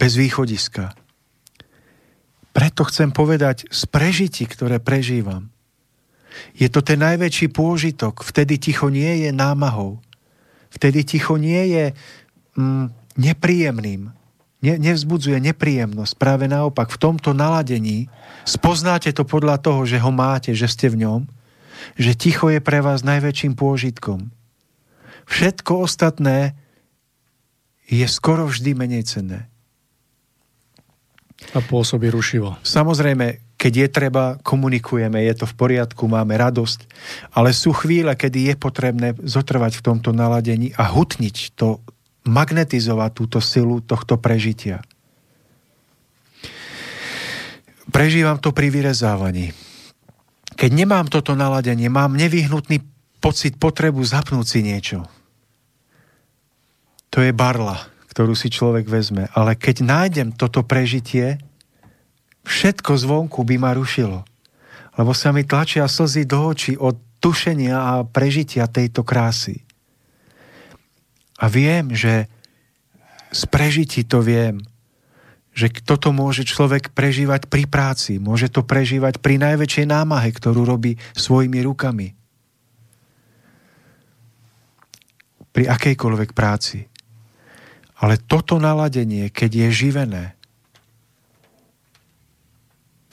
bez 0.00 0.16
východiska. 0.16 0.96
Preto 2.54 2.86
chcem 2.88 3.12
povedať 3.12 3.68
z 3.68 3.82
prežití, 3.90 4.48
ktoré 4.48 4.80
prežívam. 4.80 5.52
Je 6.54 6.66
to 6.70 6.82
ten 6.82 7.02
najväčší 7.02 7.50
pôžitok. 7.50 8.24
Vtedy 8.24 8.58
ticho 8.58 8.90
nie 8.90 9.26
je 9.26 9.30
námahou. 9.30 10.02
Vtedy 10.70 11.06
ticho 11.06 11.38
nie 11.38 11.70
je 11.70 11.84
mm, 12.58 12.86
nepríjemným. 13.14 14.10
Ne, 14.64 14.74
nevzbudzuje 14.80 15.38
nepríjemnosť. 15.44 16.14
Práve 16.16 16.48
naopak, 16.48 16.88
v 16.90 16.98
tomto 16.98 17.36
naladení 17.36 18.08
spoznáte 18.48 19.12
to 19.12 19.22
podľa 19.22 19.60
toho, 19.60 19.84
že 19.84 20.00
ho 20.00 20.10
máte, 20.10 20.56
že 20.56 20.66
ste 20.66 20.88
v 20.90 21.06
ňom, 21.06 21.20
že 22.00 22.16
ticho 22.16 22.48
je 22.50 22.64
pre 22.64 22.80
vás 22.80 23.04
najväčším 23.04 23.54
pôžitkom. 23.54 24.32
Všetko 25.24 25.84
ostatné 25.84 26.56
je 27.88 28.04
skoro 28.08 28.48
vždy 28.48 28.72
menej 28.76 29.04
cenné. 29.04 29.48
A 31.52 31.60
pôsobí 31.60 32.08
rušivo. 32.08 32.56
Samozrejme, 32.64 33.56
keď 33.60 33.72
je 33.72 33.88
treba, 33.88 34.24
komunikujeme, 34.40 35.20
je 35.24 35.44
to 35.44 35.46
v 35.48 35.54
poriadku, 35.56 36.08
máme 36.08 36.36
radosť, 36.36 36.88
ale 37.36 37.52
sú 37.52 37.72
chvíle, 37.76 38.12
kedy 38.16 38.52
je 38.52 38.54
potrebné 38.56 39.08
zotrvať 39.20 39.80
v 39.80 39.84
tomto 39.84 40.10
naladení 40.12 40.72
a 40.76 40.88
hutniť 40.88 41.36
to, 41.56 41.80
magnetizovať 42.24 43.10
túto 43.12 43.38
silu 43.44 43.84
tohto 43.84 44.16
prežitia. 44.16 44.80
Prežívam 47.92 48.40
to 48.40 48.50
pri 48.50 48.72
vyrezávaní. 48.72 49.52
Keď 50.56 50.70
nemám 50.72 51.06
toto 51.12 51.36
naladenie, 51.36 51.92
mám 51.92 52.16
nevyhnutný 52.16 52.80
pocit, 53.24 53.56
potrebu 53.56 54.04
zapnúť 54.04 54.44
si 54.44 54.60
niečo. 54.60 55.08
To 57.08 57.24
je 57.24 57.32
barla 57.32 57.94
ktorú 58.14 58.38
si 58.38 58.46
človek 58.46 58.86
vezme. 58.86 59.26
Ale 59.34 59.58
keď 59.58 59.82
nájdem 59.82 60.30
toto 60.30 60.62
prežitie, 60.62 61.42
všetko 62.46 62.94
zvonku 62.94 63.42
by 63.42 63.58
ma 63.58 63.74
rušilo. 63.74 64.22
Lebo 64.94 65.10
sa 65.10 65.34
mi 65.34 65.42
tlačia 65.42 65.90
slzy 65.90 66.22
do 66.22 66.38
očí 66.38 66.78
od 66.78 66.94
tušenia 67.18 67.74
a 67.74 67.92
prežitia 68.06 68.70
tejto 68.70 69.02
krásy. 69.02 69.66
A 71.42 71.50
viem, 71.50 71.90
že 71.90 72.30
z 73.34 73.42
prežití 73.50 74.06
to 74.06 74.22
viem, 74.22 74.62
že 75.50 75.66
toto 75.82 76.14
môže 76.14 76.46
človek 76.46 76.94
prežívať 76.94 77.50
pri 77.50 77.66
práci, 77.66 78.22
môže 78.22 78.46
to 78.46 78.62
prežívať 78.62 79.18
pri 79.18 79.42
najväčšej 79.42 79.90
námahe, 79.90 80.30
ktorú 80.30 80.62
robí 80.62 80.94
svojimi 81.18 81.66
rukami. 81.66 82.14
Pri 85.54 85.70
akejkoľvek 85.70 86.34
práci. 86.34 86.90
Ale 88.02 88.18
toto 88.18 88.58
naladenie, 88.58 89.30
keď 89.30 89.50
je 89.54 89.68
živené, 89.70 90.24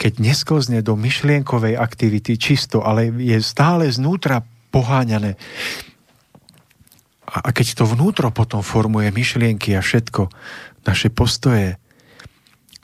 keď 0.02 0.18
nesklzne 0.18 0.82
do 0.82 0.98
myšlienkovej 0.98 1.78
aktivity 1.78 2.34
čisto, 2.42 2.82
ale 2.82 3.14
je 3.14 3.38
stále 3.46 3.86
znútra 3.94 4.42
poháňané, 4.74 5.38
a 7.32 7.50
keď 7.56 7.80
to 7.80 7.86
vnútro 7.88 8.28
potom 8.34 8.60
formuje 8.60 9.08
myšlienky 9.08 9.72
a 9.78 9.86
všetko, 9.86 10.28
naše 10.84 11.08
postoje, 11.08 11.80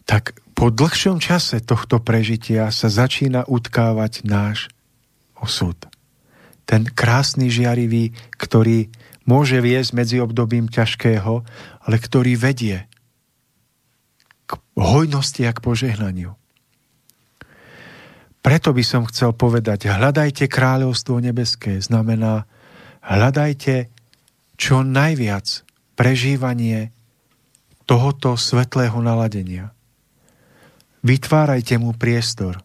tak 0.07 0.39
po 0.55 0.71
dlhšom 0.71 1.19
čase 1.19 1.59
tohto 1.59 1.99
prežitia 1.99 2.71
sa 2.71 2.87
začína 2.87 3.43
utkávať 3.43 4.23
náš 4.23 4.71
osud. 5.35 5.75
Ten 6.63 6.87
krásny 6.87 7.51
žiarivý, 7.51 8.15
ktorý 8.39 8.87
môže 9.27 9.59
viesť 9.59 9.91
medzi 9.93 10.17
obdobím 10.23 10.71
ťažkého, 10.71 11.43
ale 11.83 11.95
ktorý 11.99 12.39
vedie 12.39 12.87
k 14.47 14.51
hojnosti 14.79 15.43
a 15.43 15.51
k 15.51 15.59
požehnaniu. 15.59 16.31
Preto 18.39 18.71
by 18.71 18.83
som 18.87 19.03
chcel 19.11 19.35
povedať, 19.35 19.91
hľadajte 19.91 20.47
kráľovstvo 20.47 21.19
nebeské, 21.19 21.83
znamená 21.83 22.47
hľadajte 23.03 23.91
čo 24.55 24.87
najviac 24.87 25.67
prežívanie 25.99 26.95
tohoto 27.83 28.39
svetlého 28.39 28.95
naladenia. 29.03 29.75
Vytvárajte 31.03 31.75
mu 31.75 31.91
priestor. 31.91 32.63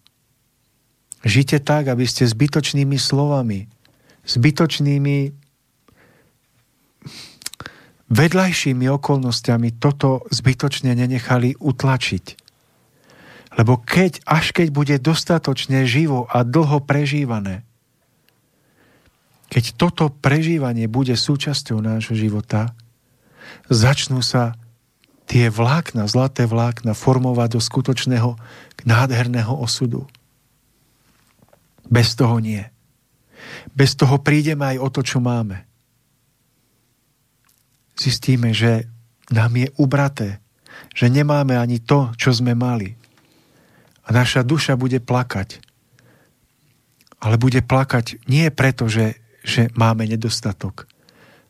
Žite 1.27 1.59
tak, 1.63 1.91
aby 1.91 2.07
ste 2.07 2.31
zbytočnými 2.31 2.99
slovami, 2.99 3.67
zbytočnými 4.27 5.42
vedľajšími 8.13 8.87
okolnostiami 8.93 9.81
toto 9.81 10.29
zbytočne 10.29 10.93
nenechali 10.93 11.57
utlačiť. 11.57 12.25
Lebo 13.57 13.81
keď, 13.81 14.21
až 14.29 14.53
keď 14.53 14.69
bude 14.73 14.97
dostatočne 15.01 15.89
živo 15.89 16.29
a 16.29 16.45
dlho 16.45 16.85
prežívané, 16.85 17.65
keď 19.49 19.65
toto 19.77 20.09
prežívanie 20.09 20.89
bude 20.89 21.13
súčasťou 21.13 21.81
nášho 21.85 22.17
života, 22.17 22.73
začnú 23.69 24.25
sa 24.25 24.57
tie 25.29 25.53
vlákna, 25.53 26.09
zlaté 26.09 26.49
vlákna 26.49 26.97
formovať 26.97 27.57
do 27.57 27.61
skutočného 27.61 28.37
nádherného 28.89 29.53
osudu. 29.53 30.09
Bez 31.89 32.17
toho 32.17 32.41
nie. 32.41 32.65
Bez 33.77 33.93
toho 33.93 34.17
prídeme 34.21 34.65
aj 34.65 34.77
o 34.81 34.89
to, 34.89 35.01
čo 35.05 35.21
máme 35.21 35.72
zistíme, 38.03 38.51
že 38.51 38.91
nám 39.31 39.55
je 39.55 39.71
ubraté, 39.79 40.43
že 40.93 41.07
nemáme 41.07 41.55
ani 41.55 41.79
to, 41.79 42.11
čo 42.19 42.35
sme 42.35 42.59
mali. 42.59 42.99
A 44.03 44.11
naša 44.11 44.43
duša 44.43 44.75
bude 44.75 44.99
plakať. 44.99 45.63
Ale 47.23 47.39
bude 47.39 47.63
plakať 47.63 48.19
nie 48.27 48.51
preto, 48.51 48.91
že, 48.91 49.23
že 49.47 49.71
máme 49.79 50.11
nedostatok, 50.11 50.91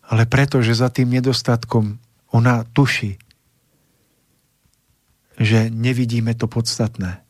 ale 0.04 0.28
preto, 0.28 0.60
že 0.60 0.76
za 0.76 0.92
tým 0.92 1.08
nedostatkom 1.08 1.96
ona 2.28 2.68
tuší, 2.76 3.16
že 5.40 5.72
nevidíme 5.72 6.36
to 6.36 6.44
podstatné. 6.44 7.24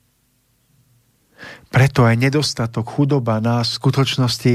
Preto 1.70 2.03
aj 2.03 2.18
nedostatok, 2.18 2.91
chudoba 2.91 3.39
nás 3.39 3.70
v 3.70 3.79
skutočnosti 3.79 4.55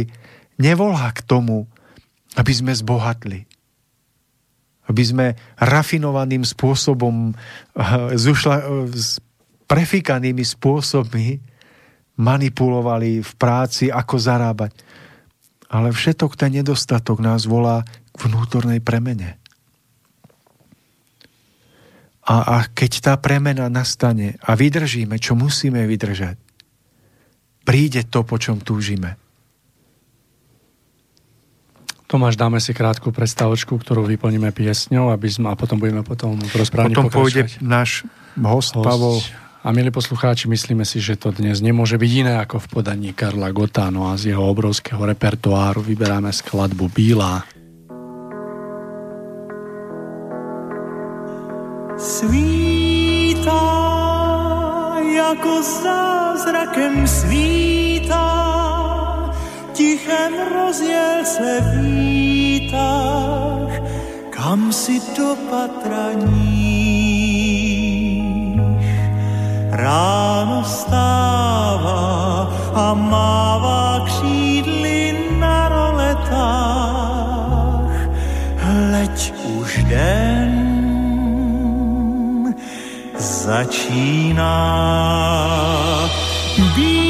nevolá 0.59 1.15
k 1.15 1.23
tomu, 1.23 1.67
aby 2.35 2.51
sme 2.51 2.75
zbohatli 2.75 3.46
aby 4.87 5.03
sme 5.03 5.27
rafinovaným 5.59 6.47
spôsobom, 6.47 7.35
zušla, 8.15 8.87
s 8.91 9.19
prefikanými 9.67 10.43
spôsobmi 10.47 11.43
manipulovali 12.17 13.21
v 13.21 13.31
práci, 13.35 13.91
ako 13.91 14.15
zarábať. 14.17 14.71
Ale 15.67 15.91
všetok 15.91 16.39
ten 16.39 16.55
nedostatok 16.55 17.19
nás 17.19 17.43
volá 17.43 17.83
k 18.15 18.17
vnútornej 18.25 18.79
premene. 18.79 19.35
A, 22.27 22.35
a 22.43 22.57
keď 22.67 22.91
tá 23.03 23.13
premena 23.19 23.71
nastane 23.71 24.35
a 24.43 24.55
vydržíme, 24.55 25.15
čo 25.19 25.35
musíme 25.35 25.83
vydržať, 25.87 26.35
príde 27.67 28.03
to, 28.07 28.23
po 28.23 28.39
čom 28.39 28.59
túžime. 28.63 29.19
Tomáš, 32.07 32.39
dáme 32.39 32.63
si 32.63 32.71
krátku 32.71 33.11
predstavočku, 33.11 33.75
ktorú 33.75 34.07
vyplníme 34.07 34.55
piesňou 34.55 35.11
aby 35.11 35.27
sme, 35.27 35.51
a 35.51 35.59
potom 35.59 35.75
budeme 35.75 36.07
potom 36.07 36.39
v 36.39 36.55
rozprávaní 36.55 36.95
Potom 36.95 37.11
pôjde 37.11 37.51
náš 37.59 38.07
host, 38.39 38.79
host 38.79 38.79
Pavol. 38.79 39.19
A 39.59 39.75
milí 39.75 39.91
poslucháči, 39.91 40.47
myslíme 40.47 40.87
si, 40.87 41.03
že 41.03 41.19
to 41.19 41.35
dnes 41.35 41.59
nemôže 41.59 41.99
byť 41.99 42.11
iné 42.15 42.39
ako 42.39 42.63
v 42.63 42.67
podaní 42.79 43.11
Karla 43.11 43.51
Gota, 43.51 43.91
no 43.91 44.07
a 44.07 44.15
z 44.15 44.31
jeho 44.31 44.39
obrovského 44.39 45.03
repertoáru 45.03 45.83
vyberáme 45.83 46.31
skladbu 46.31 46.87
Bílá. 46.95 47.43
Svítá, 51.99 53.67
jako 55.03 55.53
zázrakem 55.59 57.03
svítá, 57.03 58.46
tichem 59.77 60.33
rozjel 60.53 61.25
se 61.25 61.61
výtah, 61.77 63.69
kam 64.29 64.73
si 64.73 64.97
do 65.17 65.37
patraní. 65.49 66.97
ráno 69.69 70.63
stává 70.65 72.49
a 72.73 72.93
mává 72.93 74.01
křídly 74.05 75.29
na 75.37 75.69
roletách. 75.69 76.97
Hleď 78.57 79.33
už 79.61 79.83
den 79.83 80.53
začíná. 83.17 84.57
Bílá 86.75 87.06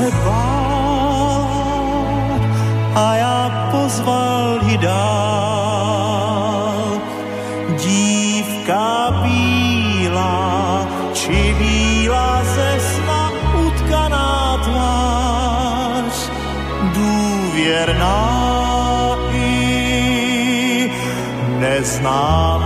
se 0.00 0.10
bála 0.24 1.90
a 2.94 3.14
já 3.14 3.68
pozval 3.70 4.58
ji 4.66 4.78
dál. 4.78 6.00
Dívka 7.76 9.10
bílá, 9.22 10.88
či 11.12 11.54
bílá 11.58 12.44
ze 12.44 12.80
sna 12.80 13.30
utkaná 13.66 14.58
tvář, 14.64 16.30
důvěrná 16.94 18.20
i 19.32 20.90
neznámá. 21.58 22.59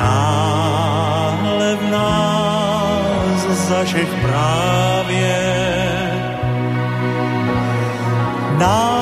Náhle 0.00 1.76
v 1.76 1.90
nás 1.90 3.40
zažeh 3.68 4.08
právě. 4.22 5.36
Náruč 8.58 8.99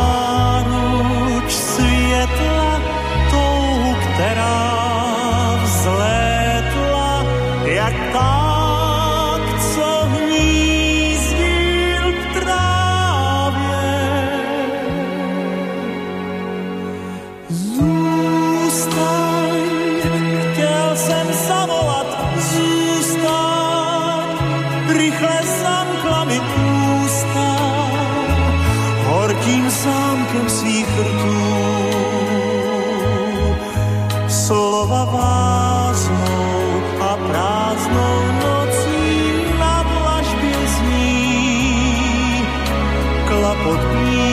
pod 43.65 43.81
plín. 43.93 44.28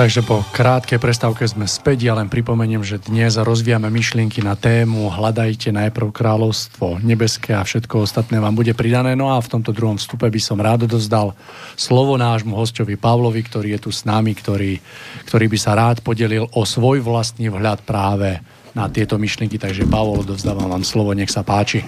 Takže 0.00 0.24
po 0.24 0.40
krátkej 0.56 0.96
prestávke 0.96 1.44
sme 1.44 1.68
späť. 1.68 2.08
Ja 2.08 2.16
len 2.16 2.32
pripomeniem, 2.32 2.80
že 2.80 2.96
dnes 2.96 3.36
rozvíjame 3.36 3.92
myšlienky 3.92 4.40
na 4.40 4.56
tému 4.56 5.12
Hľadajte 5.12 5.76
najprv 5.76 6.08
kráľovstvo 6.08 7.04
nebeské 7.04 7.52
a 7.52 7.60
všetko 7.60 8.08
ostatné 8.08 8.40
vám 8.40 8.56
bude 8.56 8.72
pridané. 8.72 9.12
No 9.12 9.28
a 9.28 9.44
v 9.44 9.52
tomto 9.52 9.76
druhom 9.76 10.00
vstupe 10.00 10.24
by 10.24 10.40
som 10.40 10.56
rád 10.56 10.88
dozdal 10.88 11.36
slovo 11.76 12.16
nášmu 12.16 12.56
hostovi 12.56 12.96
Pavlovi, 12.96 13.44
ktorý 13.44 13.76
je 13.76 13.80
tu 13.84 13.90
s 13.92 14.08
nami, 14.08 14.32
ktorý, 14.32 14.80
ktorý 15.28 15.46
by 15.52 15.58
sa 15.60 15.76
rád 15.76 16.00
podelil 16.00 16.48
o 16.48 16.64
svoj 16.64 17.04
vlastný 17.04 17.52
vhľad 17.52 17.84
práve 17.84 18.40
na 18.72 18.88
tieto 18.88 19.20
myšlienky. 19.20 19.60
Takže 19.60 19.84
Pavol, 19.84 20.24
dovzdávam 20.24 20.80
vám 20.80 20.80
slovo, 20.80 21.12
nech 21.12 21.28
sa 21.28 21.44
páči. 21.44 21.84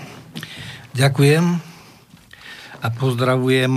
Ďakujem 0.93 1.45
a 2.77 2.87
pozdravujem 2.93 3.73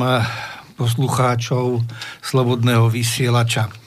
poslucháčov 0.76 1.88
Slobodného 2.20 2.92
vysielača. 2.92 3.85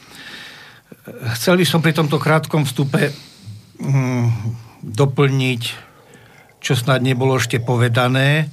Chcel 1.39 1.55
by 1.55 1.67
som 1.71 1.79
pri 1.79 1.95
tomto 1.95 2.19
krátkom 2.19 2.67
vstupe 2.67 3.15
hm, 3.79 4.27
doplniť, 4.83 5.63
čo 6.59 6.75
snad 6.75 6.99
nebolo 6.99 7.39
ešte 7.39 7.63
povedané, 7.63 8.43
e, 8.43 8.47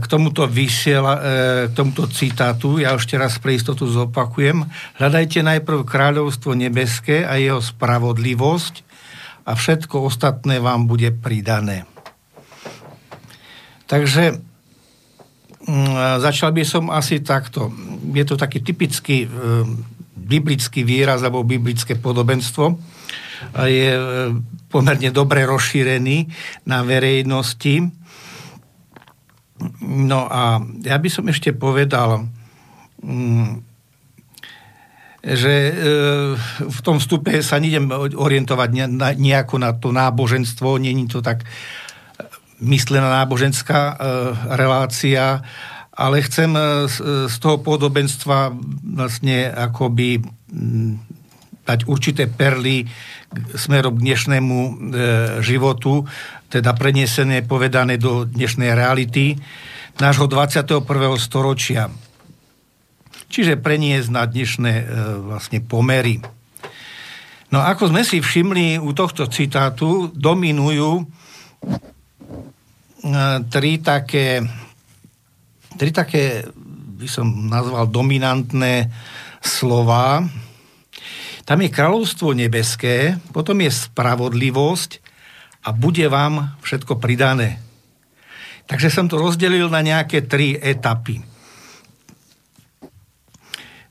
k 0.00 0.04
tomuto, 0.08 0.48
vysiela, 0.48 1.14
e, 1.20 1.22
k 1.68 1.76
tomuto 1.76 2.08
citátu, 2.08 2.80
ja 2.80 2.96
ešte 2.96 3.20
raz 3.20 3.36
pre 3.36 3.60
istotu 3.60 3.84
zopakujem, 3.84 4.64
hľadajte 4.96 5.44
najprv 5.44 5.84
kráľovstvo 5.84 6.56
nebeské 6.56 7.20
a 7.28 7.36
jeho 7.36 7.60
spravodlivosť 7.60 8.80
a 9.44 9.52
všetko 9.52 10.08
ostatné 10.08 10.56
vám 10.56 10.88
bude 10.88 11.12
pridané. 11.12 11.84
Takže 13.84 14.40
hm, 15.68 16.24
začal 16.24 16.56
by 16.56 16.64
som 16.64 16.88
asi 16.88 17.20
takto. 17.20 17.68
Je 18.16 18.24
to 18.24 18.40
taký 18.40 18.64
typický 18.64 19.28
hm, 19.28 19.97
biblický 20.28 20.84
výraz 20.84 21.24
alebo 21.24 21.40
biblické 21.40 21.96
podobenstvo. 21.96 22.76
je 23.64 23.88
e, 23.96 24.02
pomerne 24.68 25.08
dobre 25.08 25.48
rozšírený 25.48 26.28
na 26.68 26.84
verejnosti. 26.84 27.88
No 29.88 30.28
a 30.28 30.60
ja 30.84 30.96
by 31.00 31.08
som 31.08 31.24
ešte 31.32 31.56
povedal, 31.56 32.28
mm, 33.00 33.64
že 35.24 35.54
e, 35.56 35.72
v 36.68 36.78
tom 36.84 37.00
vstupe 37.00 37.40
sa 37.40 37.56
nejdem 37.56 37.88
orientovať 38.14 38.68
nejako 39.16 39.56
na 39.56 39.72
to 39.72 39.96
náboženstvo, 39.96 40.76
není 40.76 41.08
to 41.08 41.24
tak 41.24 41.48
myslená 42.58 43.22
náboženská 43.22 43.96
relácia, 44.50 45.46
ale 45.98 46.22
chcem 46.22 46.54
z 47.26 47.36
toho 47.42 47.58
podobenstva 47.58 48.54
vlastne 48.86 49.50
akoby 49.50 50.22
dať 51.68 51.84
určité 51.84 52.30
perly 52.30 52.88
smerom 53.52 54.00
k 54.00 54.04
dnešnému 54.08 54.56
e, 54.56 54.70
životu, 55.44 56.08
teda 56.48 56.72
prenesené, 56.72 57.44
povedané 57.44 58.00
do 58.00 58.24
dnešnej 58.24 58.72
reality 58.72 59.36
nášho 60.00 60.24
21. 60.24 60.80
storočia. 61.20 61.92
Čiže 63.28 63.60
preniesť 63.60 64.08
na 64.08 64.24
dnešné 64.24 64.72
e, 64.80 64.84
vlastne 65.28 65.60
pomery. 65.60 66.24
No 67.52 67.60
ako 67.60 67.92
sme 67.92 68.00
si 68.00 68.24
všimli 68.24 68.80
u 68.80 68.96
tohto 68.96 69.28
citátu, 69.28 70.08
dominujú 70.16 71.04
e, 71.04 71.04
tri 73.52 73.72
také, 73.84 74.40
tri 75.76 75.92
také, 75.92 76.48
by 76.98 77.08
som 77.10 77.50
nazval, 77.52 77.90
dominantné 77.90 78.88
slova, 79.44 80.24
tam 81.48 81.64
je 81.64 81.72
kráľovstvo 81.72 82.36
nebeské, 82.36 83.16
potom 83.32 83.64
je 83.64 83.72
spravodlivosť 83.72 85.00
a 85.64 85.72
bude 85.72 86.04
vám 86.12 86.60
všetko 86.60 87.00
pridané. 87.00 87.56
Takže 88.68 88.92
som 88.92 89.08
to 89.08 89.16
rozdelil 89.16 89.72
na 89.72 89.80
nejaké 89.80 90.28
tri 90.28 90.52
etapy. 90.52 91.24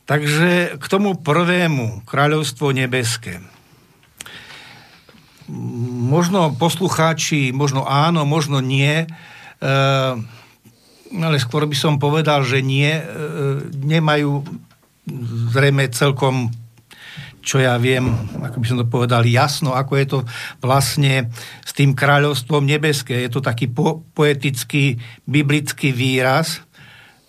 Takže 0.06 0.78
k 0.78 0.86
tomu 0.86 1.18
prvému, 1.18 2.06
kráľovstvo 2.06 2.72
nebeské. 2.72 3.42
Možno 6.08 6.54
poslucháči, 6.54 7.52
možno 7.52 7.90
áno, 7.90 8.24
možno 8.24 8.62
nie, 8.62 9.04
e, 9.04 9.08
ale 11.16 11.40
skôr 11.40 11.64
by 11.68 11.78
som 11.78 12.02
povedal, 12.02 12.44
že 12.44 12.60
nie, 12.60 12.90
e, 12.90 13.04
nemajú 13.72 14.44
zrejme 15.56 15.88
celkom 15.92 16.52
čo 17.48 17.64
ja 17.64 17.80
viem, 17.80 18.12
ako 18.44 18.60
by 18.60 18.66
som 18.68 18.80
to 18.84 18.92
povedal, 18.92 19.24
jasno, 19.24 19.72
ako 19.72 19.94
je 19.96 20.08
to 20.12 20.20
vlastne 20.60 21.32
s 21.64 21.72
tým 21.72 21.96
kráľovstvom 21.96 22.68
nebeské. 22.68 23.24
Je 23.24 23.32
to 23.32 23.40
taký 23.40 23.72
po, 23.72 24.04
poetický, 24.12 25.00
biblický 25.24 25.96
výraz. 25.96 26.60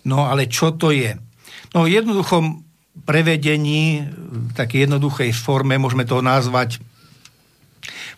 No 0.03 0.27
ale 0.27 0.51
čo 0.51 0.75
to 0.75 0.91
je? 0.91 1.15
No 1.71 1.87
jednoduchom 1.87 2.67
prevedení, 3.07 4.11
v 4.11 4.51
takej 4.59 4.91
jednoduchej 4.91 5.31
forme, 5.31 5.79
môžeme 5.79 6.03
to 6.03 6.19
nazvať 6.19 6.83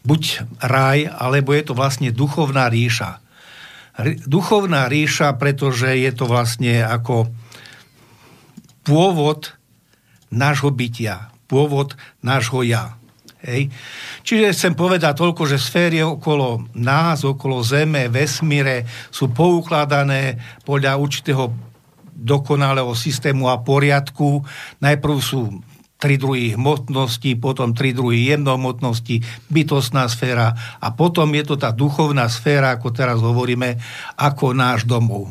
buď 0.02 0.50
raj, 0.58 1.06
alebo 1.06 1.54
je 1.54 1.64
to 1.70 1.78
vlastne 1.78 2.10
duchovná 2.10 2.66
ríša. 2.66 3.22
Duchovná 4.26 4.88
ríša, 4.88 5.36
pretože 5.36 5.92
je 6.00 6.12
to 6.16 6.30
vlastne 6.30 6.84
ako 6.86 7.28
pôvod 8.88 9.56
nášho 10.32 10.72
bytia 10.72 11.32
pôvod 11.52 12.00
nášho 12.24 12.64
ja. 12.64 12.96
Hej. 13.44 13.68
Čiže 14.24 14.56
chcem 14.56 14.74
povedať 14.78 15.18
toľko, 15.20 15.44
že 15.44 15.60
sféry 15.60 16.00
okolo 16.00 16.72
nás, 16.78 17.28
okolo 17.28 17.60
Zeme, 17.60 18.08
vesmíre 18.08 18.88
sú 19.12 19.28
poukladané 19.36 20.40
podľa 20.64 20.96
určitého 20.96 21.52
dokonalého 22.16 22.94
systému 22.96 23.50
a 23.52 23.60
poriadku. 23.60 24.46
Najprv 24.80 25.16
sú 25.20 25.60
tri 26.02 26.18
druhy 26.18 26.58
hmotnosti, 26.58 27.38
potom 27.38 27.78
tri 27.78 27.94
druhy 27.94 28.26
jemnohmotnosti, 28.34 29.22
bytostná 29.54 30.10
sféra 30.10 30.58
a 30.82 30.90
potom 30.90 31.30
je 31.38 31.46
to 31.46 31.56
tá 31.62 31.70
duchovná 31.70 32.26
sféra, 32.26 32.74
ako 32.74 32.90
teraz 32.90 33.22
hovoríme, 33.22 33.78
ako 34.18 34.58
náš 34.58 34.90
domov. 34.90 35.30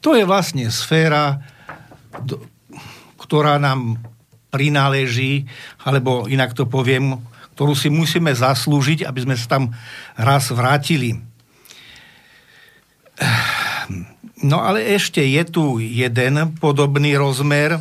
To 0.00 0.16
je 0.16 0.24
vlastne 0.24 0.72
sféra, 0.72 1.44
ktorá 3.20 3.60
nám 3.60 4.00
prináleží, 4.48 5.44
alebo 5.84 6.24
inak 6.24 6.56
to 6.56 6.64
poviem, 6.64 7.20
ktorú 7.52 7.76
si 7.76 7.92
musíme 7.92 8.32
zaslúžiť, 8.32 9.04
aby 9.04 9.20
sme 9.28 9.36
sa 9.36 9.60
tam 9.60 9.76
raz 10.16 10.48
vrátili. 10.48 11.20
No 14.40 14.60
ale 14.60 14.84
ešte 14.92 15.24
je 15.24 15.42
tu 15.48 15.80
jeden 15.80 16.56
podobný 16.60 17.16
rozmer. 17.16 17.80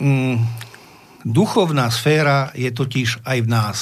Mm, 0.00 0.42
duchovná 1.22 1.90
sféra 1.90 2.50
je 2.54 2.70
totiž 2.70 3.22
aj 3.22 3.38
v 3.42 3.48
nás. 3.48 3.78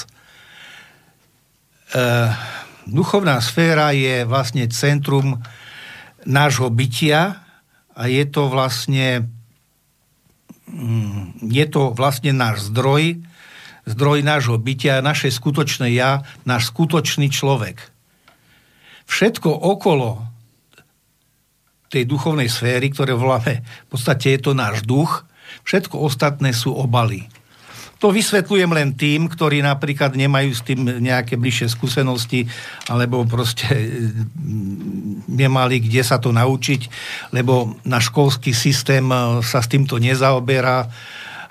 E, 1.93 2.05
duchovná 2.86 3.40
sféra 3.40 3.97
je 3.97 4.28
vlastne 4.28 4.68
centrum 4.68 5.40
nášho 6.28 6.68
bytia 6.68 7.43
a 7.97 8.02
je 8.09 8.24
to 8.28 8.48
vlastne 8.52 9.28
Mm, 10.72 11.36
je 11.52 11.64
to 11.68 11.93
vlastne 11.93 12.32
náš 12.32 12.72
zdroj, 12.72 13.20
zdroj 13.84 14.18
nášho 14.24 14.56
bytia, 14.56 15.05
naše 15.05 15.28
skutočné 15.28 15.93
ja, 15.93 16.24
náš 16.48 16.72
skutočný 16.72 17.28
človek. 17.28 17.76
Všetko 19.05 19.52
okolo 19.52 20.24
tej 21.93 22.09
duchovnej 22.09 22.48
sféry, 22.48 22.89
ktoré 22.89 23.12
voláme, 23.12 23.60
v 23.60 23.89
podstate 23.93 24.32
je 24.32 24.40
to 24.40 24.56
náš 24.56 24.80
duch, 24.89 25.28
všetko 25.62 25.98
ostatné 25.98 26.55
sú 26.55 26.74
obaly. 26.74 27.26
To 28.02 28.10
vysvetľujem 28.10 28.70
len 28.74 28.98
tým, 28.98 29.30
ktorí 29.30 29.62
napríklad 29.62 30.18
nemajú 30.18 30.51
s 30.51 30.66
tým 30.66 30.82
nejaké 30.98 31.39
bližšie 31.39 31.70
skúsenosti, 31.70 32.51
alebo 32.90 33.22
proste 33.22 33.70
mm, 33.70 35.30
nemali 35.30 35.78
kde 35.78 36.02
sa 36.02 36.18
to 36.18 36.34
naučiť, 36.34 36.90
lebo 37.30 37.78
na 37.86 38.02
školský 38.02 38.51
systém 38.51 39.06
e, 39.06 39.39
sa 39.47 39.62
s 39.62 39.70
týmto 39.70 40.02
nezaoberá. 40.02 40.90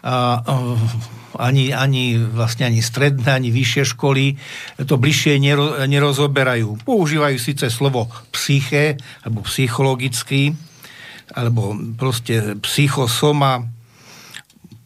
A, 0.03 0.43
e, 0.43 1.19
ani, 1.39 1.71
ani 1.71 2.19
vlastne 2.19 2.67
ani 2.67 2.83
stredné, 2.83 3.31
ani 3.31 3.47
vyššie 3.55 3.95
školy 3.95 4.35
to 4.83 4.99
bližšie 4.99 5.39
nero, 5.39 5.79
nerozoberajú. 5.87 6.83
Používajú 6.83 7.39
síce 7.39 7.71
slovo 7.71 8.11
psyché, 8.35 8.99
alebo 9.23 9.47
psychologický, 9.47 10.51
alebo 11.31 11.71
proste 11.95 12.59
psychosoma, 12.59 13.71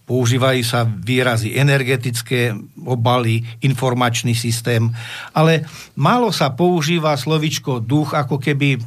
používajú 0.06 0.62
sa 0.62 0.86
výrazy 0.86 1.58
energetické 1.58 2.54
obaly, 2.86 3.42
informačný 3.66 4.38
systém, 4.38 4.94
ale 5.34 5.66
málo 5.98 6.30
sa 6.30 6.54
používa 6.54 7.18
slovičko 7.18 7.82
duch, 7.82 8.14
ako 8.14 8.38
keby, 8.38 8.78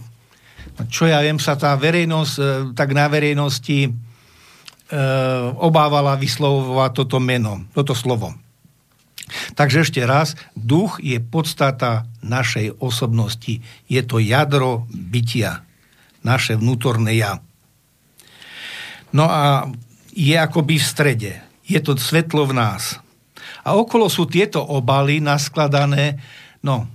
čo 0.86 1.10
ja 1.10 1.18
viem, 1.18 1.42
sa 1.42 1.58
tá 1.58 1.74
verejnosť, 1.74 2.34
e, 2.38 2.42
tak 2.78 2.94
na 2.94 3.10
verejnosti 3.10 3.78
e, 3.86 3.90
obávala 5.58 6.14
vyslovovať 6.14 6.90
toto 6.94 7.18
meno, 7.18 7.66
toto 7.74 7.98
slovo. 7.98 8.30
Takže 9.58 9.84
ešte 9.84 10.00
raz, 10.06 10.38
duch 10.56 11.02
je 11.04 11.20
podstata 11.20 12.08
našej 12.24 12.80
osobnosti. 12.80 13.60
Je 13.90 14.00
to 14.06 14.22
jadro 14.22 14.88
bytia, 14.88 15.66
naše 16.24 16.56
vnútorné 16.56 17.20
ja. 17.20 17.42
No 19.12 19.28
a 19.28 19.68
je 20.18 20.34
akoby 20.34 20.82
v 20.82 20.88
strede. 20.90 21.32
Je 21.62 21.78
to 21.78 21.94
svetlo 21.94 22.50
v 22.50 22.58
nás. 22.58 22.98
A 23.62 23.78
okolo 23.78 24.10
sú 24.10 24.26
tieto 24.26 24.58
obaly 24.58 25.22
naskladané, 25.22 26.18
no, 26.66 26.90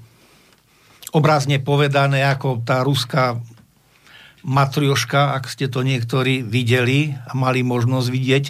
obrazne 1.15 1.63
povedané, 1.63 2.27
ako 2.27 2.67
tá 2.67 2.83
ruská 2.83 3.39
matrioška, 4.43 5.39
ak 5.39 5.47
ste 5.47 5.71
to 5.71 5.87
niektorí 5.87 6.43
videli 6.43 7.15
a 7.15 7.31
mali 7.31 7.63
možnosť 7.63 8.07
vidieť. 8.11 8.45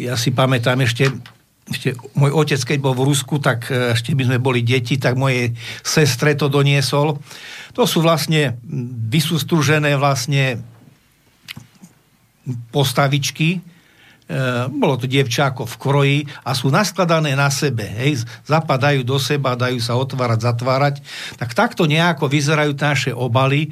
Ja 0.00 0.16
si 0.16 0.32
pamätám 0.32 0.80
ešte, 0.80 1.12
ešte 1.68 1.92
môj 2.16 2.32
otec, 2.32 2.60
keď 2.72 2.78
bol 2.80 2.96
v 2.96 3.04
Rusku, 3.04 3.36
tak 3.36 3.68
e, 3.68 3.92
ešte 3.92 4.16
by 4.16 4.32
sme 4.32 4.38
boli 4.40 4.64
deti, 4.64 4.96
tak 4.96 5.20
mojej 5.20 5.52
sestre 5.84 6.32
to 6.32 6.48
doniesol. 6.48 7.20
To 7.76 7.84
sú 7.84 8.00
vlastne 8.00 8.56
vysústružené 9.12 9.92
vlastne 10.00 10.71
postavičky, 12.74 13.58
e, 13.58 13.60
bolo 14.70 14.98
to 14.98 15.06
dievčáko 15.06 15.66
v 15.66 15.74
kroji 15.78 16.18
a 16.42 16.54
sú 16.54 16.70
naskladané 16.74 17.38
na 17.38 17.48
sebe, 17.48 17.86
hej, 17.86 18.26
zapadajú 18.46 19.06
do 19.06 19.18
seba, 19.22 19.58
dajú 19.58 19.78
sa 19.78 19.94
otvárať, 19.94 20.38
zatvárať, 20.42 20.94
tak 21.38 21.54
takto 21.54 21.86
nejako 21.86 22.26
vyzerajú 22.26 22.72
naše 22.74 23.10
obaly 23.14 23.70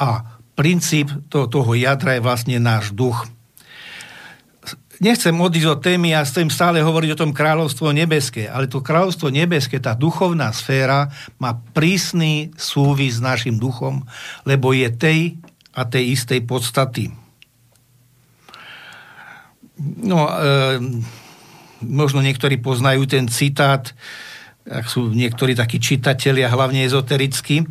a 0.00 0.36
princíp 0.56 1.12
to, 1.28 1.44
toho 1.46 1.76
jadra 1.76 2.16
je 2.16 2.24
vlastne 2.24 2.56
náš 2.56 2.96
duch. 2.96 3.28
nechcem 4.96 5.36
odísť 5.36 5.68
od 5.68 5.80
témy 5.84 6.16
a 6.16 6.24
chcem 6.24 6.48
stále 6.48 6.80
hovoriť 6.80 7.12
o 7.12 7.20
tom 7.20 7.36
kráľovstvo 7.36 7.92
nebeské, 7.92 8.48
ale 8.48 8.64
to 8.64 8.80
kráľovstvo 8.80 9.28
nebeské, 9.28 9.76
tá 9.76 9.92
duchovná 9.92 10.48
sféra 10.56 11.12
má 11.36 11.60
prísny 11.76 12.56
súvis 12.56 13.20
s 13.20 13.24
našim 13.24 13.60
duchom, 13.60 14.08
lebo 14.48 14.72
je 14.72 14.88
tej 14.88 15.20
a 15.76 15.84
tej 15.84 16.16
istej 16.16 16.48
podstaty. 16.48 17.25
No, 19.80 20.24
e, 20.24 20.80
možno 21.84 22.24
niektorí 22.24 22.56
poznajú 22.56 23.04
ten 23.04 23.28
citát, 23.28 23.92
ak 24.64 24.88
sú 24.88 25.12
niektorí 25.12 25.52
takí 25.52 25.76
čitatelia, 25.76 26.48
hlavne 26.48 26.82
ezoterickí. 26.88 27.68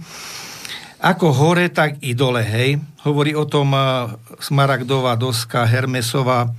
Ako 1.01 1.33
hore, 1.33 1.67
tak 1.73 1.99
i 2.05 2.13
dole, 2.13 2.45
hej. 2.45 2.77
Hovorí 3.01 3.33
o 3.33 3.49
tom 3.49 3.73
e, 3.73 3.81
smaragdová 4.37 5.17
doska 5.17 5.65
Hermesova, 5.65 6.53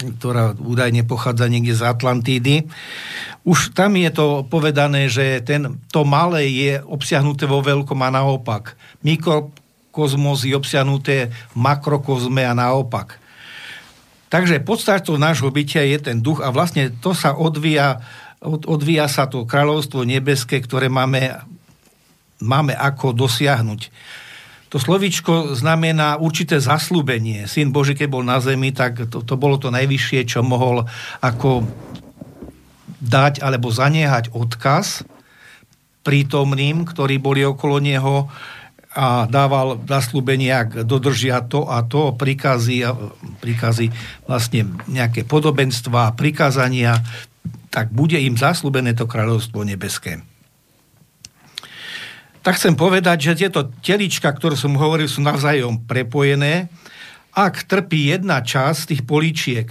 ktorá 0.00 0.56
údajne 0.56 1.04
pochádza 1.04 1.48
niekde 1.48 1.76
z 1.76 1.84
Atlantídy. 1.84 2.54
Už 3.44 3.72
tam 3.72 3.96
je 3.96 4.08
to 4.12 4.44
povedané, 4.48 5.08
že 5.08 5.44
ten, 5.44 5.80
to 5.92 6.04
malé 6.08 6.48
je 6.48 6.72
obsiahnuté 6.84 7.44
vo 7.44 7.60
veľkom 7.60 8.00
a 8.00 8.08
naopak. 8.12 8.76
Mikrokozmos 9.04 10.44
je 10.44 10.56
obsiahnuté 10.56 11.32
v 11.52 11.56
makrokozme 11.56 12.44
a 12.44 12.56
naopak. 12.56 13.20
Takže 14.30 14.62
podstatou 14.62 15.18
nášho 15.18 15.50
bytia 15.50 15.82
je 15.82 15.98
ten 15.98 16.22
duch 16.22 16.38
a 16.38 16.54
vlastne 16.54 16.94
to 17.02 17.10
sa 17.10 17.34
odvíja, 17.34 17.98
od, 18.38 18.62
odvíja 18.70 19.10
sa 19.10 19.26
to 19.26 19.42
kráľovstvo 19.42 20.06
nebeské, 20.06 20.62
ktoré 20.62 20.86
máme, 20.86 21.34
máme 22.38 22.78
ako 22.78 23.10
dosiahnuť. 23.10 23.90
To 24.70 24.78
slovičko 24.78 25.58
znamená 25.58 26.22
určité 26.22 26.62
zaslúbenie. 26.62 27.50
Syn 27.50 27.74
Boží, 27.74 27.98
keď 27.98 28.06
bol 28.06 28.22
na 28.22 28.38
zemi, 28.38 28.70
tak 28.70 29.10
to, 29.10 29.26
to 29.26 29.34
bolo 29.34 29.58
to 29.58 29.74
najvyššie, 29.74 30.30
čo 30.30 30.46
mohol 30.46 30.86
ako 31.18 31.66
dať 33.02 33.42
alebo 33.42 33.66
zaniehať 33.74 34.30
odkaz 34.30 35.02
prítomným, 36.06 36.86
ktorí 36.86 37.18
boli 37.18 37.42
okolo 37.42 37.82
neho 37.82 38.30
a 38.90 39.30
dával 39.30 39.78
zaslúbenie, 39.86 40.50
ak 40.50 40.82
dodržia 40.82 41.46
to 41.46 41.62
a 41.70 41.86
to, 41.86 42.10
prikazy, 42.18 42.82
prikazy 43.38 43.94
vlastne 44.26 44.66
nejaké 44.90 45.22
podobenstva, 45.22 46.18
prikázania, 46.18 46.98
tak 47.70 47.94
bude 47.94 48.18
im 48.18 48.34
zaslúbené 48.34 48.98
to 48.98 49.06
kráľovstvo 49.06 49.62
nebeské. 49.62 50.26
Tak 52.42 52.58
chcem 52.58 52.74
povedať, 52.74 53.30
že 53.30 53.46
tieto 53.46 53.70
telička, 53.84 54.32
ktoré 54.32 54.58
som 54.58 54.74
hovoril, 54.74 55.06
sú 55.06 55.22
navzájom 55.22 55.86
prepojené. 55.86 56.66
Ak 57.30 57.62
trpí 57.68 58.10
jedna 58.10 58.42
časť 58.42 58.90
tých 58.90 59.02
políčiek, 59.06 59.70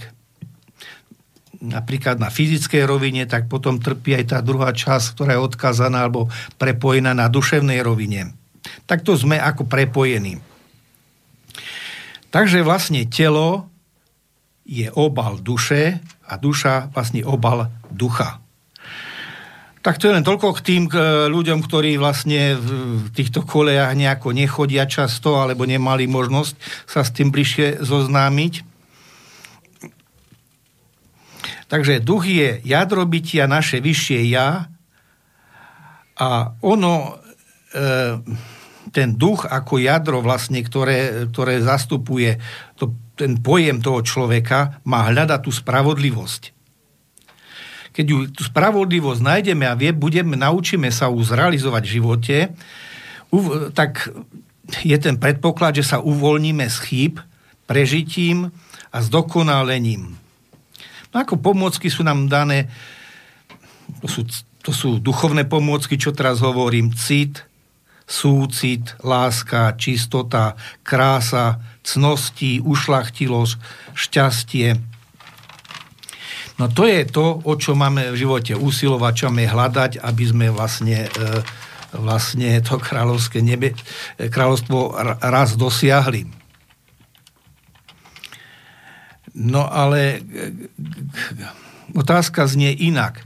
napríklad 1.60 2.16
na 2.16 2.32
fyzickej 2.32 2.88
rovine, 2.88 3.28
tak 3.28 3.52
potom 3.52 3.76
trpí 3.76 4.16
aj 4.16 4.24
tá 4.32 4.38
druhá 4.40 4.72
časť, 4.72 5.12
ktorá 5.12 5.36
je 5.36 5.44
odkazaná 5.44 6.08
alebo 6.08 6.32
prepojená 6.56 7.12
na 7.12 7.28
duševnej 7.28 7.84
rovine. 7.84 8.39
Takto 8.84 9.14
sme 9.14 9.38
ako 9.38 9.66
prepojení. 9.66 10.42
Takže 12.30 12.62
vlastne 12.62 13.06
telo 13.10 13.66
je 14.62 14.86
obal 14.94 15.42
duše 15.42 15.98
a 16.30 16.38
duša 16.38 16.94
vlastne 16.94 17.26
obal 17.26 17.66
ducha. 17.90 18.38
Tak 19.80 19.96
to 19.96 20.12
je 20.12 20.14
len 20.14 20.22
toľko 20.22 20.60
k 20.60 20.64
tým 20.64 20.82
k 20.92 20.94
ľuďom, 21.32 21.64
ktorí 21.64 21.96
vlastne 21.96 22.54
v 22.54 23.08
týchto 23.16 23.48
kolejach 23.48 23.96
nejako 23.96 24.36
nechodia 24.36 24.84
často 24.84 25.40
alebo 25.40 25.64
nemali 25.64 26.04
možnosť 26.04 26.52
sa 26.84 27.00
s 27.00 27.10
tým 27.16 27.32
bližšie 27.32 27.80
zoznámiť. 27.80 28.54
Takže 31.72 32.04
duch 32.04 32.28
je 32.28 32.60
jadro 32.66 33.08
bytia 33.08 33.48
naše 33.48 33.80
vyššie 33.80 34.20
ja 34.28 34.68
a 36.20 36.28
ono 36.60 37.16
e, 37.72 38.20
ten 38.90 39.14
duch 39.14 39.46
ako 39.46 39.78
jadro 39.78 40.18
vlastne, 40.20 40.60
ktoré, 40.60 41.30
ktoré 41.30 41.62
zastupuje 41.62 42.42
to, 42.74 42.94
ten 43.14 43.38
pojem 43.38 43.78
toho 43.78 44.02
človeka, 44.02 44.82
má 44.86 45.06
hľadať 45.06 45.40
tú 45.46 45.50
spravodlivosť. 45.54 46.42
Keď 47.90 48.06
ju, 48.06 48.18
tú 48.30 48.42
spravodlivosť 48.46 49.20
nájdeme 49.22 49.66
a 49.66 49.74
vie, 49.74 49.90
budeme, 49.90 50.38
naučíme 50.38 50.90
sa 50.94 51.10
ju 51.10 51.18
zrealizovať 51.22 51.82
v 51.86 51.94
živote, 51.98 52.36
uv, 53.34 53.74
tak 53.74 54.10
je 54.86 54.96
ten 54.98 55.18
predpoklad, 55.18 55.82
že 55.82 55.84
sa 55.86 55.98
uvoľníme 55.98 56.66
z 56.70 56.76
chýb, 56.86 57.14
prežitím 57.66 58.54
a 58.94 58.98
zdokonalením. 59.02 60.18
No 61.10 61.16
ako 61.18 61.42
pomôcky 61.42 61.90
sú 61.90 62.06
nám 62.06 62.30
dané, 62.30 62.70
to 63.98 64.06
sú, 64.06 64.22
to 64.62 64.70
sú 64.70 65.02
duchovné 65.02 65.46
pomôcky, 65.50 65.98
čo 65.98 66.14
teraz 66.14 66.38
hovorím, 66.38 66.94
cit, 66.94 67.49
súcit, 68.10 68.98
láska, 69.06 69.78
čistota, 69.78 70.58
krása, 70.82 71.62
cnosti, 71.86 72.58
ušlachtilosť, 72.58 73.54
šťastie. 73.94 74.74
No 76.58 76.66
to 76.66 76.90
je 76.90 77.06
to, 77.06 77.38
o 77.46 77.54
čo 77.54 77.78
máme 77.78 78.10
v 78.10 78.18
živote 78.18 78.58
usilovať, 78.58 79.12
čo 79.14 79.24
máme 79.30 79.46
hľadať, 79.46 80.02
aby 80.02 80.24
sme 80.26 80.46
vlastne, 80.50 81.06
e, 81.06 81.28
vlastne 81.94 82.58
to 82.66 82.82
kráľovské 82.82 83.40
nebe, 83.40 83.78
kráľovstvo 84.18 84.98
raz 85.22 85.54
dosiahli. 85.54 86.26
No 89.38 89.70
ale 89.70 90.26
otázka 91.94 92.50
znie 92.50 92.74
inak. 92.74 93.22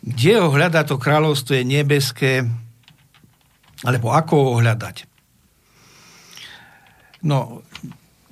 Kde 0.00 0.40
ho 0.40 0.48
hľadá 0.48 0.88
to 0.88 0.96
kráľovstvo 0.96 1.60
je 1.60 1.64
nebeské, 1.68 2.48
alebo 3.84 4.12
ako 4.12 4.34
ho 4.36 4.52
hľadať? 4.60 4.96
No, 7.20 7.60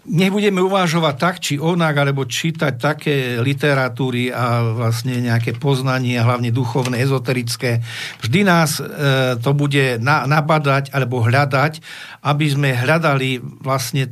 nebudeme 0.09 0.65
uvážovať 0.65 1.15
tak, 1.21 1.37
či 1.45 1.61
onak, 1.61 1.95
alebo 2.01 2.25
čítať 2.25 2.81
také 2.81 3.17
literatúry 3.45 4.33
a 4.33 4.65
vlastne 4.73 5.21
nejaké 5.21 5.57
poznanie, 5.61 6.17
hlavne 6.17 6.49
duchovné, 6.49 6.97
ezoterické. 7.05 7.85
Vždy 8.25 8.41
nás 8.49 8.81
e, 8.81 8.85
to 9.39 9.53
bude 9.53 10.01
na, 10.01 10.25
nabadať 10.25 10.91
alebo 10.97 11.21
hľadať, 11.21 11.85
aby 12.25 12.47
sme 12.49 12.71
hľadali 12.73 13.41
vlastne 13.61 14.09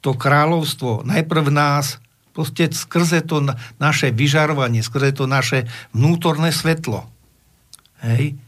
to 0.00 0.16
kráľovstvo. 0.16 1.04
Najprv 1.04 1.52
nás, 1.52 2.00
proste 2.32 2.72
skrze 2.72 3.20
to 3.28 3.44
naše 3.76 4.10
vyžarovanie, 4.10 4.80
skrze 4.80 5.12
to 5.12 5.28
naše 5.28 5.68
vnútorné 5.92 6.50
svetlo. 6.50 7.04
Hej? 8.00 8.40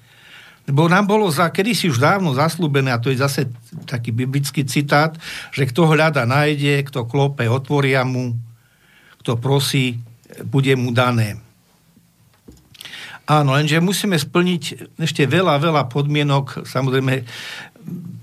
Lebo 0.65 0.89
nám 0.89 1.05
bolo 1.05 1.29
za, 1.29 1.53
kedysi 1.53 1.93
už 1.93 2.01
dávno 2.01 2.33
zaslúbené, 2.33 2.89
a 2.89 3.03
to 3.03 3.13
je 3.13 3.21
zase 3.21 3.53
taký 3.85 4.17
biblický 4.17 4.65
citát, 4.65 5.13
že 5.53 5.69
kto 5.69 5.93
hľada 5.93 6.25
nájde, 6.25 6.89
kto 6.89 7.05
klope, 7.05 7.45
otvoria 7.45 8.01
mu, 8.09 8.33
kto 9.21 9.37
prosí, 9.37 10.01
bude 10.49 10.73
mu 10.73 10.89
dané. 10.91 11.37
Áno, 13.25 13.57
lenže 13.57 13.81
musíme 13.81 14.17
splniť 14.21 14.97
ešte 15.01 15.25
veľa, 15.25 15.57
veľa 15.57 15.89
podmienok, 15.89 16.69
samozrejme 16.69 17.25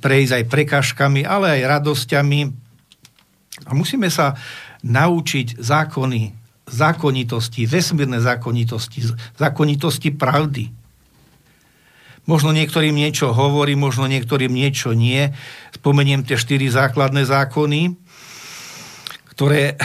prejsť 0.02 0.34
aj 0.42 0.50
prekážkami, 0.50 1.22
ale 1.26 1.62
aj 1.62 1.70
radosťami. 1.78 2.40
A 3.66 3.72
musíme 3.74 4.10
sa 4.10 4.34
naučiť 4.82 5.62
zákony, 5.62 6.22
zákonitosti, 6.66 7.70
vesmírne 7.70 8.18
zákonitosti, 8.18 9.14
zákonitosti 9.38 10.10
pravdy. 10.14 10.81
Možno 12.30 12.54
niektorým 12.54 12.94
niečo 12.94 13.34
hovorí, 13.34 13.74
možno 13.74 14.06
niektorým 14.06 14.54
niečo 14.54 14.94
nie. 14.94 15.34
Spomeniem 15.74 16.22
tie 16.22 16.38
štyri 16.38 16.70
základné 16.70 17.26
zákony, 17.26 17.98
ktoré 19.34 19.76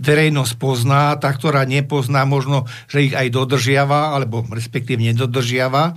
verejnosť 0.00 0.52
pozná, 0.56 1.14
tá, 1.20 1.28
ktorá 1.30 1.68
nepozná, 1.68 2.24
možno, 2.24 2.64
že 2.88 3.12
ich 3.12 3.14
aj 3.14 3.28
dodržiava, 3.30 4.16
alebo 4.16 4.42
respektíve 4.48 5.04
nedodržiava, 5.12 5.94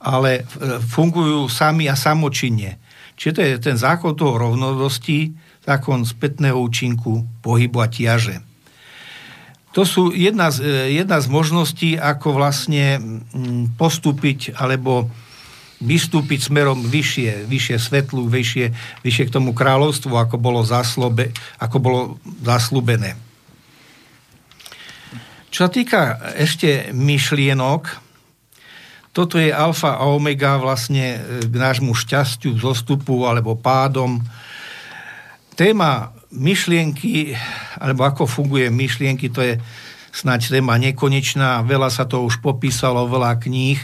ale 0.00 0.30
e, 0.40 0.42
fungujú 0.80 1.48
sami 1.52 1.84
a 1.88 1.96
samočinne. 1.96 2.80
Čiže 3.14 3.32
to 3.36 3.40
je 3.44 3.52
ten 3.60 3.76
zákon 3.76 4.16
toho 4.16 4.40
rovnodosti, 4.40 5.36
zákon 5.62 6.02
spätného 6.08 6.56
účinku, 6.56 7.24
pohybu 7.44 7.78
a 7.84 7.88
tiaže. 7.88 8.40
To 9.74 9.82
sú 9.82 10.14
jedna 10.14 10.54
z, 10.54 10.62
e, 10.62 11.02
jedna 11.02 11.18
z 11.18 11.26
možností, 11.26 11.90
ako 11.98 12.38
vlastne 12.38 13.02
mm, 13.02 13.74
postúpiť 13.74 14.54
alebo 14.54 15.10
vystúpiť 15.82 16.46
smerom 16.46 16.86
vyššie, 16.86 17.50
vyššie 17.50 17.76
svetlu, 17.82 18.30
vyššie, 18.30 18.66
vyššie 19.02 19.24
k 19.28 19.34
tomu 19.34 19.50
kráľovstvu, 19.50 20.14
ako 20.14 20.38
bolo, 20.38 20.62
zaslobe, 20.62 21.34
ako 21.58 21.76
bolo 21.82 22.00
zaslúbené. 22.46 23.18
Čo 25.50 25.66
sa 25.66 25.70
týka 25.70 26.00
ešte 26.38 26.94
myšlienok, 26.94 28.02
toto 29.14 29.38
je 29.38 29.54
alfa 29.54 29.94
a 29.98 30.10
omega 30.10 30.58
vlastne 30.58 31.18
e, 31.18 31.18
k 31.46 31.54
nášmu 31.54 31.94
šťastiu, 31.94 32.58
zostupu 32.58 33.26
alebo 33.26 33.58
pádom. 33.58 34.22
téma 35.54 36.14
myšlienky, 36.34 37.38
alebo 37.78 38.02
ako 38.02 38.26
funguje 38.26 38.68
myšlienky, 38.68 39.30
to 39.30 39.40
je 39.40 39.54
snáď 40.14 40.58
téma 40.58 40.78
nekonečná, 40.78 41.62
veľa 41.66 41.90
sa 41.90 42.06
to 42.06 42.22
už 42.22 42.38
popísalo, 42.38 43.10
veľa 43.10 43.38
kníh, 43.38 43.78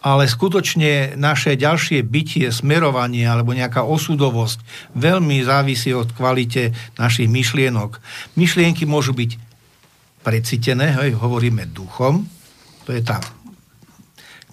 ale 0.00 0.24
skutočne 0.24 1.14
naše 1.14 1.54
ďalšie 1.54 2.00
bytie, 2.02 2.48
smerovanie 2.50 3.28
alebo 3.28 3.52
nejaká 3.52 3.84
osudovosť 3.84 4.64
veľmi 4.96 5.44
závisí 5.44 5.92
od 5.92 6.10
kvalite 6.16 6.72
našich 6.96 7.28
myšlienok. 7.28 8.00
Myšlienky 8.34 8.88
môžu 8.88 9.12
byť 9.12 9.36
precitené, 10.24 10.96
hej, 10.96 11.14
hovoríme 11.14 11.68
duchom, 11.70 12.24
to 12.88 12.96
je 12.96 13.02
tá 13.04 13.20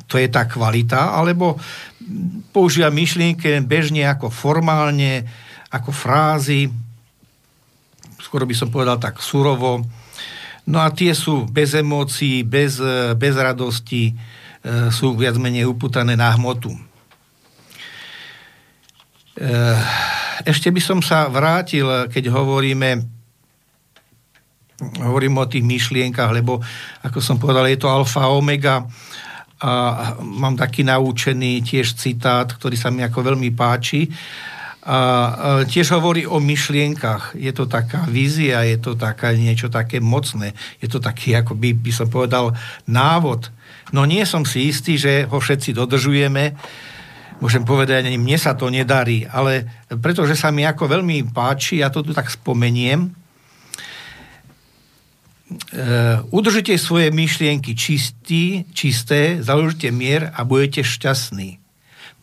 to 0.08 0.16
je 0.16 0.32
tá 0.32 0.48
kvalita, 0.48 1.12
alebo 1.20 1.60
používa 2.56 2.88
myšlienky 2.88 3.60
bežne 3.68 4.08
ako 4.08 4.32
formálne, 4.32 5.28
ako 5.68 5.92
frázy, 5.92 6.72
skoro 8.22 8.46
by 8.46 8.56
som 8.58 8.70
povedal 8.70 8.98
tak 8.98 9.22
surovo. 9.22 9.86
No 10.68 10.78
a 10.84 10.92
tie 10.92 11.16
sú 11.16 11.48
bez 11.48 11.72
emócií, 11.78 12.44
bez, 12.44 12.84
bez 13.16 13.34
radosti, 13.40 14.12
e, 14.12 14.14
sú 14.92 15.16
viac 15.16 15.40
menej 15.40 15.64
uputané 15.64 16.20
na 16.20 16.28
hmotu. 16.36 16.76
E, 19.38 19.50
ešte 20.44 20.68
by 20.68 20.82
som 20.84 21.00
sa 21.00 21.32
vrátil, 21.32 21.88
keď 22.12 22.36
hovoríme 22.36 23.18
hovorím 24.78 25.42
o 25.42 25.50
tých 25.50 25.66
myšlienkach, 25.66 26.30
lebo 26.30 26.62
ako 27.02 27.18
som 27.18 27.42
povedal, 27.42 27.66
je 27.66 27.82
to 27.82 27.90
alfa 27.90 28.30
omega 28.30 28.86
a 29.58 29.74
mám 30.22 30.54
taký 30.54 30.86
naučený 30.86 31.66
tiež 31.66 31.98
citát, 31.98 32.46
ktorý 32.46 32.78
sa 32.78 32.94
mi 32.94 33.02
ako 33.02 33.34
veľmi 33.34 33.50
páči. 33.58 34.06
A 34.88 34.98
tiež 35.68 35.92
hovorí 36.00 36.24
o 36.24 36.40
myšlienkach. 36.40 37.36
Je 37.36 37.52
to 37.52 37.68
taká 37.68 38.08
vízia, 38.08 38.64
je 38.64 38.80
to 38.80 38.96
taká, 38.96 39.36
niečo 39.36 39.68
také 39.68 40.00
mocné. 40.00 40.56
Je 40.80 40.88
to 40.88 41.04
taký, 41.04 41.36
ako 41.36 41.60
by, 41.60 41.76
by 41.76 41.92
som 41.92 42.08
povedal, 42.08 42.56
návod. 42.88 43.52
No 43.92 44.08
nie 44.08 44.24
som 44.24 44.48
si 44.48 44.72
istý, 44.72 44.96
že 44.96 45.28
ho 45.28 45.44
všetci 45.44 45.76
dodržujeme. 45.76 46.56
Môžem 47.44 47.68
povedať, 47.68 48.08
ani 48.08 48.16
mne 48.16 48.40
sa 48.40 48.56
to 48.56 48.72
nedarí, 48.72 49.28
ale 49.28 49.68
pretože 49.92 50.40
sa 50.40 50.56
mi 50.56 50.64
ako 50.64 50.88
veľmi 50.88 51.36
páči, 51.36 51.84
ja 51.84 51.92
to 51.92 52.02
tu 52.02 52.16
tak 52.16 52.32
spomeniem, 52.32 53.12
Eh, 55.48 56.20
udržite 56.28 56.76
svoje 56.76 57.08
myšlienky 57.08 57.72
čistý, 57.72 58.68
čisté, 58.76 59.40
založite 59.40 59.96
mier 59.96 60.28
a 60.36 60.44
budete 60.44 60.84
šťastní. 60.84 61.56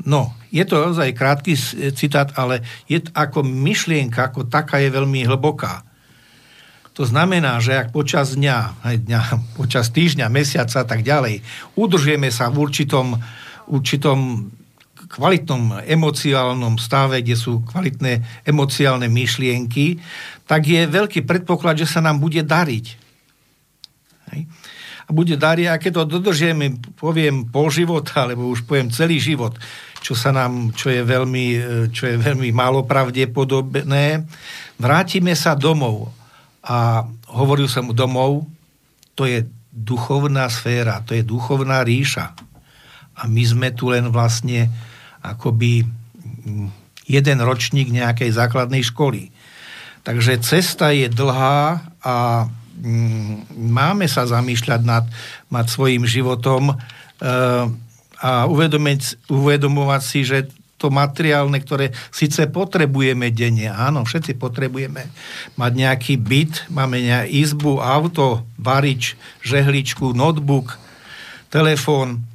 No, 0.02 0.34
je 0.50 0.66
to 0.66 0.90
ozaj 0.90 1.14
krátky 1.14 1.54
citát, 1.94 2.34
ale 2.34 2.66
je 2.90 2.98
ako 3.14 3.46
myšlienka, 3.46 4.34
ako 4.34 4.50
taká 4.50 4.82
je 4.82 4.90
veľmi 4.90 5.22
hlboká. 5.22 5.86
To 6.94 7.02
znamená, 7.02 7.58
že 7.58 7.74
ak 7.74 7.90
počas 7.90 8.38
dňa, 8.38 8.58
aj 8.86 8.96
dňa, 9.06 9.20
počas 9.60 9.90
týždňa, 9.94 10.26
mesiaca 10.30 10.82
a 10.82 10.86
tak 10.86 11.02
ďalej, 11.02 11.42
udržujeme 11.78 12.30
sa 12.30 12.50
v 12.50 12.62
určitom, 12.62 13.18
určitom 13.70 14.50
kvalitnom 15.14 15.84
emocionálnom 15.86 16.74
stave, 16.80 17.22
kde 17.22 17.38
sú 17.38 17.62
kvalitné 17.62 18.42
emociálne 18.42 19.06
myšlienky, 19.06 20.02
tak 20.44 20.66
je 20.66 20.90
veľký 20.90 21.22
predpoklad, 21.22 21.78
že 21.78 21.86
sa 21.86 22.02
nám 22.02 22.18
bude 22.18 22.42
dariť. 22.42 22.86
Hej. 24.34 24.40
A 25.04 25.10
bude 25.12 25.36
daria, 25.36 25.76
a 25.76 25.80
keď 25.80 26.04
to 26.04 26.16
dodržieme, 26.16 26.80
poviem 26.96 27.44
pol 27.48 27.68
života, 27.68 28.24
alebo 28.24 28.48
už 28.48 28.64
poviem 28.64 28.88
celý 28.88 29.20
život, 29.20 29.52
čo 30.00 30.16
sa 30.16 30.32
nám, 30.32 30.72
čo 30.72 30.88
je 30.92 31.04
veľmi, 31.04 31.46
čo 31.92 32.08
je 32.08 32.16
veľmi 32.16 32.52
málo 32.52 32.84
pravdepodobné, 32.84 34.24
vrátime 34.80 35.32
sa 35.36 35.52
domov. 35.56 36.12
A 36.64 37.04
hovoril 37.28 37.68
som 37.68 37.92
domov, 37.92 38.48
to 39.12 39.28
je 39.28 39.44
duchovná 39.68 40.48
sféra, 40.48 41.04
to 41.04 41.12
je 41.12 41.24
duchovná 41.24 41.84
ríša. 41.84 42.32
A 43.14 43.28
my 43.28 43.42
sme 43.44 43.68
tu 43.76 43.92
len 43.92 44.08
vlastne 44.08 44.72
akoby 45.20 45.84
mm, 45.84 46.68
jeden 47.04 47.38
ročník 47.44 47.92
nejakej 47.92 48.32
základnej 48.32 48.84
školy. 48.84 49.28
Takže 50.04 50.40
cesta 50.44 50.92
je 50.92 51.08
dlhá 51.08 51.80
a 52.04 52.16
máme 53.54 54.10
sa 54.10 54.26
zamýšľať 54.26 54.80
nad, 54.82 55.04
nad 55.48 55.66
svojim 55.70 56.02
životom 56.02 56.74
eh, 56.74 57.64
a 58.24 58.30
uvedomovať 59.28 60.02
si, 60.02 60.20
že 60.24 60.48
to 60.84 60.92
materiálne, 60.92 61.56
ktoré 61.64 61.96
síce 62.12 62.44
potrebujeme 62.50 63.32
denne, 63.32 63.72
áno, 63.72 64.04
všetci 64.04 64.36
potrebujeme 64.36 65.08
mať 65.56 65.72
nejaký 65.72 66.14
byt, 66.20 66.68
máme 66.68 67.00
nejakú 67.00 67.30
izbu, 67.32 67.72
auto, 67.80 68.44
varič, 68.60 69.16
žehličku, 69.40 70.12
notebook, 70.12 70.76
telefón, 71.48 72.26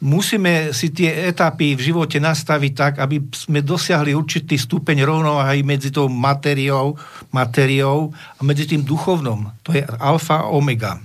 musíme 0.00 0.72
si 0.72 0.88
tie 0.90 1.28
etapy 1.28 1.76
v 1.76 1.92
živote 1.92 2.16
nastaviť 2.16 2.72
tak, 2.72 2.92
aby 3.04 3.20
sme 3.36 3.60
dosiahli 3.60 4.16
určitý 4.16 4.56
stupeň 4.56 5.04
rovnováhy 5.04 5.60
medzi 5.60 5.92
tou 5.92 6.08
materiou, 6.08 6.96
materiou 7.30 8.08
a 8.10 8.40
medzi 8.40 8.64
tým 8.64 8.80
duchovnom. 8.80 9.52
To 9.62 9.76
je 9.76 9.84
alfa 10.00 10.48
omega. 10.48 10.98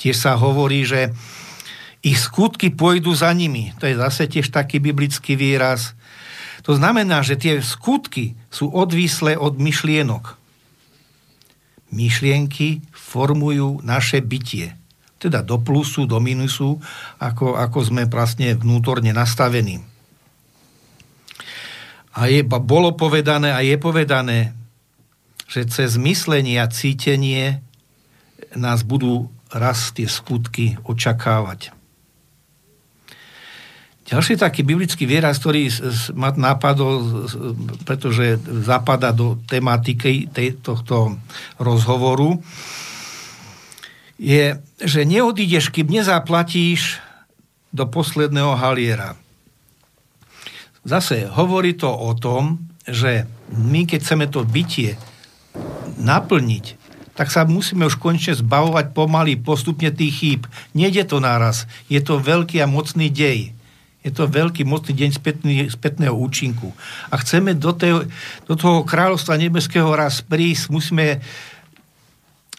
Tiež 0.00 0.16
sa 0.16 0.32
hovorí, 0.40 0.88
že 0.88 1.12
ich 2.00 2.16
skutky 2.16 2.72
pôjdu 2.72 3.12
za 3.12 3.28
nimi. 3.36 3.76
To 3.82 3.84
je 3.84 4.00
zase 4.00 4.30
tiež 4.30 4.48
taký 4.48 4.80
biblický 4.80 5.36
výraz. 5.36 5.92
To 6.64 6.72
znamená, 6.72 7.20
že 7.20 7.36
tie 7.36 7.60
skutky 7.60 8.38
sú 8.48 8.72
odvislé 8.72 9.36
od 9.36 9.60
myšlienok. 9.60 10.40
Myšlienky 11.92 12.84
formujú 12.92 13.80
naše 13.84 14.20
bytie 14.20 14.77
teda 15.18 15.42
do 15.42 15.58
plusu, 15.58 16.06
do 16.06 16.22
minusu, 16.22 16.78
ako, 17.18 17.58
ako 17.58 17.78
sme 17.82 18.06
vlastne 18.06 18.54
vnútorne 18.54 19.10
nastavení. 19.10 19.82
A 22.14 22.30
je, 22.30 22.42
bolo 22.46 22.94
povedané 22.94 23.54
a 23.54 23.62
je 23.62 23.76
povedané, 23.78 24.54
že 25.50 25.66
cez 25.66 25.98
myslenie 25.98 26.58
a 26.58 26.70
cítenie 26.70 27.62
nás 28.54 28.82
budú 28.86 29.30
raz 29.50 29.90
tie 29.94 30.06
skutky 30.06 30.78
očakávať. 30.86 31.74
Ďalší 34.08 34.40
taký 34.40 34.64
biblický 34.64 35.04
výraz, 35.04 35.36
ktorý 35.36 35.68
ma 36.16 36.32
napadol, 36.32 37.28
pretože 37.84 38.40
zapada 38.64 39.12
do 39.12 39.36
tematiky 39.44 40.32
tohto 40.64 41.20
rozhovoru, 41.60 42.40
je, 44.18 44.58
že 44.82 45.00
neodídeš, 45.06 45.70
kým 45.70 45.86
nezaplatíš 45.88 46.98
do 47.70 47.86
posledného 47.86 48.58
haliera. 48.58 49.14
Zase 50.82 51.30
hovorí 51.30 51.78
to 51.78 51.88
o 51.88 52.12
tom, 52.18 52.58
že 52.82 53.30
my, 53.54 53.86
keď 53.86 53.98
chceme 54.02 54.26
to 54.26 54.42
bytie 54.42 54.98
naplniť, 56.00 56.78
tak 57.14 57.34
sa 57.34 57.42
musíme 57.42 57.82
už 57.86 57.98
konečne 57.98 58.38
zbavovať 58.38 58.94
pomaly, 58.94 59.34
postupne 59.34 59.90
tých 59.90 60.14
chýb. 60.22 60.42
Nede 60.70 61.02
to 61.02 61.18
naraz. 61.18 61.66
Je 61.90 61.98
to 61.98 62.22
veľký 62.22 62.62
a 62.62 62.70
mocný 62.70 63.10
dej. 63.10 63.50
Je 64.06 64.10
to 64.14 64.30
veľký, 64.30 64.62
mocný 64.62 64.94
deň 64.94 65.10
spätného 65.74 66.14
účinku. 66.14 66.70
A 67.10 67.18
chceme 67.18 67.58
do, 67.58 67.74
tej, 67.74 68.06
do 68.46 68.54
toho 68.54 68.86
kráľovstva 68.86 69.34
nebeského 69.34 69.90
raz 69.98 70.22
prísť, 70.22 70.70
musíme 70.70 71.18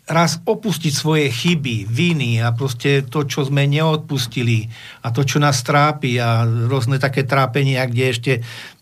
raz 0.09 0.41
opustiť 0.41 0.89
svoje 0.89 1.29
chyby, 1.29 1.85
viny 1.85 2.41
a 2.41 2.49
proste 2.49 3.05
to, 3.05 3.29
čo 3.29 3.45
sme 3.45 3.69
neodpustili 3.69 4.65
a 5.05 5.13
to, 5.13 5.21
čo 5.21 5.37
nás 5.37 5.61
trápi 5.61 6.17
a 6.17 6.43
rôzne 6.45 6.97
také 6.97 7.29
trápenia, 7.29 7.85
kde 7.85 8.03
ešte 8.09 8.33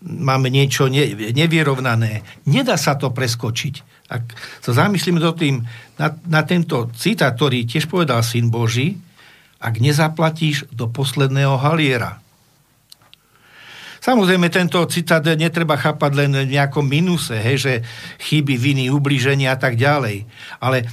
máme 0.08 0.48
niečo 0.48 0.88
ne, 0.88 1.36
nevyrovnané. 1.36 2.24
Nedá 2.48 2.80
sa 2.80 2.96
to 2.96 3.12
preskočiť. 3.12 4.08
Ak 4.08 4.24
sa 4.64 4.72
zamyslíme 4.72 5.20
do 5.20 5.36
tým, 5.36 5.68
na, 6.00 6.16
na 6.32 6.48
tento 6.48 6.88
citát, 6.96 7.36
ktorý 7.36 7.68
tiež 7.68 7.92
povedal 7.92 8.24
Syn 8.24 8.48
Boží, 8.48 8.96
ak 9.60 9.84
nezaplatíš 9.84 10.70
do 10.72 10.88
posledného 10.88 11.60
haliera. 11.60 12.24
Samozrejme, 14.08 14.48
tento 14.48 14.80
citát 14.88 15.20
netreba 15.36 15.76
chápať 15.76 16.12
len 16.16 16.32
v 16.32 16.56
nejakom 16.56 16.88
minuse, 16.88 17.36
hej, 17.36 17.58
že 17.60 17.74
chyby, 18.24 18.56
viny, 18.56 18.88
ubliženia 18.88 19.52
a 19.52 19.60
tak 19.60 19.76
ďalej. 19.76 20.24
Ale 20.64 20.88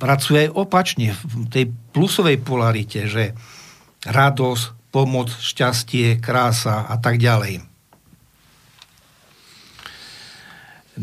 pracuje 0.00 0.48
aj 0.48 0.56
opačne, 0.56 1.12
v 1.12 1.52
tej 1.52 1.68
plusovej 1.92 2.40
polarite, 2.40 3.12
že 3.12 3.36
radosť, 4.08 4.88
pomoc, 4.88 5.28
šťastie, 5.28 6.16
krása 6.16 6.88
a 6.88 6.96
tak 6.96 7.20
ďalej. 7.20 7.60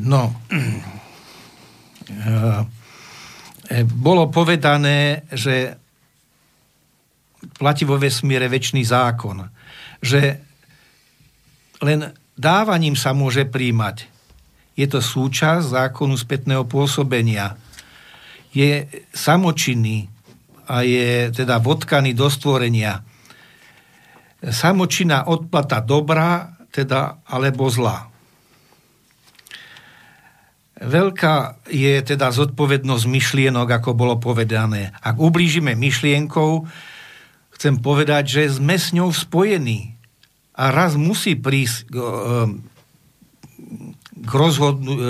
No, 0.02 0.34
e, 3.70 3.86
bolo 3.86 4.26
povedané, 4.34 5.30
že 5.30 5.78
platí 7.62 7.86
vo 7.86 8.02
vesmíre 8.02 8.50
väčší 8.50 8.82
zákon, 8.82 9.46
že 10.02 10.42
len 11.84 12.16
dávaním 12.40 12.96
sa 12.96 13.12
môže 13.12 13.44
príjmať. 13.46 14.10
je 14.74 14.88
to 14.90 15.00
súčasť 15.06 15.70
zákonu 15.70 16.18
spätného 16.18 16.66
pôsobenia. 16.66 17.54
Je 18.54 18.90
samočinný 19.14 20.10
a 20.66 20.82
je 20.82 21.30
teda 21.30 21.62
vodkaný 21.62 22.18
do 22.18 22.30
stvorenia. 22.30 23.06
Samočinná 24.42 25.30
odplata 25.30 25.82
dobrá, 25.82 26.58
teda 26.74 27.22
alebo 27.30 27.70
zlá. 27.70 28.10
Veľká 30.84 31.64
je 31.70 31.96
teda 32.04 32.34
zodpovednosť 32.34 33.06
myšlienok, 33.08 33.68
ako 33.72 33.96
bolo 33.96 34.18
povedané. 34.20 34.92
Ak 35.00 35.16
ublížime 35.22 35.78
myšlienkou, 35.80 36.66
chcem 37.56 37.80
povedať, 37.80 38.24
že 38.28 38.58
sme 38.58 38.76
s 38.76 38.92
ňou 38.92 39.14
spojení. 39.14 39.93
A 40.54 40.70
raz 40.70 40.94
musí 40.94 41.34
prísť 41.34 41.90
k, 41.90 41.96
k 44.22 44.32
rozhodnu, 44.32 44.94
e, 44.94 45.02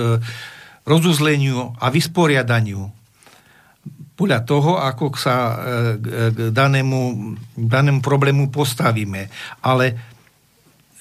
rozuzleniu 0.88 1.76
a 1.76 1.86
vysporiadaniu 1.92 2.88
podľa 4.14 4.40
toho, 4.46 4.78
ako 4.78 5.18
sa 5.18 5.34
e, 5.34 5.54
k 6.00 6.06
danému, 6.54 7.00
danému 7.58 8.00
problému 8.00 8.48
postavíme. 8.48 9.26
Ale 9.66 9.98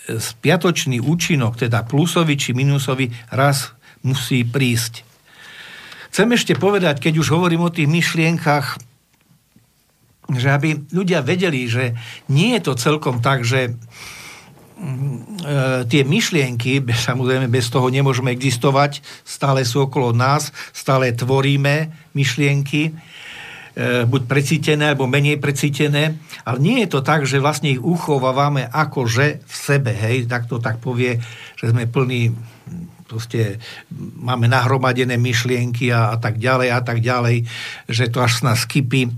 spiatočný 0.10 1.00
účinok, 1.00 1.56
teda 1.56 1.88
plusový 1.88 2.36
či 2.36 2.52
minusový, 2.52 3.08
raz 3.32 3.72
musí 4.04 4.44
prísť. 4.44 5.06
Chcem 6.12 6.30
ešte 6.36 6.54
povedať, 6.60 7.00
keď 7.00 7.24
už 7.24 7.32
hovorím 7.34 7.66
o 7.66 7.74
tých 7.74 7.90
myšlienkach, 7.90 8.78
že 10.34 10.48
aby 10.52 10.86
ľudia 10.92 11.24
vedeli, 11.24 11.66
že 11.66 11.96
nie 12.30 12.58
je 12.58 12.62
to 12.68 12.74
celkom 12.78 13.24
tak, 13.24 13.48
že 13.48 13.74
tie 15.88 16.02
myšlienky, 16.04 16.84
samozrejme 17.08 17.48
bez 17.50 17.70
toho 17.70 17.88
nemôžeme 17.88 18.34
existovať, 18.34 19.04
stále 19.24 19.64
sú 19.64 19.88
okolo 19.88 20.12
nás, 20.12 20.52
stále 20.76 21.14
tvoríme 21.14 21.94
myšlienky, 22.14 22.90
e, 22.90 22.92
buď 24.06 24.22
precítené, 24.26 24.94
alebo 24.94 25.10
menej 25.10 25.38
precítené, 25.38 26.18
ale 26.44 26.58
nie 26.60 26.84
je 26.84 26.90
to 26.92 27.00
tak, 27.06 27.26
že 27.26 27.42
vlastne 27.42 27.74
ich 27.74 27.82
uchovávame 27.82 28.68
akože 28.70 29.46
v 29.46 29.54
sebe, 29.54 29.92
hej, 29.94 30.26
tak 30.28 30.50
to 30.50 30.58
tak 30.60 30.82
povie, 30.82 31.22
že 31.58 31.72
sme 31.72 31.90
plní 31.90 32.34
proste 33.04 33.62
máme 34.18 34.50
nahromadené 34.50 35.22
myšlienky 35.22 35.94
a, 35.94 36.14
a 36.14 36.18
tak 36.18 36.42
ďalej 36.42 36.68
a 36.74 36.82
tak 36.82 36.98
ďalej, 36.98 37.46
že 37.86 38.10
to 38.10 38.26
až 38.26 38.42
nás 38.42 38.66
kypí. 38.66 39.14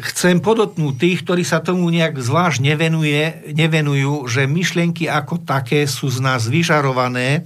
Chcem 0.00 0.40
podotnúť 0.40 0.94
tých, 0.96 1.18
ktorí 1.22 1.44
sa 1.44 1.60
tomu 1.60 1.86
nejak 1.92 2.16
zvlášť 2.16 2.64
nevenuje, 2.64 3.52
nevenujú, 3.52 4.24
že 4.26 4.48
myšlienky 4.48 5.06
ako 5.06 5.44
také 5.44 5.84
sú 5.84 6.08
z 6.08 6.24
nás 6.24 6.48
vyžarované 6.48 7.44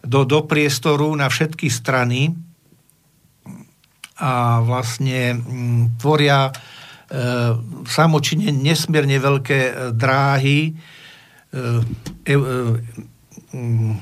do, 0.00 0.24
do 0.24 0.40
priestoru 0.48 1.12
na 1.12 1.28
všetky 1.28 1.68
strany 1.68 2.32
a 4.18 4.64
vlastne 4.64 5.38
mm, 5.38 6.00
tvoria 6.00 6.50
e, 6.50 6.52
samočine 7.86 8.50
nesmierne 8.50 9.20
veľké 9.20 9.60
e, 9.60 9.72
dráhy, 9.94 10.72
e, 10.72 10.72
e, 12.26 12.34
Mm, 13.48 13.96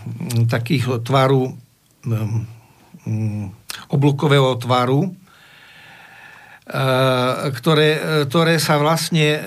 takých 0.51 1.07
tvaru 1.07 1.55
mm, 2.03 2.39
mm, 3.07 3.47
oblúkového 3.95 4.59
tvaru, 4.59 5.07
e, 5.07 5.11
ktoré, 6.67 7.91
ktoré 8.27 8.59
sa 8.59 8.75
vlastne 8.83 9.39
e, 9.39 9.41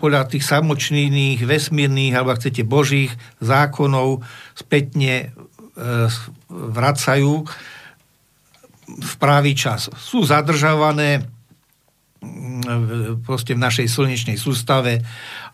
podľa 0.00 0.24
tých 0.24 0.40
samočných, 0.40 1.44
vesmírnych, 1.44 2.16
alebo 2.16 2.32
ak 2.32 2.40
chcete, 2.40 2.64
božích 2.64 3.12
zákonov 3.44 4.24
spätne 4.56 5.36
vracajú 6.48 7.44
v 8.86 9.12
právý 9.20 9.52
čas. 9.52 9.92
Sú 10.00 10.24
zadržavané 10.24 11.28
proste 13.22 13.52
v 13.54 13.62
našej 13.62 13.86
slnečnej 13.92 14.38
sústave 14.40 15.04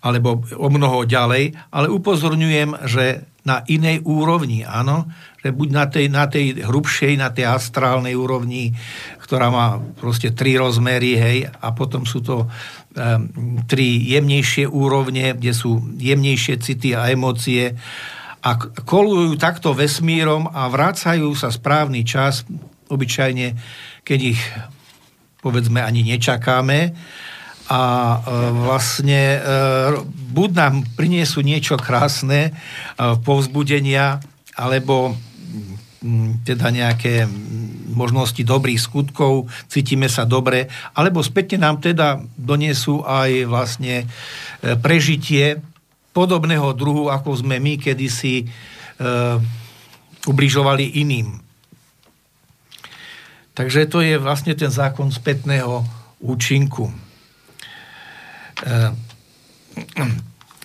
alebo 0.03 0.47
o 0.57 0.69
mnoho 0.71 1.05
ďalej, 1.05 1.53
ale 1.75 1.87
upozorňujem, 1.91 2.87
že 2.87 3.27
na 3.43 3.67
inej 3.67 4.07
úrovni, 4.07 4.63
áno, 4.63 5.11
že 5.43 5.51
buď 5.51 5.69
na 5.75 5.85
tej, 5.91 6.07
na 6.07 6.25
tej 6.31 6.63
hrubšej, 6.63 7.19
na 7.19 7.35
tej 7.35 7.51
astrálnej 7.51 8.15
úrovni, 8.15 8.71
ktorá 9.19 9.51
má 9.51 9.83
proste 9.99 10.31
tri 10.31 10.55
rozmery, 10.55 11.19
hej, 11.19 11.39
a 11.51 11.75
potom 11.75 12.07
sú 12.07 12.23
to 12.23 12.47
um, 12.47 12.51
tri 13.67 13.99
jemnejšie 14.15 14.71
úrovne, 14.71 15.35
kde 15.35 15.51
sú 15.51 15.83
jemnejšie 15.99 16.63
city 16.63 16.95
a 16.95 17.11
emócie. 17.11 17.75
A 18.43 18.51
kolujú 18.87 19.35
takto 19.39 19.75
vesmírom 19.75 20.47
a 20.47 20.71
vrácajú 20.71 21.35
sa 21.35 21.51
správny 21.51 22.07
čas, 22.07 22.47
obyčajne, 22.87 23.59
keď 24.07 24.19
ich 24.23 24.41
povedzme 25.43 25.83
ani 25.83 26.07
nečakáme 26.07 26.95
a 27.71 27.81
e, 27.83 28.19
vlastne 28.67 29.23
e, 29.37 29.39
buď 30.35 30.51
nám 30.55 30.75
priniesú 30.99 31.45
niečo 31.45 31.79
krásne, 31.79 32.51
e, 32.51 32.53
povzbudenia, 33.23 34.19
alebo 34.59 35.15
teda 36.43 36.75
nejaké 36.75 37.31
možnosti 37.95 38.43
dobrých 38.43 38.83
skutkov, 38.83 39.47
cítime 39.71 40.11
sa 40.11 40.27
dobre, 40.27 40.67
alebo 40.99 41.23
spätne 41.23 41.63
nám 41.63 41.79
teda 41.79 42.19
donesú 42.35 43.07
aj 43.07 43.47
vlastne 43.47 44.11
prežitie 44.83 45.63
podobného 46.11 46.75
druhu, 46.75 47.07
ako 47.07 47.47
sme 47.47 47.63
my 47.63 47.79
kedysi 47.79 48.51
ubližovali 50.27 50.99
iným. 51.07 51.39
Takže 53.55 53.87
to 53.87 54.03
je 54.03 54.19
vlastne 54.19 54.59
ten 54.59 54.75
zákon 54.75 55.07
spätného 55.07 55.87
účinku. 56.19 56.91
Eh, 58.63 58.93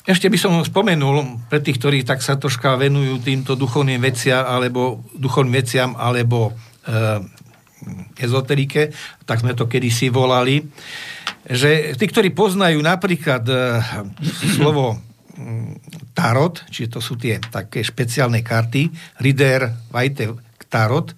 ešte 0.08 0.32
by 0.32 0.38
som 0.40 0.64
spomenul 0.64 1.44
pre 1.52 1.60
tých, 1.60 1.84
ktorí 1.84 2.08
tak 2.08 2.24
sa 2.24 2.40
troška 2.40 2.80
venujú 2.80 3.20
týmto 3.20 3.60
duchovným 3.60 4.00
veciam 4.00 4.40
alebo, 4.40 5.04
duchovným 5.12 5.52
veciam 5.52 6.00
alebo 6.00 6.56
e, 6.88 7.20
ezoterike, 8.16 8.96
tak 9.28 9.44
sme 9.44 9.52
to 9.52 9.68
kedysi 9.68 10.08
volali, 10.08 10.64
že 11.44 11.92
tí, 12.00 12.08
ktorí 12.08 12.32
poznajú 12.32 12.80
napríklad 12.80 13.44
e, 13.52 13.56
slovo 14.56 14.96
mm, 15.36 16.16
tarot, 16.16 16.64
čiže 16.72 16.88
to 16.88 17.04
sú 17.04 17.20
tie 17.20 17.44
také 17.44 17.84
špeciálne 17.84 18.40
karty, 18.40 18.88
Rider, 19.20 19.92
Vajte, 19.92 20.40
tarot, 20.72 21.12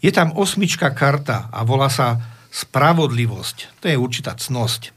je 0.00 0.08
tam 0.08 0.32
osmička 0.32 0.96
karta 0.96 1.52
a 1.52 1.60
volá 1.60 1.92
sa 1.92 2.16
spravodlivosť. 2.48 3.84
To 3.84 3.92
je 3.92 4.00
určitá 4.00 4.32
cnosť. 4.32 4.93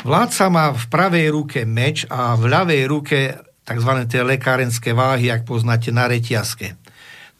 Vládca 0.00 0.44
má 0.48 0.72
v 0.72 0.84
pravej 0.88 1.26
ruke 1.28 1.60
meč 1.68 2.08
a 2.08 2.32
v 2.32 2.48
ľavej 2.48 2.82
ruke 2.88 3.18
tzv. 3.68 3.92
tie 4.08 4.24
lekárenské 4.24 4.96
váhy, 4.96 5.28
ak 5.28 5.44
poznáte 5.44 5.92
na 5.92 6.08
reťazke. 6.08 6.80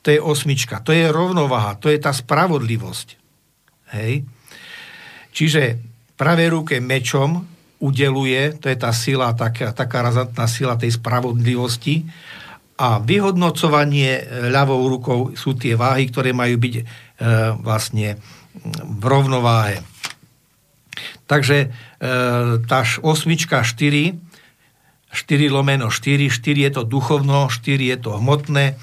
To 0.05 0.09
je 0.13 0.21
osmička, 0.21 0.81
to 0.85 0.93
je 0.93 1.09
rovnováha, 1.09 1.77
to 1.81 1.89
je 1.89 1.97
tá 2.01 2.13
spravodlivosť. 2.13 3.09
Hej? 3.97 4.25
Čiže 5.33 5.81
pravej 6.21 6.49
ruke 6.53 6.75
mečom 6.85 7.45
udeluje, 7.81 8.61
to 8.61 8.69
je 8.69 8.77
tá 8.77 8.93
sila, 8.93 9.33
taká, 9.33 9.73
taká 9.73 10.05
razantná 10.05 10.45
sila 10.45 10.77
tej 10.77 11.01
spravodlivosti 11.01 12.05
a 12.77 13.01
vyhodnocovanie 13.01 14.25
ľavou 14.53 14.85
rukou 14.89 15.21
sú 15.33 15.57
tie 15.57 15.77
váhy, 15.77 16.09
ktoré 16.13 16.33
majú 16.37 16.61
byť 16.61 16.75
e, 16.77 16.83
vlastne 17.61 18.21
v 18.85 19.05
rovnováhe. 19.05 19.81
Takže 21.31 21.57
e, 21.63 21.69
tá 22.67 22.83
osmička 23.07 23.63
4, 23.63 24.19
4 25.15 25.47
lomeno 25.47 25.87
4, 25.87 26.27
4 26.27 26.67
je 26.67 26.71
to 26.75 26.83
duchovno, 26.83 27.47
4 27.47 27.71
je 27.79 27.99
to 28.03 28.19
hmotné. 28.19 28.75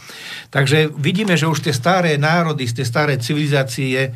Takže 0.47 0.87
vidíme, 0.95 1.35
že 1.35 1.51
už 1.51 1.59
tie 1.59 1.75
staré 1.75 2.15
národy, 2.15 2.63
tie 2.71 2.87
staré 2.87 3.19
civilizácie 3.19 3.99
e, 3.99 4.11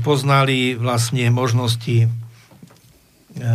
poznali 0.00 0.72
vlastne 0.72 1.28
možnosti 1.28 2.08
e, 2.08 3.50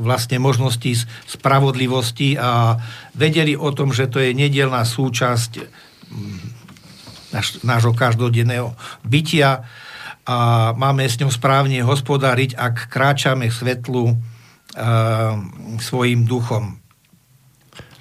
vlastne 0.00 0.40
možnosti 0.40 1.04
spravodlivosti 1.28 2.40
a 2.40 2.80
vedeli 3.12 3.52
o 3.52 3.68
tom, 3.68 3.92
že 3.92 4.08
to 4.08 4.16
je 4.16 4.32
nedielná 4.32 4.80
súčasť 4.88 5.60
nášho 7.62 7.92
každodenného 7.94 8.74
bytia 9.06 9.68
a 10.30 10.36
máme 10.78 11.10
s 11.10 11.18
ňou 11.18 11.34
správne 11.34 11.82
hospodariť, 11.82 12.54
ak 12.54 12.86
kráčame 12.86 13.50
k 13.50 13.56
svetlu 13.58 14.14
uh, 14.14 14.14
svojim 15.82 16.22
duchom. 16.22 16.78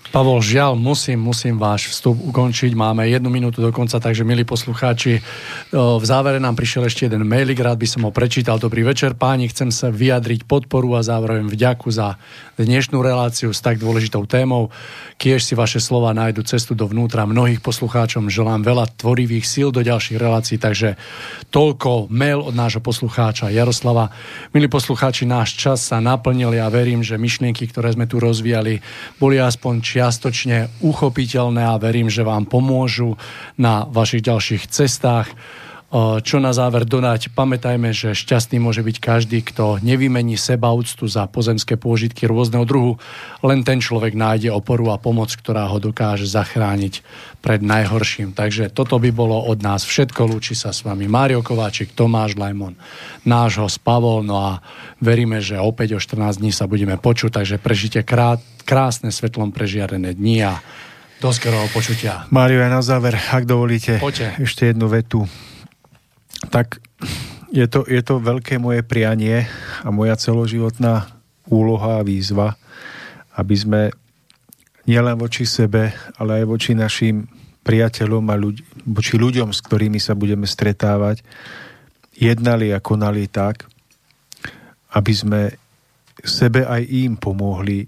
Pavol, 0.09 0.41
žiaľ, 0.41 0.73
musím, 0.73 1.21
musím 1.21 1.61
váš 1.61 1.93
vstup 1.93 2.17
ukončiť. 2.17 2.73
Máme 2.73 3.05
jednu 3.05 3.29
minútu 3.29 3.61
do 3.61 3.69
konca, 3.69 4.01
takže 4.01 4.25
milí 4.25 4.41
poslucháči, 4.41 5.21
v 5.69 6.01
závere 6.01 6.41
nám 6.41 6.57
prišiel 6.57 6.89
ešte 6.89 7.05
jeden 7.05 7.29
mailik, 7.29 7.61
rád 7.61 7.77
by 7.77 7.85
som 7.85 8.01
ho 8.01 8.09
prečítal. 8.09 8.57
Dobrý 8.57 8.81
večer, 8.81 9.13
páni, 9.13 9.53
chcem 9.53 9.69
sa 9.69 9.93
vyjadriť 9.93 10.49
podporu 10.49 10.97
a 10.97 11.05
zároveň 11.05 11.45
vďaku 11.45 11.93
za 11.93 12.17
dnešnú 12.57 13.05
reláciu 13.05 13.53
s 13.53 13.61
tak 13.61 13.77
dôležitou 13.77 14.25
témou. 14.25 14.73
Kiež 15.21 15.45
si 15.45 15.53
vaše 15.53 15.77
slova 15.77 16.09
nájdu 16.17 16.41
cestu 16.41 16.73
dovnútra 16.73 17.29
mnohých 17.29 17.61
poslucháčom. 17.61 18.33
Želám 18.33 18.65
veľa 18.65 18.89
tvorivých 18.97 19.45
síl 19.45 19.69
do 19.69 19.85
ďalších 19.85 20.17
relácií, 20.17 20.57
takže 20.57 20.97
toľko 21.53 22.09
mail 22.09 22.41
od 22.41 22.57
nášho 22.57 22.81
poslucháča 22.81 23.53
Jaroslava. 23.53 24.09
Milí 24.57 24.65
poslucháči, 24.73 25.29
náš 25.29 25.53
čas 25.53 25.85
sa 25.85 26.01
naplnil. 26.01 26.57
Ja 26.57 26.65
verím, 26.73 27.05
že 27.05 27.21
myšlienky, 27.21 27.69
ktoré 27.69 27.93
sme 27.93 28.09
tu 28.09 28.17
rozvíjali, 28.17 28.81
boli 29.21 29.37
aspoň 29.37 29.75
či 29.85 29.95
čiastočne 29.99 30.79
uchopiteľné 30.79 31.59
a 31.59 31.75
verím, 31.75 32.07
že 32.07 32.23
vám 32.23 32.47
pomôžu 32.47 33.19
na 33.59 33.83
vašich 33.83 34.23
ďalších 34.23 34.63
cestách. 34.71 35.27
Čo 35.97 36.37
na 36.37 36.53
záver 36.53 36.85
dodať, 36.85 37.33
pamätajme, 37.33 37.89
že 37.97 38.13
šťastný 38.13 38.61
môže 38.61 38.85
byť 38.85 38.97
každý, 39.01 39.41
kto 39.41 39.81
nevymení 39.81 40.37
seba 40.37 40.69
úctu 40.69 41.09
za 41.09 41.25
pozemské 41.25 41.81
pôžitky 41.81 42.29
rôzneho 42.29 42.61
druhu. 42.61 43.01
Len 43.41 43.65
ten 43.65 43.81
človek 43.81 44.13
nájde 44.13 44.53
oporu 44.53 44.93
a 44.93 45.01
pomoc, 45.01 45.33
ktorá 45.33 45.65
ho 45.65 45.81
dokáže 45.81 46.29
zachrániť 46.29 47.01
pred 47.41 47.65
najhorším. 47.65 48.37
Takže 48.37 48.69
toto 48.69 49.01
by 49.01 49.09
bolo 49.09 49.41
od 49.49 49.65
nás 49.65 49.81
všetko. 49.81 50.29
Lúči 50.29 50.53
sa 50.53 50.69
s 50.69 50.85
vami 50.85 51.09
Mário 51.09 51.41
Kováčik, 51.41 51.97
Tomáš 51.97 52.37
Lajmon, 52.37 52.77
nášho 53.25 53.65
spavol. 53.65 54.21
No 54.21 54.37
a 54.37 54.51
veríme, 55.01 55.41
že 55.41 55.57
opäť 55.57 55.97
o 55.97 55.99
14 55.99 56.37
dní 56.37 56.53
sa 56.53 56.69
budeme 56.69 57.01
počuť, 57.01 57.41
takže 57.41 57.57
prežite 57.57 58.05
krát, 58.05 58.37
krásne 58.61 59.09
svetlom 59.09 59.49
prežiarené 59.49 60.13
dni 60.13 60.53
a 60.53 60.61
do 61.17 61.33
skorého 61.33 61.65
počutia. 61.73 62.29
Mário, 62.29 62.61
aj 62.61 62.71
na 62.77 62.83
záver, 62.85 63.17
ak 63.17 63.49
dovolíte, 63.49 63.97
Poďte. 63.97 64.37
ešte 64.37 64.69
jednu 64.69 64.85
vetu 64.85 65.25
tak 66.47 66.79
je 67.51 67.67
to, 67.67 67.83
je 67.83 67.99
to 67.99 68.23
veľké 68.23 68.55
moje 68.61 68.85
prianie 68.87 69.43
a 69.83 69.91
moja 69.91 70.15
celoživotná 70.15 71.11
úloha 71.51 71.99
a 71.99 72.05
výzva, 72.05 72.55
aby 73.35 73.55
sme 73.57 73.81
nielen 74.87 75.19
voči 75.19 75.43
sebe, 75.43 75.91
ale 76.15 76.41
aj 76.41 76.45
voči 76.47 76.71
našim 76.77 77.27
priateľom 77.65 78.23
a 78.31 78.35
ľudí, 78.39 78.63
voči 78.87 79.19
ľuďom, 79.19 79.51
s 79.51 79.59
ktorými 79.65 79.99
sa 79.99 80.15
budeme 80.15 80.47
stretávať, 80.47 81.21
jednali 82.15 82.71
a 82.71 82.79
konali 82.79 83.27
tak, 83.27 83.67
aby 84.95 85.13
sme 85.13 85.41
sebe 86.23 86.65
aj 86.65 86.81
im 86.89 87.15
pomohli 87.15 87.87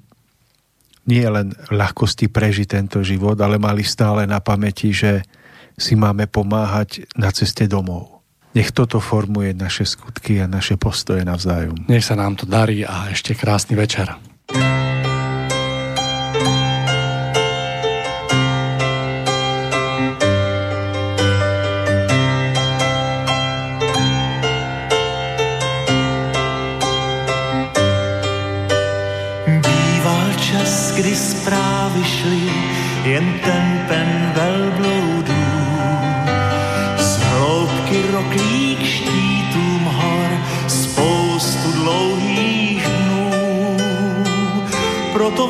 nie 1.10 1.26
len 1.26 1.50
ľahkosti 1.74 2.30
prežiť 2.30 2.68
tento 2.78 3.02
život, 3.02 3.34
ale 3.42 3.58
mali 3.58 3.82
stále 3.82 4.30
na 4.30 4.38
pamäti, 4.38 4.94
že 4.94 5.26
si 5.74 5.98
máme 5.98 6.30
pomáhať 6.30 7.10
na 7.18 7.34
ceste 7.34 7.66
domov. 7.66 8.21
Nech 8.52 8.76
toto 8.76 9.00
formuje 9.00 9.56
naše 9.56 9.88
skutky 9.88 10.44
a 10.44 10.48
naše 10.48 10.76
postoje 10.76 11.24
navzájom. 11.24 11.88
Nech 11.88 12.04
sa 12.04 12.20
nám 12.20 12.36
to 12.36 12.44
darí 12.44 12.84
a 12.84 13.08
ešte 13.08 13.32
krásny 13.32 13.80
večer. 13.80 14.12
Býval 14.52 14.81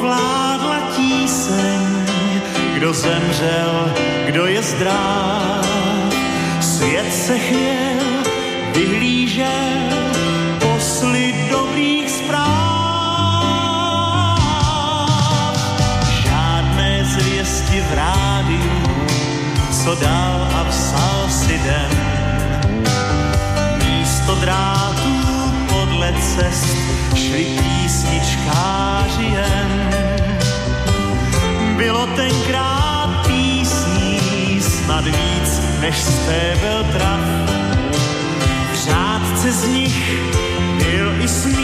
Proto 0.01 0.17
vládla 0.17 0.77
tíseň, 0.95 1.81
kdo 2.73 2.93
zemřel, 2.93 3.93
kdo 4.25 4.45
je 4.45 4.63
zdráv. 4.63 5.65
Svět 6.61 7.13
se 7.13 7.39
chvěl, 7.39 8.01
vyhlížel 8.73 9.93
posly 10.59 11.35
dobrých 11.49 12.09
zpráv. 12.09 12.49
Žádné 16.23 17.05
zvěsti 17.05 17.81
v 17.81 17.93
rádiu, 17.93 18.81
co 19.83 19.95
dál 19.95 20.47
a 20.55 20.63
psal 20.69 21.29
si 21.29 21.57
den 21.57 21.91
místo 23.85 24.35
drátů 24.35 25.21
podle 25.69 26.13
cest 26.13 26.75
šli 27.15 27.45
písničkáři 27.45 29.23
jen. 29.23 29.90
Bylo 31.81 32.07
tenkrát 32.07 33.27
písní 33.27 34.61
snad 34.61 35.05
víc, 35.05 35.61
než 35.79 35.95
byl 36.61 36.83
traf. 36.83 37.19
V 38.71 38.75
řádce 38.75 39.51
z 39.51 39.67
nich 39.67 40.21
byl 40.77 41.21
i 41.21 41.27
smích 41.27 41.60